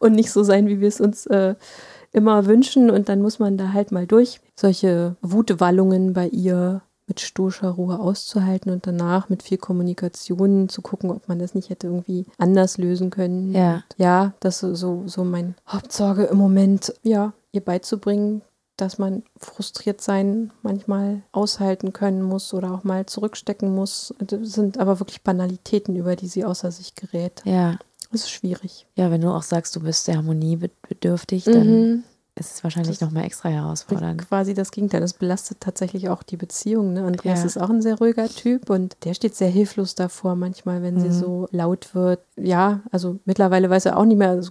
und 0.00 0.12
nicht 0.12 0.30
so 0.30 0.42
sein, 0.42 0.66
wie 0.66 0.80
wir 0.80 0.88
es 0.88 1.00
uns 1.00 1.24
äh, 1.28 1.54
immer 2.12 2.44
wünschen. 2.44 2.90
Und 2.90 3.08
dann 3.08 3.22
muss 3.22 3.38
man 3.38 3.56
da 3.56 3.72
halt 3.72 3.90
mal 3.90 4.06
durch. 4.06 4.42
Solche 4.54 5.16
Wutwallungen 5.22 6.12
bei 6.12 6.28
ihr 6.28 6.82
mit 7.06 7.20
stoischer 7.20 7.70
Ruhe 7.70 7.98
auszuhalten 7.98 8.70
und 8.70 8.86
danach 8.86 9.30
mit 9.30 9.42
viel 9.42 9.56
Kommunikation 9.56 10.68
zu 10.68 10.82
gucken, 10.82 11.10
ob 11.10 11.26
man 11.26 11.38
das 11.38 11.54
nicht 11.54 11.70
hätte 11.70 11.86
irgendwie 11.86 12.26
anders 12.36 12.76
lösen 12.76 13.08
können. 13.08 13.54
Ja, 13.54 13.82
ja 13.96 14.34
das 14.40 14.62
ist 14.62 14.78
so, 14.78 15.04
so 15.06 15.24
mein 15.24 15.54
Hauptsorge 15.66 16.24
im 16.24 16.36
Moment, 16.36 16.92
ja, 17.02 17.32
ihr 17.52 17.60
beizubringen, 17.60 18.42
dass 18.76 18.98
man 18.98 19.24
frustriert 19.36 20.00
sein 20.00 20.52
manchmal 20.62 21.22
aushalten 21.32 21.92
können 21.92 22.22
muss 22.22 22.54
oder 22.54 22.72
auch 22.72 22.84
mal 22.84 23.06
zurückstecken 23.06 23.74
muss. 23.74 24.14
Das 24.18 24.52
sind 24.52 24.78
aber 24.78 25.00
wirklich 25.00 25.22
Banalitäten, 25.22 25.96
über 25.96 26.16
die 26.16 26.28
sie 26.28 26.44
außer 26.44 26.70
sich 26.70 26.94
gerät. 26.94 27.42
Ja. 27.44 27.78
Das 28.10 28.22
ist 28.22 28.30
schwierig. 28.30 28.86
Ja, 28.94 29.10
wenn 29.10 29.20
du 29.20 29.28
auch 29.28 29.42
sagst, 29.42 29.76
du 29.76 29.80
bist 29.80 30.04
sehr 30.04 30.16
harmoniebedürftig, 30.16 31.44
dann 31.44 31.66
mhm 31.66 32.04
ist 32.38 32.54
es 32.54 32.64
wahrscheinlich 32.64 33.00
nochmal 33.00 33.24
extra 33.24 33.48
herausfordernd. 33.48 34.26
Quasi 34.28 34.54
das 34.54 34.70
Gegenteil. 34.70 35.00
Das 35.00 35.12
belastet 35.12 35.60
tatsächlich 35.60 36.08
auch 36.08 36.22
die 36.22 36.36
Beziehung. 36.36 36.92
Ne? 36.92 37.04
Andreas 37.04 37.40
ja. 37.40 37.46
ist 37.46 37.58
auch 37.58 37.70
ein 37.70 37.82
sehr 37.82 37.98
ruhiger 37.98 38.28
Typ 38.28 38.70
und 38.70 38.96
der 39.04 39.14
steht 39.14 39.34
sehr 39.34 39.48
hilflos 39.50 39.94
davor, 39.94 40.36
manchmal, 40.36 40.82
wenn 40.82 40.94
mhm. 40.94 41.00
sie 41.00 41.12
so 41.12 41.48
laut 41.50 41.94
wird. 41.94 42.20
Ja, 42.36 42.80
also 42.90 43.18
mittlerweile 43.24 43.68
weiß 43.70 43.86
er 43.86 43.96
auch 43.96 44.04
nicht 44.04 44.18
mehr, 44.18 44.30
also 44.30 44.50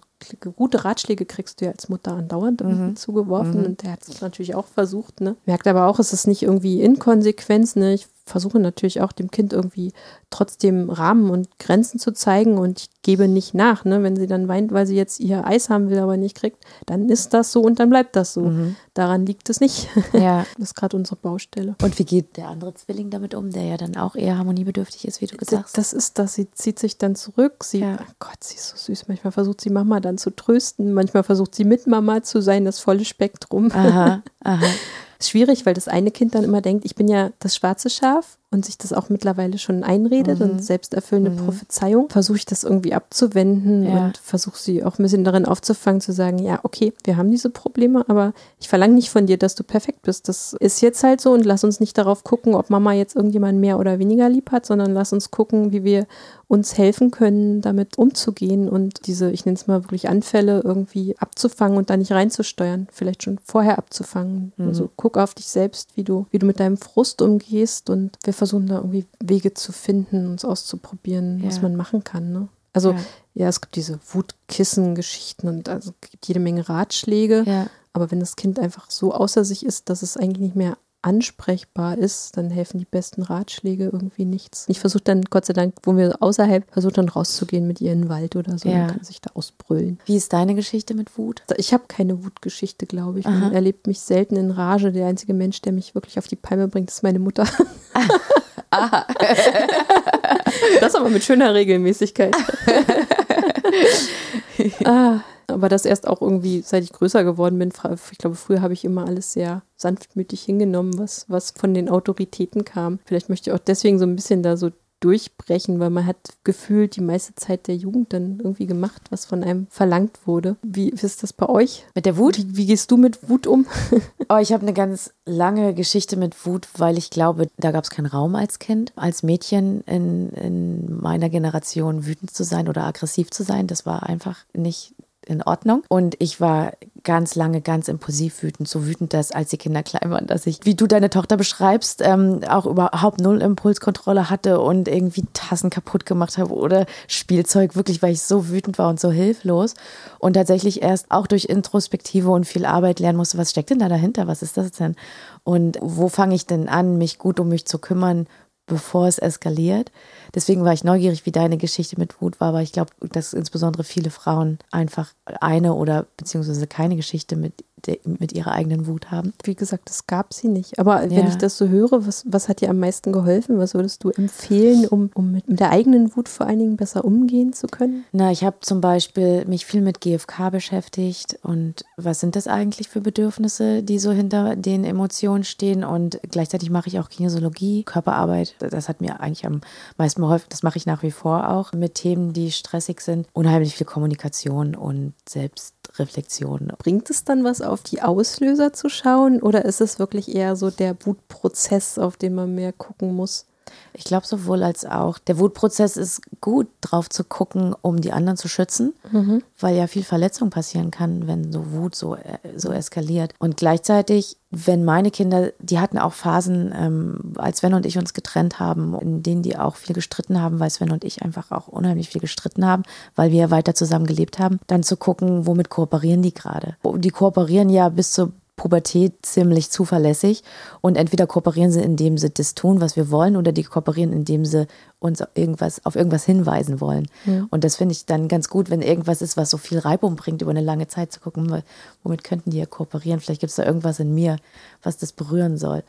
gute 0.55 0.83
Ratschläge 0.85 1.25
kriegst 1.25 1.61
du 1.61 1.65
ja 1.65 1.71
als 1.71 1.89
Mutter 1.89 2.13
andauernd 2.13 2.63
mhm. 2.63 2.95
zugeworfen 2.95 3.59
mhm. 3.59 3.65
und 3.65 3.83
der 3.83 3.91
hat 3.91 4.07
es 4.07 4.21
natürlich 4.21 4.55
auch 4.55 4.67
versucht. 4.67 5.21
Ne? 5.21 5.35
Merkt 5.45 5.67
aber 5.67 5.87
auch, 5.87 5.99
es 5.99 6.13
ist 6.13 6.27
nicht 6.27 6.43
irgendwie 6.43 6.81
Inkonsequenz. 6.81 7.75
Ne? 7.75 7.93
Ich 7.93 8.07
versuche 8.27 8.59
natürlich 8.59 9.01
auch 9.01 9.11
dem 9.11 9.31
Kind 9.31 9.53
irgendwie 9.53 9.93
trotzdem 10.29 10.89
Rahmen 10.89 11.29
und 11.29 11.57
Grenzen 11.59 11.99
zu 11.99 12.11
zeigen 12.11 12.57
und 12.57 12.79
ich 12.79 12.89
gebe 13.01 13.27
nicht 13.27 13.53
nach. 13.53 13.85
Ne? 13.85 14.03
Wenn 14.03 14.17
sie 14.17 14.27
dann 14.27 14.47
weint, 14.47 14.71
weil 14.71 14.85
sie 14.85 14.95
jetzt 14.95 15.19
ihr 15.19 15.45
Eis 15.45 15.69
haben 15.69 15.89
will, 15.89 15.99
aber 15.99 16.17
nicht 16.17 16.35
kriegt, 16.35 16.63
dann 16.85 17.09
ist 17.09 17.33
das 17.33 17.51
so 17.51 17.61
und 17.61 17.79
dann 17.79 17.89
bleibt 17.89 18.15
das 18.15 18.33
so. 18.33 18.41
Mhm. 18.41 18.75
Daran 18.93 19.25
liegt 19.25 19.49
es 19.49 19.59
nicht. 19.59 19.87
Ja. 20.13 20.45
Das 20.57 20.69
ist 20.69 20.75
gerade 20.75 20.97
unsere 20.97 21.15
Baustelle. 21.15 21.75
Und 21.81 21.99
wie 21.99 22.03
geht 22.03 22.35
der 22.37 22.47
andere 22.47 22.73
Zwilling 22.73 23.09
damit 23.09 23.35
um, 23.35 23.51
der 23.51 23.63
ja 23.63 23.77
dann 23.77 23.95
auch 23.95 24.15
eher 24.15 24.37
harmoniebedürftig 24.37 25.07
ist, 25.07 25.21
wie 25.21 25.27
du 25.27 25.37
gesagt 25.37 25.65
hast? 25.65 25.77
Das 25.77 25.93
ist 25.93 26.17
das. 26.17 26.33
Sie 26.33 26.49
zieht 26.51 26.79
sich 26.79 26.97
dann 26.97 27.15
zurück. 27.15 27.63
Sie, 27.63 27.79
ja. 27.79 27.97
oh 28.01 28.11
Gott, 28.19 28.43
sie 28.43 28.55
ist 28.55 28.69
so 28.69 28.77
süß. 28.77 29.07
Manchmal 29.07 29.31
versucht 29.31 29.61
sie 29.61 29.69
Mama 29.69 29.99
dann 30.07 30.17
zu 30.17 30.35
trösten. 30.35 30.93
Manchmal 30.93 31.23
versucht 31.23 31.53
sie 31.55 31.63
mit 31.63 31.87
Mama 31.87 32.23
zu 32.23 32.41
sein, 32.41 32.65
das 32.65 32.79
volle 32.79 33.05
Spektrum. 33.05 33.71
Aha, 33.71 34.23
aha. 34.43 34.65
Schwierig, 35.19 35.65
weil 35.65 35.73
das 35.73 35.87
eine 35.87 36.11
Kind 36.11 36.35
dann 36.35 36.43
immer 36.43 36.61
denkt, 36.61 36.85
ich 36.85 36.95
bin 36.95 37.07
ja 37.07 37.31
das 37.39 37.55
schwarze 37.55 37.89
Schaf 37.89 38.37
und 38.57 38.65
sich 38.65 38.77
das 38.77 38.91
auch 38.91 39.09
mittlerweile 39.09 39.59
schon 39.59 39.83
einredet 39.83 40.39
mhm. 40.39 40.49
und 40.49 40.63
selbsterfüllende 40.63 41.29
mhm. 41.29 41.45
Prophezeiung, 41.45 42.09
versuche 42.09 42.37
ich 42.37 42.45
das 42.45 42.63
irgendwie 42.63 42.93
abzuwenden 42.93 43.83
ja. 43.83 44.05
und 44.05 44.17
versuche 44.17 44.57
sie 44.57 44.83
auch 44.83 44.97
ein 44.97 45.03
bisschen 45.03 45.23
darin 45.23 45.45
aufzufangen, 45.45 46.01
zu 46.01 46.11
sagen, 46.11 46.39
ja, 46.39 46.59
okay, 46.63 46.91
wir 47.03 47.17
haben 47.17 47.29
diese 47.29 47.51
Probleme, 47.51 48.03
aber 48.07 48.33
ich 48.59 48.67
verlange 48.67 48.95
nicht 48.95 49.11
von 49.11 49.27
dir, 49.27 49.37
dass 49.37 49.53
du 49.53 49.63
perfekt 49.63 50.01
bist. 50.01 50.27
Das 50.27 50.53
ist 50.53 50.81
jetzt 50.81 51.03
halt 51.03 51.21
so 51.21 51.31
und 51.31 51.45
lass 51.45 51.63
uns 51.63 51.79
nicht 51.79 51.97
darauf 51.97 52.23
gucken, 52.23 52.55
ob 52.55 52.71
Mama 52.71 52.93
jetzt 52.93 53.15
irgendjemand 53.15 53.59
mehr 53.59 53.77
oder 53.77 53.99
weniger 53.99 54.27
lieb 54.27 54.51
hat, 54.51 54.65
sondern 54.65 54.93
lass 54.93 55.13
uns 55.13 55.29
gucken, 55.29 55.71
wie 55.71 55.83
wir 55.83 56.07
uns 56.47 56.77
helfen 56.77 57.11
können, 57.11 57.61
damit 57.61 57.97
umzugehen 57.97 58.69
und 58.69 59.05
diese, 59.05 59.31
ich 59.31 59.45
nenne 59.45 59.57
es 59.57 59.67
mal 59.67 59.83
wirklich 59.83 60.07
Anfälle 60.07 60.61
irgendwie 60.63 61.17
abzufangen 61.17 61.77
und 61.77 61.89
da 61.89 61.97
nicht 61.97 62.13
reinzusteuern, 62.13 62.87
vielleicht 62.91 63.23
schon 63.23 63.37
vorher 63.43 63.77
abzufangen. 63.77 64.53
Mhm. 64.55 64.67
Also 64.67 64.89
guck 64.95 65.17
auf 65.17 65.33
dich 65.33 65.47
selbst, 65.47 65.89
wie 65.95 66.05
du, 66.05 66.25
wie 66.31 66.39
du 66.39 66.45
mit 66.45 66.61
deinem 66.61 66.77
Frust 66.77 67.21
umgehst 67.21 67.89
und 67.89 68.17
wir 68.23 68.33
versuchen 68.33 68.46
da 68.47 68.77
irgendwie 68.77 69.05
Wege 69.19 69.53
zu 69.53 69.71
finden, 69.71 70.27
uns 70.27 70.45
auszuprobieren, 70.45 71.39
ja. 71.39 71.47
was 71.47 71.61
man 71.61 71.75
machen 71.75 72.03
kann. 72.03 72.31
Ne? 72.31 72.47
Also 72.73 72.91
ja. 72.91 72.99
ja. 73.33 73.47
es 73.47 73.61
gibt 73.61 73.75
diese 73.75 73.99
Wutkissen-Geschichten 74.11 75.47
und 75.47 75.69
also 75.69 75.91
es 76.01 76.09
gibt 76.11 76.27
jede 76.27 76.39
Menge 76.39 76.67
Ratschläge. 76.69 77.43
Ja. 77.45 77.67
Aber 77.93 78.11
wenn 78.11 78.19
das 78.19 78.35
Kind 78.35 78.59
einfach 78.59 78.91
so 78.91 79.13
außer 79.13 79.43
sich 79.43 79.65
ist, 79.65 79.89
dass 79.89 80.03
es 80.03 80.17
eigentlich 80.17 80.41
nicht 80.41 80.55
mehr 80.55 80.77
ansprechbar 81.01 81.97
ist, 81.97 82.35
dann 82.37 82.49
helfen 82.49 82.79
die 82.79 82.85
besten 82.85 83.21
Ratschläge 83.21 83.85
irgendwie 83.85 84.25
nichts. 84.25 84.65
Ich 84.67 84.79
versuche 84.79 85.03
dann, 85.03 85.21
Gott 85.23 85.45
sei 85.45 85.53
Dank, 85.53 85.75
wo 85.83 85.95
wir 85.95 86.21
außerhalb, 86.21 86.69
versuche 86.71 86.93
dann 86.93 87.07
rauszugehen 87.07 87.65
mit 87.67 87.81
ihr 87.81 87.93
in 87.93 88.03
den 88.03 88.09
Wald 88.09 88.35
oder 88.35 88.57
so 88.57 88.67
ja. 88.67 88.83
und 88.83 88.87
kann 88.91 89.03
sich 89.03 89.21
da 89.21 89.31
ausbrüllen. 89.33 89.99
Wie 90.05 90.17
ist 90.17 90.33
deine 90.33 90.55
Geschichte 90.55 90.95
mit 90.95 91.17
Wut? 91.17 91.43
Ich 91.55 91.73
habe 91.73 91.85
keine 91.87 92.25
Wutgeschichte, 92.25 92.85
glaube 92.85 93.19
ich. 93.19 93.25
Man 93.25 93.53
erlebt 93.53 93.87
mich 93.87 94.01
selten 94.01 94.35
in 94.35 94.51
Rage. 94.51 94.91
Der 94.91 95.07
einzige 95.07 95.33
Mensch, 95.33 95.61
der 95.61 95.71
mich 95.71 95.95
wirklich 95.95 96.17
auf 96.17 96.27
die 96.27 96.35
Palme 96.35 96.67
bringt, 96.67 96.89
ist 96.89 97.03
meine 97.03 97.19
Mutter. 97.19 97.47
Aha. 98.69 99.07
das 100.81 100.95
aber 100.95 101.09
mit 101.09 101.23
schöner 101.23 101.53
Regelmäßigkeit. 101.53 102.35
ah. 104.85 105.19
Aber 105.49 105.69
das 105.69 105.85
erst 105.85 106.07
auch 106.07 106.21
irgendwie, 106.21 106.61
seit 106.61 106.83
ich 106.83 106.91
größer 106.91 107.23
geworden 107.23 107.57
bin. 107.57 107.71
Ich 108.11 108.17
glaube, 108.17 108.35
früher 108.35 108.61
habe 108.61 108.73
ich 108.73 108.83
immer 108.83 109.07
alles 109.07 109.31
sehr 109.31 109.61
sanftmütig 109.77 110.43
hingenommen, 110.43 110.99
was, 110.99 111.25
was 111.29 111.51
von 111.51 111.73
den 111.73 111.87
Autoritäten 111.87 112.65
kam. 112.65 112.99
Vielleicht 113.05 113.29
möchte 113.29 113.49
ich 113.49 113.55
auch 113.55 113.63
deswegen 113.63 113.97
so 113.97 114.05
ein 114.05 114.17
bisschen 114.17 114.43
da 114.43 114.57
so 114.57 114.71
durchbrechen, 114.99 115.79
weil 115.79 115.89
man 115.89 116.05
hat 116.05 116.17
gefühlt 116.43 116.95
die 116.95 117.01
meiste 117.01 117.35
Zeit 117.35 117.67
der 117.67 117.75
Jugend 117.75 118.13
dann 118.13 118.39
irgendwie 118.39 118.65
gemacht, 118.65 119.01
was 119.09 119.25
von 119.25 119.43
einem 119.43 119.67
verlangt 119.69 120.19
wurde. 120.25 120.55
Wie 120.63 120.89
ist 120.89 121.23
das 121.23 121.33
bei 121.33 121.47
euch? 121.47 121.85
Mit 121.93 122.05
der 122.05 122.17
Wut? 122.17 122.37
Wie, 122.37 122.57
wie 122.57 122.65
gehst 122.65 122.91
du 122.91 122.97
mit 122.97 123.29
Wut 123.29 123.47
um? 123.47 123.65
oh, 124.29 124.37
ich 124.37 124.53
habe 124.53 124.63
eine 124.63 124.73
ganz 124.73 125.13
lange 125.25 125.73
Geschichte 125.73 126.17
mit 126.17 126.45
Wut, 126.45 126.67
weil 126.77 126.97
ich 126.97 127.09
glaube, 127.09 127.49
da 127.57 127.71
gab 127.71 127.83
es 127.83 127.89
keinen 127.89 128.07
Raum 128.07 128.35
als 128.35 128.59
Kind, 128.59 128.93
als 128.95 129.23
Mädchen 129.23 129.81
in, 129.81 130.29
in 130.29 130.99
meiner 130.99 131.29
Generation 131.29 132.05
wütend 132.05 132.31
zu 132.31 132.43
sein 132.43 132.67
oder 132.67 132.85
aggressiv 132.85 133.29
zu 133.29 133.43
sein. 133.43 133.67
Das 133.67 133.85
war 133.85 134.03
einfach 134.03 134.37
nicht 134.53 134.93
in 135.27 135.41
Ordnung. 135.41 135.83
Und 135.89 136.15
ich 136.19 136.41
war 136.41 136.73
ganz 137.03 137.35
lange 137.35 137.61
ganz 137.61 137.87
impulsiv 137.87 138.43
wütend, 138.43 138.67
so 138.67 138.85
wütend, 138.85 139.13
dass 139.13 139.31
als 139.31 139.49
die 139.49 139.57
Kinder 139.57 139.81
klein 139.81 140.09
waren, 140.11 140.27
dass 140.27 140.45
ich, 140.45 140.59
wie 140.63 140.75
du 140.75 140.87
deine 140.87 141.09
Tochter 141.09 141.37
beschreibst, 141.37 142.01
ähm, 142.03 142.41
auch 142.49 142.65
überhaupt 142.65 143.21
null 143.21 143.41
Impulskontrolle 143.41 144.29
hatte 144.29 144.59
und 144.59 144.87
irgendwie 144.87 145.23
Tassen 145.33 145.69
kaputt 145.69 146.05
gemacht 146.05 146.37
habe 146.37 146.53
oder 146.53 146.85
Spielzeug, 147.07 147.75
wirklich, 147.75 148.01
weil 148.01 148.11
ich 148.11 148.21
so 148.21 148.49
wütend 148.49 148.77
war 148.77 148.89
und 148.89 148.99
so 148.99 149.11
hilflos. 149.11 149.75
Und 150.19 150.33
tatsächlich 150.33 150.81
erst 150.81 151.09
auch 151.09 151.27
durch 151.27 151.45
Introspektive 151.45 152.29
und 152.29 152.45
viel 152.45 152.65
Arbeit 152.65 152.99
lernen 152.99 153.17
musste, 153.17 153.37
was 153.37 153.51
steckt 153.51 153.69
denn 153.69 153.79
da 153.79 153.87
dahinter, 153.87 154.27
was 154.27 154.41
ist 154.41 154.57
das 154.57 154.71
denn? 154.71 154.95
Und 155.43 155.77
wo 155.81 156.09
fange 156.09 156.35
ich 156.35 156.45
denn 156.45 156.67
an, 156.67 156.97
mich 156.97 157.19
gut 157.19 157.39
um 157.39 157.47
mich 157.47 157.65
zu 157.65 157.79
kümmern, 157.79 158.27
bevor 158.67 159.07
es 159.07 159.17
eskaliert. 159.17 159.91
Deswegen 160.35 160.63
war 160.63 160.73
ich 160.73 160.83
neugierig, 160.83 161.25
wie 161.25 161.31
deine 161.31 161.57
Geschichte 161.57 161.97
mit 161.97 162.21
Wut 162.21 162.39
war, 162.39 162.53
weil 162.53 162.63
ich 162.63 162.73
glaube, 162.73 162.91
dass 162.99 163.33
insbesondere 163.33 163.83
viele 163.83 164.11
Frauen 164.11 164.59
einfach 164.71 165.13
eine 165.25 165.73
oder 165.73 166.05
beziehungsweise 166.17 166.67
keine 166.67 166.97
Geschichte 166.97 167.35
mit 167.35 167.63
mit 168.03 168.33
ihrer 168.33 168.51
eigenen 168.51 168.87
Wut 168.87 169.11
haben. 169.11 169.33
Wie 169.43 169.55
gesagt, 169.55 169.89
es 169.89 170.07
gab 170.07 170.33
sie 170.33 170.47
nicht. 170.47 170.79
Aber 170.79 171.03
ja. 171.03 171.11
wenn 171.11 171.27
ich 171.27 171.37
das 171.37 171.57
so 171.57 171.67
höre, 171.67 172.05
was, 172.05 172.25
was 172.27 172.49
hat 172.49 172.61
dir 172.61 172.69
am 172.69 172.79
meisten 172.79 173.11
geholfen? 173.11 173.59
Was 173.59 173.73
würdest 173.73 174.03
du 174.03 174.09
empfehlen, 174.09 174.87
um, 174.87 175.09
um 175.13 175.31
mit, 175.31 175.47
mit 175.47 175.59
der 175.59 175.71
eigenen 175.71 176.15
Wut 176.15 176.27
vor 176.29 176.47
allen 176.47 176.59
Dingen 176.59 176.77
besser 176.77 177.05
umgehen 177.05 177.53
zu 177.53 177.67
können? 177.67 178.05
Na, 178.11 178.31
ich 178.31 178.43
habe 178.43 178.57
zum 178.61 178.81
Beispiel 178.81 179.45
mich 179.45 179.65
viel 179.65 179.81
mit 179.81 180.01
GFK 180.01 180.49
beschäftigt 180.51 181.39
und 181.43 181.85
was 181.95 182.19
sind 182.19 182.35
das 182.35 182.47
eigentlich 182.47 182.89
für 182.89 183.01
Bedürfnisse, 183.01 183.83
die 183.83 183.99
so 183.99 184.11
hinter 184.11 184.55
den 184.55 184.83
Emotionen 184.83 185.43
stehen? 185.43 185.83
Und 185.83 186.19
gleichzeitig 186.29 186.69
mache 186.69 186.89
ich 186.89 186.99
auch 186.99 187.09
Kinesiologie, 187.09 187.83
Körperarbeit. 187.83 188.55
Das 188.59 188.89
hat 188.89 189.01
mir 189.01 189.19
eigentlich 189.19 189.45
am 189.45 189.61
meisten 189.97 190.21
geholfen. 190.21 190.47
Das 190.49 190.63
mache 190.63 190.77
ich 190.77 190.85
nach 190.85 191.03
wie 191.03 191.11
vor 191.11 191.49
auch 191.49 191.73
mit 191.73 191.95
Themen, 191.95 192.33
die 192.33 192.51
stressig 192.51 193.01
sind. 193.01 193.27
Unheimlich 193.33 193.75
viel 193.75 193.87
Kommunikation 193.87 194.75
und 194.75 195.13
Selbst 195.27 195.75
Reflexion. 195.99 196.71
Bringt 196.77 197.09
es 197.09 197.23
dann 197.23 197.43
was, 197.43 197.61
auf 197.67 197.83
die 197.83 198.01
Auslöser 198.01 198.73
zu 198.73 198.89
schauen 198.89 199.41
oder 199.41 199.65
ist 199.65 199.81
es 199.81 199.99
wirklich 199.99 200.33
eher 200.35 200.55
so 200.55 200.69
der 200.69 200.95
Wutprozess, 201.05 201.99
auf 201.99 202.17
den 202.17 202.35
man 202.35 202.55
mehr 202.55 202.73
gucken 202.73 203.15
muss? 203.15 203.45
Ich 203.93 204.03
glaube 204.03 204.25
sowohl 204.25 204.63
als 204.63 204.85
auch. 204.85 205.17
Der 205.17 205.39
Wutprozess 205.39 205.97
ist 205.97 206.21
gut, 206.41 206.67
drauf 206.81 207.09
zu 207.09 207.23
gucken, 207.23 207.75
um 207.81 207.99
die 207.99 208.11
anderen 208.11 208.37
zu 208.37 208.47
schützen, 208.47 208.93
mhm. 209.11 209.43
weil 209.59 209.75
ja 209.75 209.87
viel 209.87 210.03
Verletzung 210.03 210.49
passieren 210.49 210.91
kann, 210.91 211.27
wenn 211.27 211.51
so 211.51 211.71
Wut 211.71 211.95
so, 211.95 212.15
äh, 212.15 212.37
so 212.55 212.71
eskaliert. 212.71 213.33
Und 213.39 213.57
gleichzeitig, 213.57 214.37
wenn 214.51 214.85
meine 214.85 215.11
Kinder, 215.11 215.51
die 215.59 215.79
hatten 215.79 215.97
auch 215.97 216.13
Phasen, 216.13 216.73
ähm, 216.75 217.33
als 217.37 217.59
Sven 217.59 217.73
und 217.73 217.85
ich 217.85 217.97
uns 217.97 218.13
getrennt 218.13 218.59
haben, 218.59 218.97
in 218.99 219.23
denen 219.23 219.41
die 219.41 219.57
auch 219.57 219.75
viel 219.75 219.95
gestritten 219.95 220.41
haben, 220.41 220.59
weil 220.59 220.69
Sven 220.69 220.91
und 220.91 221.03
ich 221.03 221.21
einfach 221.23 221.51
auch 221.51 221.67
unheimlich 221.67 222.09
viel 222.09 222.21
gestritten 222.21 222.65
haben, 222.65 222.83
weil 223.15 223.31
wir 223.31 223.51
weiter 223.51 223.75
zusammen 223.75 224.05
gelebt 224.05 224.39
haben, 224.39 224.59
dann 224.67 224.83
zu 224.83 224.97
gucken, 224.97 225.47
womit 225.47 225.69
kooperieren 225.69 226.21
die 226.21 226.33
gerade. 226.33 226.77
Die 226.97 227.09
kooperieren 227.09 227.69
ja 227.69 227.89
bis 227.89 228.11
zur 228.11 228.31
Pubertät 228.57 229.13
ziemlich 229.21 229.69
zuverlässig 229.69 230.43
und 230.81 230.97
entweder 230.97 231.27
kooperieren 231.27 231.71
sie, 231.71 231.81
indem 231.81 232.17
sie 232.17 232.31
das 232.31 232.55
tun, 232.55 232.81
was 232.81 232.95
wir 232.95 233.11
wollen, 233.11 233.37
oder 233.37 233.51
die 233.51 233.63
kooperieren, 233.63 234.11
indem 234.11 234.45
sie 234.45 234.67
uns 234.99 235.23
irgendwas, 235.35 235.85
auf 235.85 235.95
irgendwas 235.95 236.25
hinweisen 236.25 236.81
wollen. 236.81 237.07
Ja. 237.25 237.47
Und 237.51 237.63
das 237.63 237.75
finde 237.75 237.93
ich 237.93 238.07
dann 238.07 238.27
ganz 238.27 238.49
gut, 238.49 238.69
wenn 238.71 238.81
irgendwas 238.81 239.21
ist, 239.21 239.37
was 239.37 239.51
so 239.51 239.57
viel 239.57 239.77
Reibung 239.77 240.15
bringt, 240.15 240.41
über 240.41 240.51
eine 240.51 240.61
lange 240.61 240.87
Zeit 240.87 241.11
zu 241.13 241.19
gucken, 241.19 241.63
womit 242.03 242.23
könnten 242.23 242.49
die 242.49 242.57
ja 242.57 242.65
kooperieren. 242.65 243.19
Vielleicht 243.19 243.41
gibt 243.41 243.51
es 243.51 243.57
da 243.57 243.63
irgendwas 243.63 243.99
in 243.99 244.13
mir, 244.13 244.37
was 244.81 244.97
das 244.97 245.13
berühren 245.13 245.57
soll. 245.57 245.83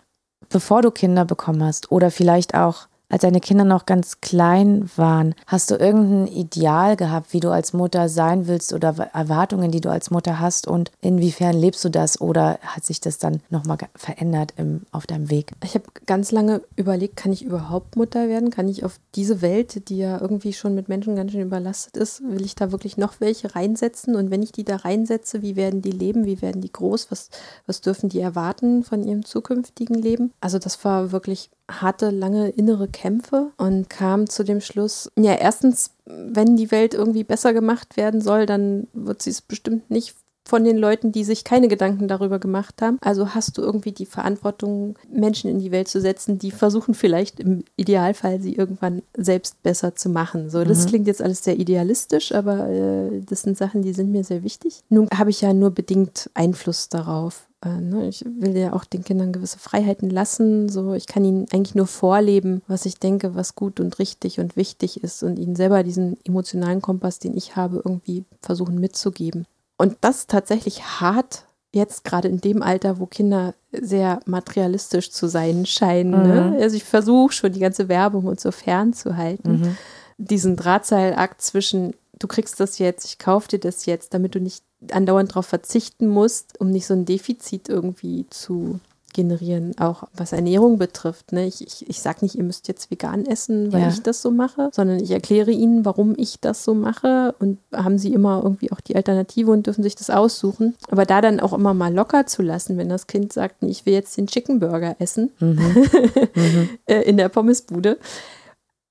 Bevor 0.51 0.83
du 0.83 0.91
Kinder 0.91 1.25
bekommen 1.25 1.65
hast 1.65 1.91
oder 1.91 2.11
vielleicht 2.11 2.55
auch 2.55 2.87
als 3.09 3.23
deine 3.23 3.41
Kinder 3.41 3.65
noch 3.65 3.87
ganz 3.87 4.21
klein 4.21 4.89
waren, 4.97 5.35
hast 5.47 5.71
du 5.71 5.77
irgendein 5.77 6.27
Ideal 6.27 6.97
gehabt, 6.97 7.33
wie 7.33 7.41
du 7.41 7.51
als 7.51 7.73
Mutter 7.73 8.09
sein 8.09 8.47
willst 8.47 8.73
oder 8.73 8.95
Erwartungen, 9.13 9.71
die 9.71 9.81
du 9.81 9.91
als 9.91 10.11
Mutter 10.11 10.41
hast 10.41 10.69
und 10.69 10.91
inwiefern 11.01 11.57
lebst 11.57 11.85
du 11.85 11.89
das 11.89 12.21
oder 12.21 12.59
hat 12.63 12.85
sich 12.85 13.01
das 13.01 13.19
dann 13.19 13.41
nochmal 13.51 13.79
verändert 13.95 14.55
im, 14.57 14.83
auf 14.93 15.07
deinem 15.07 15.31
Weg? 15.31 15.53
Ich 15.65 15.75
habe 15.75 15.85
ganz 16.07 16.33
lange 16.33 16.63
überlegt, 16.77 17.17
kann 17.17 17.33
ich 17.33 17.45
überhaupt 17.45 17.97
Mutter 17.97 18.29
werden? 18.29 18.51
Kann 18.51 18.69
ich 18.69 18.85
auf 18.85 19.01
diese 19.15 19.41
Welt, 19.41 19.89
die 19.89 19.99
ja 19.99 20.21
irgendwie 20.21 20.53
schon 20.53 20.75
mit 20.75 20.89
Menschen 20.89 21.17
ganz 21.17 21.33
schön 21.33 21.43
überlastet 21.43 21.97
ist, 21.97 22.23
will 22.23 22.45
ich 22.45 22.55
da 22.55 22.73
wirklich 22.73 22.97
noch 22.97 23.21
welche 23.21 23.55
reinsetzen? 23.55 24.17
Und 24.17 24.31
wenn 24.31 24.43
ich 24.43 24.53
die 24.53 24.65
da 24.65 24.77
reinsetze, 24.77 25.43
wie 25.43 25.57
werden 25.57 25.83
die 25.83 25.91
leben? 25.91 26.27
Wie 26.27 26.43
werden 26.43 26.61
die 26.61 26.73
groß? 26.73 27.11
Was, 27.11 27.31
was 27.67 27.81
dürfen 27.81 28.09
die 28.09 28.21
erwarten 28.21 28.85
von 28.85 29.03
ihrem 29.03 29.25
zukünftigen 29.25 29.97
Leben? 29.97 30.33
Also 30.41 30.59
das 30.59 30.85
war 30.85 31.13
wirklich 31.13 31.51
hatte 31.69 32.11
lange 32.11 32.49
innere 32.49 32.89
Kämpfe 32.89 33.53
und 33.57 33.91
kam 33.91 34.29
zu 34.29 34.43
dem 34.43 34.61
Schluss, 34.61 35.11
ja, 35.17 35.35
erstens, 35.35 35.91
wenn 36.07 36.57
die 36.57 36.71
Welt 36.71 36.95
irgendwie 36.95 37.25
besser 37.25 37.53
gemacht 37.53 37.97
werden 37.97 38.21
soll, 38.21 38.47
dann 38.47 38.89
wird 38.95 39.23
sie 39.23 39.31
es 39.31 39.43
bestimmt 39.43 39.91
nicht 39.91 40.15
von 40.49 40.65
den 40.65 40.79
Leuten, 40.79 41.13
die 41.13 41.25
sich 41.25 41.45
keine 41.45 41.69
Gedanken 41.69 42.09
darüber 42.09 42.39
gemacht 42.39 42.81
haben. 42.81 42.97
Also 43.03 43.35
hast 43.35 43.59
du 43.59 43.63
irgendwie 43.63 43.93
die 43.93 44.07
Verantwortung, 44.07 44.97
Menschen 45.13 45.51
in 45.51 45.59
die 45.59 45.71
Welt 45.71 45.89
zu 45.89 46.01
setzen, 46.01 46.39
die 46.39 46.51
versuchen 46.51 46.95
vielleicht 46.95 47.39
im 47.39 47.65
Idealfall 47.77 48.41
sie 48.41 48.55
irgendwann 48.55 49.03
selbst 49.15 49.63
besser 49.63 49.95
zu 49.95 50.09
machen. 50.09 50.49
So, 50.49 50.65
das 50.65 50.85
mhm. 50.85 50.89
klingt 50.89 51.07
jetzt 51.07 51.21
alles 51.21 51.45
sehr 51.45 51.59
idealistisch, 51.59 52.33
aber 52.33 52.69
äh, 52.71 53.21
das 53.29 53.43
sind 53.43 53.59
Sachen, 53.59 53.83
die 53.83 53.93
sind 53.93 54.11
mir 54.11 54.25
sehr 54.25 54.43
wichtig. 54.43 54.81
Nun 54.89 55.09
habe 55.15 55.29
ich 55.29 55.43
ja 55.43 55.53
nur 55.53 55.71
bedingt 55.71 56.31
Einfluss 56.33 56.89
darauf. 56.89 57.47
Äh, 57.63 57.81
ne, 57.81 58.09
ich 58.09 58.25
will 58.25 58.57
ja 58.57 58.73
auch 58.73 58.85
den 58.85 59.05
Kindern 59.05 59.33
gewisse 59.33 59.59
Freiheiten 59.59 60.09
lassen. 60.09 60.71
So, 60.71 60.95
ich 60.95 61.07
kann 61.07 61.25
ihnen 61.25 61.47
eigentlich 61.53 61.75
nur 61.75 61.87
vorleben, 61.87 62.63
was 62.69 62.87
ich 62.87 62.99
denke, 62.99 63.35
was 63.35 63.55
gut 63.55 63.81
und 63.81 63.99
richtig 63.99 64.41
und 64.41 64.57
wichtig 64.57 65.03
ist 65.03 65.23
und 65.23 65.39
ihnen 65.39 65.57
selber 65.57 65.83
diesen 65.83 66.17
emotionalen 66.25 66.81
Kompass, 66.81 67.19
den 67.19 67.37
ich 67.37 67.57
habe, 67.57 67.83
irgendwie 67.85 68.25
versuchen 68.41 68.79
mitzugeben. 68.81 69.47
Und 69.79 69.97
das 70.03 70.27
tatsächlich 70.27 71.01
hart 71.01 71.45
jetzt 71.73 72.05
gerade 72.05 72.29
in 72.29 72.41
dem 72.41 72.63
Alter, 72.63 72.99
wo 72.99 73.07
Kinder 73.07 73.55
sehr 73.73 74.21
materialistisch 74.27 75.11
zu 75.11 75.29
sein 75.29 75.67
scheinen. 75.67 76.11
Ne? 76.11 76.19
Mhm. 76.19 76.57
Ne? 76.57 76.59
Also 76.61 76.77
ich 76.77 76.85
versuche 76.85 77.33
schon 77.33 77.53
die 77.53 77.61
ganze 77.61 77.89
Werbung 77.89 78.27
und 78.27 78.41
so 78.41 78.51
fernzuhalten. 78.51 79.61
Mhm. 79.61 79.77
Diesen 80.19 80.57
Drahtseilakt 80.57 81.41
zwischen, 81.41 81.95
du 82.19 82.27
kriegst 82.27 82.59
das 82.61 82.79
jetzt, 82.79 83.05
ich 83.05 83.19
kaufe 83.19 83.49
dir 83.49 83.61
das 83.61 83.87
jetzt, 83.87 84.15
damit 84.15 84.35
du 84.35 84.41
nicht 84.41 84.65
andauernd 84.91 85.31
darauf 85.31 85.47
verzichten 85.47 86.09
musst, 86.09 86.61
um 86.61 86.71
nicht 86.71 86.87
so 86.87 86.95
ein 86.95 87.05
Defizit 87.05 87.69
irgendwie 87.69 88.27
zu 88.31 88.81
generieren, 89.19 89.77
auch 89.81 90.05
was 90.15 90.31
Ernährung 90.31 90.79
betrifft. 90.79 91.33
Ne? 91.33 91.45
Ich, 91.45 91.61
ich, 91.61 91.89
ich 91.89 92.01
sage 92.01 92.19
nicht, 92.23 92.37
ihr 92.37 92.45
müsst 92.45 92.69
jetzt 92.69 92.89
vegan 92.89 93.27
essen, 93.27 93.73
weil 93.73 93.81
ja. 93.81 93.89
ich 93.89 94.01
das 94.01 94.23
so 94.23 94.31
mache, 94.31 94.71
sondern 94.73 95.01
ich 95.01 95.11
erkläre 95.11 95.51
ihnen, 95.51 95.85
warum 95.85 96.15
ich 96.17 96.39
das 96.41 96.63
so 96.63 96.73
mache 96.73 97.35
und 97.41 97.59
haben 97.75 97.99
sie 97.99 98.15
immer 98.15 98.41
irgendwie 98.45 98.71
auch 98.71 98.81
die 98.81 98.95
Alternative 98.95 99.51
und 99.51 99.67
dürfen 99.67 99.83
sich 99.83 99.97
das 99.97 100.09
aussuchen. 100.09 100.77
Aber 100.89 101.05
da 101.05 101.21
dann 101.21 101.41
auch 101.41 101.53
immer 101.53 101.75
mal 101.75 101.93
locker 101.93 102.27
zu 102.27 102.43
lassen, 102.43 102.79
wenn 102.79 102.89
das 102.89 103.09
Kind 103.09 103.33
sagt, 103.33 103.57
ich 103.65 103.87
will 103.87 103.95
jetzt 103.95 104.17
den 104.17 104.29
Chicken 104.29 104.61
Burger 104.61 104.95
essen 105.01 105.33
mhm. 105.41 105.59
mhm. 106.37 106.69
in 106.87 107.17
der 107.17 107.29
Pommesbude, 107.29 107.99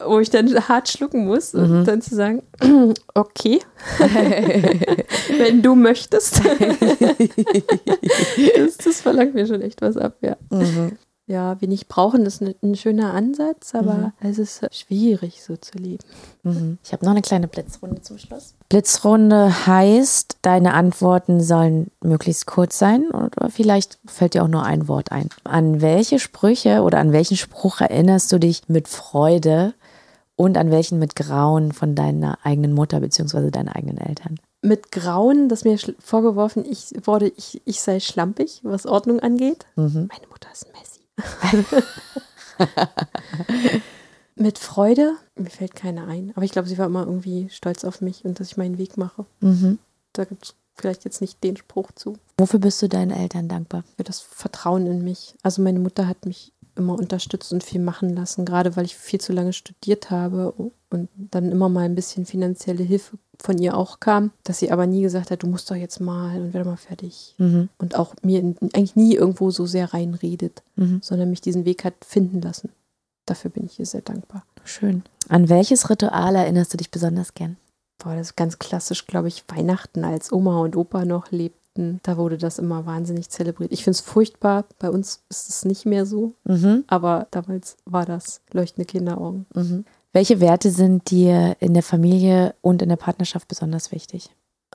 wo 0.04 0.20
ich 0.20 0.30
dann 0.30 0.54
hart 0.68 0.90
schlucken 0.90 1.26
muss 1.26 1.54
mhm. 1.54 1.62
und 1.62 1.86
dann 1.86 2.02
zu 2.02 2.16
sagen, 2.16 2.44
okay, 3.16 3.60
wenn 5.38 5.62
du 5.62 5.76
möchtest. 5.76 6.42
das, 8.56 8.78
das, 8.78 9.02
verlangt 9.02 9.34
mir 9.34 9.48
schon 9.48 9.62
echt 9.62 9.82
was 9.82 9.98
ab, 9.98 10.18
ja. 10.22 10.38
Mhm. 10.50 10.98
Ja, 11.30 11.60
wenig 11.60 11.90
brauchen 11.90 12.26
ist 12.26 12.42
ein, 12.42 12.56
ein 12.64 12.76
schöner 12.76 13.14
Ansatz, 13.14 13.76
aber 13.76 13.94
mhm. 13.94 14.12
es 14.22 14.40
ist 14.40 14.66
schwierig, 14.74 15.44
so 15.44 15.58
zu 15.58 15.78
leben. 15.78 16.06
Mhm. 16.44 16.78
Ich 16.86 16.94
habe 16.94 17.04
noch 17.04 17.12
eine 17.12 17.22
kleine 17.22 17.50
Blitzrunde 17.50 18.02
zum 18.02 18.18
Schluss. 18.18 18.56
Blitzrunde 18.70 19.68
heißt, 19.68 20.38
deine 20.42 20.74
Antworten 20.74 21.42
sollen 21.42 21.92
möglichst 22.02 22.46
kurz 22.46 22.80
sein 22.80 23.10
oder 23.10 23.50
vielleicht 23.50 24.00
fällt 24.06 24.36
dir 24.36 24.44
auch 24.44 24.48
nur 24.48 24.64
ein 24.64 24.88
Wort 24.88 25.12
ein. 25.12 25.28
An 25.44 25.82
welche 25.82 26.20
Sprüche 26.20 26.82
oder 26.82 27.00
an 27.00 27.12
welchen 27.12 27.36
Spruch 27.36 27.82
erinnerst 27.82 28.32
du 28.32 28.40
dich 28.40 28.62
mit 28.70 28.88
Freude, 28.88 29.74
und 30.38 30.56
an 30.58 30.72
welchen 30.72 31.00
mit 31.00 31.16
Grauen 31.16 31.74
von 31.74 31.96
deiner 31.96 32.38
eigenen 32.44 32.72
Mutter 32.74 33.02
bzw. 33.02 33.52
deinen 33.52 33.70
eigenen 33.70 33.98
Eltern? 33.98 34.40
Mit 34.62 34.92
Grauen, 34.92 35.50
das 35.50 35.66
mir 35.66 35.78
vorgeworfen 36.00 36.64
ich, 36.64 36.94
wurde, 37.04 37.28
ich, 37.36 37.62
ich 37.66 37.82
sei 37.82 38.00
schlampig, 38.00 38.62
was 38.64 38.86
Ordnung 38.86 39.20
angeht. 39.20 39.66
Mhm. 39.76 40.10
Meine 40.10 40.28
Mutter 40.30 40.50
ist 40.54 40.68
Messi. 40.74 41.02
mit 44.36 44.60
Freude, 44.60 45.16
mir 45.36 45.50
fällt 45.50 45.76
keine 45.76 46.06
ein, 46.06 46.32
aber 46.36 46.46
ich 46.46 46.52
glaube, 46.52 46.68
sie 46.68 46.78
war 46.78 46.86
immer 46.86 47.06
irgendwie 47.06 47.50
stolz 47.50 47.84
auf 47.84 48.02
mich 48.02 48.24
und 48.24 48.40
dass 48.40 48.52
ich 48.52 48.58
meinen 48.58 48.78
Weg 48.78 48.96
mache. 48.96 49.26
Mhm. 49.42 49.80
Da 50.14 50.26
gibt 50.26 50.46
es 50.46 50.56
vielleicht 50.76 51.04
jetzt 51.06 51.22
nicht 51.22 51.44
den 51.44 51.58
Spruch 51.58 51.92
zu. 51.94 52.18
Wofür 52.38 52.60
bist 52.60 52.80
du 52.84 52.88
deinen 52.88 53.12
Eltern 53.12 53.48
dankbar? 53.48 53.84
Für 53.96 54.04
das 54.04 54.20
Vertrauen 54.20 54.86
in 54.86 55.04
mich. 55.04 55.36
Also 55.42 55.64
meine 55.64 55.80
Mutter 55.80 56.08
hat 56.08 56.28
mich 56.28 56.54
immer 56.78 56.94
unterstützt 56.94 57.52
und 57.52 57.64
viel 57.64 57.82
machen 57.82 58.16
lassen, 58.16 58.46
gerade 58.46 58.76
weil 58.76 58.86
ich 58.86 58.96
viel 58.96 59.20
zu 59.20 59.34
lange 59.34 59.54
studiert 59.54 60.10
habe 60.10 60.54
und 60.90 61.10
dann 61.16 61.52
immer 61.52 61.70
mal 61.70 61.86
ein 61.86 61.96
bisschen 61.96 62.26
finanzielle 62.26 62.84
Hilfe 62.84 63.18
von 63.40 63.58
ihr 63.58 63.78
auch 63.78 64.00
kam, 64.00 64.32
dass 64.44 64.60
sie 64.60 64.72
aber 64.72 64.88
nie 64.88 65.02
gesagt 65.02 65.32
hat, 65.32 65.44
du 65.44 65.48
musst 65.48 65.70
doch 65.70 65.76
jetzt 65.76 66.00
mal 66.00 66.40
und 66.42 66.54
werde 66.54 66.70
mal 66.70 66.78
fertig. 66.78 67.36
Mhm. 67.38 67.70
Und 67.78 67.96
auch 67.96 68.16
mir 68.24 68.40
eigentlich 68.40 68.96
nie 68.96 69.16
irgendwo 69.16 69.52
so 69.52 69.66
sehr 69.66 69.94
reinredet, 69.94 70.64
mhm. 70.76 71.00
sondern 71.04 71.30
mich 71.30 71.42
diesen 71.42 71.66
Weg 71.66 71.84
hat 71.84 71.94
finden 72.06 72.42
lassen. 72.42 72.70
Dafür 73.26 73.52
bin 73.52 73.66
ich 73.66 73.80
ihr 73.80 73.86
sehr 73.86 74.02
dankbar. 74.02 74.44
Schön. 74.64 75.04
An 75.30 75.50
welches 75.50 75.90
Ritual 75.90 76.36
erinnerst 76.36 76.74
du 76.74 76.78
dich 76.78 76.92
besonders 76.92 77.34
gern? 77.34 77.58
Boah, 78.00 78.16
das 78.16 78.28
ist 78.28 78.36
ganz 78.36 78.60
klassisch, 78.60 79.06
glaube 79.06 79.28
ich, 79.28 79.44
Weihnachten, 79.48 80.04
als 80.04 80.32
Oma 80.32 80.60
und 80.62 80.76
Opa 80.76 81.04
noch 81.04 81.32
lebten 81.32 81.67
Weihnachten, 81.78 82.00
da 82.04 82.18
wurde 82.18 82.38
das 82.38 82.60
immer 82.60 82.86
wahnsinnig 82.86 83.30
zelebriert. 83.30 83.72
Ich 83.72 83.84
finde 83.84 83.96
es 83.96 84.02
furchtbar, 84.02 84.66
bei 84.80 84.90
uns 84.90 85.24
ist 85.30 85.50
es 85.50 85.66
nicht 85.66 85.86
mehr 85.86 86.06
so, 86.06 86.34
mhm. 86.44 86.84
aber 86.88 87.28
damals 87.32 87.78
war 87.86 88.06
das 88.06 88.42
leuchtende 88.52 88.86
Kinderaugen. 88.86 89.46
Mhm. 89.54 89.86
Welche 90.14 90.40
Werte 90.40 90.72
sind 90.72 91.12
dir 91.12 91.56
in 91.60 91.74
der 91.74 91.84
Familie 91.84 92.56
und 92.62 92.82
in 92.82 92.90
der 92.90 92.96
Partnerschaft 92.96 93.48
besonders 93.48 93.92
wichtig? 93.92 94.30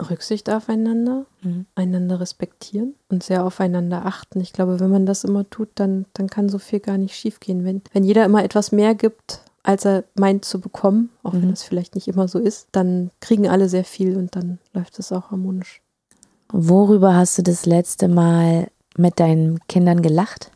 Rücksicht 0.08 0.48
aufeinander, 0.48 1.26
mhm. 1.42 1.66
einander 1.74 2.20
respektieren 2.20 2.94
und 3.10 3.22
sehr 3.22 3.44
aufeinander 3.44 4.06
achten. 4.06 4.40
Ich 4.40 4.52
glaube, 4.52 4.80
wenn 4.80 4.90
man 4.90 5.04
das 5.04 5.24
immer 5.24 5.48
tut, 5.50 5.68
dann, 5.74 6.06
dann 6.14 6.28
kann 6.28 6.48
so 6.48 6.58
viel 6.58 6.80
gar 6.80 6.96
nicht 6.96 7.14
schiefgehen. 7.14 7.64
Wenn, 7.64 7.82
wenn 7.92 8.04
jeder 8.04 8.24
immer 8.24 8.42
etwas 8.42 8.72
mehr 8.72 8.94
gibt, 8.94 9.40
als 9.62 9.84
er 9.84 10.04
meint 10.14 10.44
zu 10.44 10.60
bekommen, 10.60 11.10
auch 11.22 11.34
wenn 11.34 11.46
mhm. 11.46 11.50
das 11.50 11.62
vielleicht 11.62 11.94
nicht 11.94 12.08
immer 12.08 12.26
so 12.26 12.38
ist, 12.38 12.68
dann 12.72 13.10
kriegen 13.20 13.48
alle 13.48 13.68
sehr 13.68 13.84
viel 13.84 14.16
und 14.16 14.34
dann 14.34 14.58
läuft 14.72 14.98
es 14.98 15.12
auch 15.12 15.30
harmonisch. 15.30 15.81
Worüber 16.52 17.14
hast 17.14 17.38
du 17.38 17.42
das 17.42 17.64
letzte 17.64 18.08
Mal 18.08 18.70
mit 18.98 19.18
deinen 19.18 19.58
Kindern 19.68 20.02
gelacht? 20.02 20.50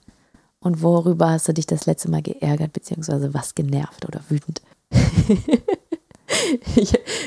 Und 0.61 0.83
worüber 0.83 1.31
hast 1.31 1.49
du 1.49 1.55
dich 1.55 1.67
das 1.67 1.87
letzte 1.87 2.11
Mal 2.11 2.21
geärgert, 2.21 2.75
beziehungsweise 2.75 3.33
was 3.33 3.55
genervt 3.55 4.05
oder 4.07 4.21
wütend? 4.29 4.61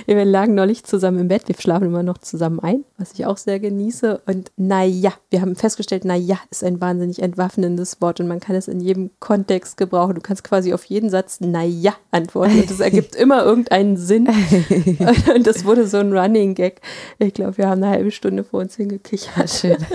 wir 0.05 0.25
lagen 0.25 0.55
neulich 0.55 0.83
zusammen 0.83 1.19
im 1.19 1.27
Bett, 1.27 1.47
wir 1.47 1.55
schlafen 1.55 1.87
immer 1.87 2.03
noch 2.03 2.17
zusammen 2.17 2.59
ein, 2.59 2.83
was 2.97 3.13
ich 3.13 3.25
auch 3.25 3.37
sehr 3.37 3.59
genieße. 3.59 4.21
Und 4.25 4.51
naja, 4.57 5.13
wir 5.29 5.41
haben 5.41 5.55
festgestellt, 5.55 6.05
naja 6.05 6.39
ist 6.49 6.63
ein 6.63 6.81
wahnsinnig 6.81 7.21
entwaffnendes 7.21 8.01
Wort 8.01 8.19
und 8.19 8.27
man 8.27 8.39
kann 8.39 8.55
es 8.55 8.67
in 8.67 8.81
jedem 8.81 9.11
Kontext 9.19 9.77
gebrauchen. 9.77 10.15
Du 10.15 10.21
kannst 10.21 10.43
quasi 10.43 10.73
auf 10.73 10.85
jeden 10.85 11.09
Satz 11.09 11.39
naja 11.39 11.93
antworten 12.11 12.59
und 12.59 12.71
es 12.71 12.79
ergibt 12.79 13.15
immer 13.19 13.43
irgendeinen 13.43 13.97
Sinn. 13.97 14.27
Und 15.35 15.47
das 15.47 15.65
wurde 15.65 15.87
so 15.87 15.97
ein 15.97 16.15
Running 16.15 16.55
Gag. 16.55 16.81
Ich 17.19 17.33
glaube, 17.33 17.57
wir 17.57 17.69
haben 17.69 17.83
eine 17.83 17.91
halbe 17.91 18.11
Stunde 18.11 18.43
vor 18.43 18.61
uns 18.61 18.75
hingekichert. 18.75 19.49
Schön. 19.49 19.77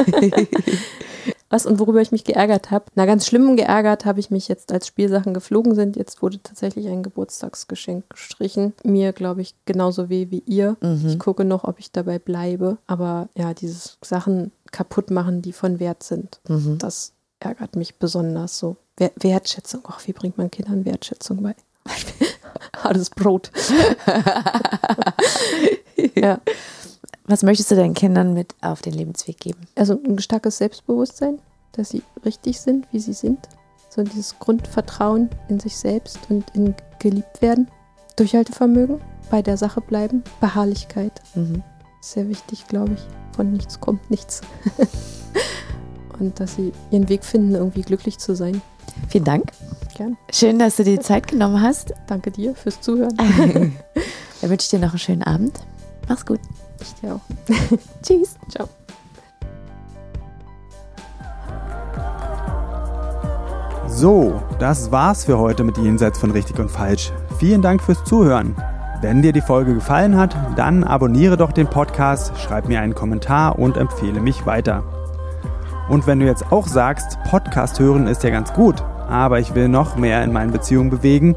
Was 1.51 1.67
und 1.67 1.79
worüber 1.79 2.01
ich 2.01 2.11
mich 2.11 2.25
geärgert 2.25 2.71
habe? 2.71 2.87
Na, 2.95 3.07
ganz 3.07 3.27
schlimm 3.27 3.57
geärgert 3.57 4.05
habe 4.05 4.19
ich 4.19 4.31
mich 4.31 4.49
jetzt, 4.49 4.73
als 4.73 4.87
Spielsachen 4.89 5.35
geflogen 5.35 5.75
sind. 5.75 5.97
Jetzt 5.97 6.21
wurde 6.23 6.41
tatsächlich 6.43 6.89
ein 6.89 7.03
Geburtstagsgeschenk 7.03 8.09
gestrichen. 8.11 8.73
Mir, 8.83 9.13
glaube 9.13 9.43
ich, 9.43 9.55
genauso 9.67 10.09
weh 10.09 10.29
wie 10.31 10.43
ihr. 10.47 10.77
Mhm. 10.81 11.05
Ich 11.07 11.19
gucke 11.19 11.45
noch, 11.45 11.65
ob 11.65 11.79
ich 11.79 11.93
dabei 11.93 12.19
bleibe. 12.19 12.79
Aber 12.87 13.29
ja, 13.37 13.55
dieses 13.55 13.99
Sachen 14.03 14.51
kaputt 14.73 15.11
machen, 15.11 15.43
die 15.43 15.53
von 15.53 15.79
Wert 15.79 16.03
sind, 16.03 16.41
Mhm. 16.49 16.79
das 16.79 17.13
ärgert 17.41 17.77
mich 17.77 17.97
besonders 17.99 18.59
so. 18.59 18.77
Wer- 18.97 19.13
Wertschätzung. 19.17 19.83
Ach, 19.89 20.01
wie 20.07 20.13
bringt 20.13 20.39
man 20.39 20.51
Kindern 20.51 20.85
Wertschätzung 20.85 21.43
bei? 21.43 21.55
Hartes 22.83 23.11
Brot. 23.11 23.51
ja. 26.15 26.41
Was 27.27 27.43
möchtest 27.43 27.71
du 27.71 27.77
deinen 27.77 27.95
Kindern 27.95 28.35
mit 28.35 28.55
auf 28.61 28.83
den 28.83 28.93
Lebensweg 28.93 29.39
geben? 29.39 29.61
Also 29.77 29.99
ein 30.05 30.19
starkes 30.19 30.59
Selbstbewusstsein, 30.59 31.39
dass 31.73 31.91
sie 31.91 32.03
richtig 32.25 32.61
sind, 32.61 32.87
wie 32.93 32.99
sie 32.99 33.15
sind. 33.15 33.49
So 33.89 34.03
dieses 34.03 34.39
Grundvertrauen 34.39 35.31
in 35.49 35.59
sich 35.59 35.77
selbst 35.77 36.19
und 36.29 36.45
in 36.55 36.75
geliebt 36.99 37.41
werden. 37.41 37.69
Durchhaltevermögen, 38.17 39.01
bei 39.31 39.41
der 39.41 39.57
Sache 39.57 39.81
bleiben, 39.81 40.23
Beharrlichkeit. 40.41 41.13
Mhm. 41.35 41.63
Sehr 42.01 42.29
wichtig, 42.29 42.67
glaube 42.69 42.93
ich. 42.95 43.01
Von 43.35 43.53
nichts 43.53 43.81
kommt 43.81 44.11
nichts. 44.11 44.43
und 46.19 46.39
dass 46.39 46.57
sie 46.57 46.73
ihren 46.91 47.09
Weg 47.09 47.25
finden, 47.25 47.55
irgendwie 47.55 47.83
glücklich 47.83 48.19
zu 48.19 48.37
sein. 48.37 48.61
Vielen 49.09 49.25
Dank. 49.25 49.51
Gern. 49.97 50.19
Schön, 50.31 50.59
dass 50.59 50.77
du 50.77 50.85
dir 50.85 50.99
die 50.99 51.03
Zeit 51.05 51.29
genommen 51.29 51.63
hast. 51.63 51.95
Danke 52.07 52.31
dir 52.31 52.55
fürs 52.55 52.81
Zuhören. 52.81 53.17
Dann 53.17 54.51
wünsche 54.51 54.65
ich 54.65 54.71
dir 54.71 54.79
noch 54.79 54.91
einen 54.91 54.99
schönen 54.99 55.23
Abend. 55.23 55.59
Mach's 56.07 56.27
gut. 56.27 56.41
Ich 56.81 56.95
dir 56.95 57.15
auch. 57.15 57.21
Tschüss. 58.03 58.37
Ciao. 58.49 58.69
So, 63.87 64.43
das 64.59 64.91
war's 64.91 65.25
für 65.25 65.39
heute 65.39 65.63
mit 65.63 65.79
Jenseits 65.79 66.19
von 66.19 66.33
Richtig 66.33 66.59
und 66.59 66.71
Falsch. 66.71 67.13
Vielen 67.39 67.63
Dank 67.63 67.81
fürs 67.81 68.03
Zuhören. 68.05 68.57
Wenn 69.01 69.23
dir 69.23 69.33
die 69.33 69.41
Folge 69.41 69.75
gefallen 69.75 70.17
hat, 70.17 70.35
dann 70.57 70.83
abonniere 70.83 71.37
doch 71.37 71.53
den 71.53 71.69
Podcast, 71.69 72.33
schreib 72.39 72.67
mir 72.69 72.81
einen 72.81 72.95
Kommentar 72.95 73.59
und 73.59 73.77
empfehle 73.77 74.21
mich 74.21 74.47
weiter. 74.47 74.83
Und 75.89 76.07
wenn 76.07 76.21
du 76.21 76.27
jetzt 76.27 76.51
auch 76.51 76.67
sagst, 76.67 77.19
Podcast 77.31 77.79
hören 77.79 78.07
ist 78.07 78.25
ja 78.25 78.31
ganz 78.31 78.53
gut, 78.53 78.83
aber 79.09 79.41
ich 79.41 79.55
will 79.55 79.69
noch 79.69 79.97
mehr 79.97 80.25
in 80.25 80.33
meinen 80.33 80.53
Beziehungen 80.53 80.91
bewegen 80.91 81.37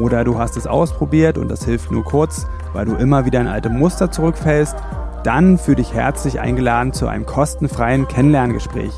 oder 0.00 0.22
du 0.22 0.38
hast 0.38 0.56
es 0.56 0.66
ausprobiert 0.66 1.38
und 1.38 1.48
das 1.48 1.64
hilft 1.64 1.90
nur 1.90 2.04
kurz, 2.04 2.46
weil 2.72 2.86
du 2.86 2.94
immer 2.94 3.24
wieder 3.26 3.40
in 3.40 3.46
alte 3.46 3.70
Muster 3.70 4.10
zurückfällst, 4.10 4.76
dann 5.24 5.58
fühl 5.58 5.74
dich 5.74 5.92
herzlich 5.92 6.40
eingeladen 6.40 6.92
zu 6.92 7.06
einem 7.06 7.26
kostenfreien 7.26 8.08
Kennenlerngespräch. 8.08 8.92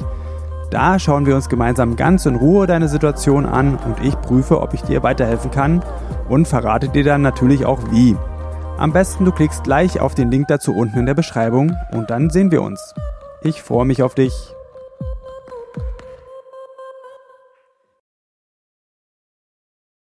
Da 0.70 0.98
schauen 1.00 1.26
wir 1.26 1.34
uns 1.34 1.48
gemeinsam 1.48 1.96
ganz 1.96 2.26
in 2.26 2.36
Ruhe 2.36 2.66
deine 2.66 2.88
Situation 2.88 3.44
an 3.44 3.76
und 3.76 4.04
ich 4.04 4.20
prüfe, 4.20 4.60
ob 4.60 4.72
ich 4.72 4.82
dir 4.82 5.02
weiterhelfen 5.02 5.50
kann 5.50 5.82
und 6.28 6.46
verrate 6.46 6.88
dir 6.88 7.02
dann 7.02 7.22
natürlich 7.22 7.66
auch 7.66 7.80
wie. 7.90 8.16
Am 8.78 8.92
besten 8.92 9.24
du 9.24 9.32
klickst 9.32 9.64
gleich 9.64 10.00
auf 10.00 10.14
den 10.14 10.30
Link 10.30 10.48
dazu 10.48 10.74
unten 10.74 11.00
in 11.00 11.06
der 11.06 11.14
Beschreibung 11.14 11.76
und 11.90 12.10
dann 12.10 12.30
sehen 12.30 12.52
wir 12.52 12.62
uns. 12.62 12.94
Ich 13.42 13.62
freue 13.62 13.84
mich 13.84 14.02
auf 14.02 14.14
dich. 14.14 14.54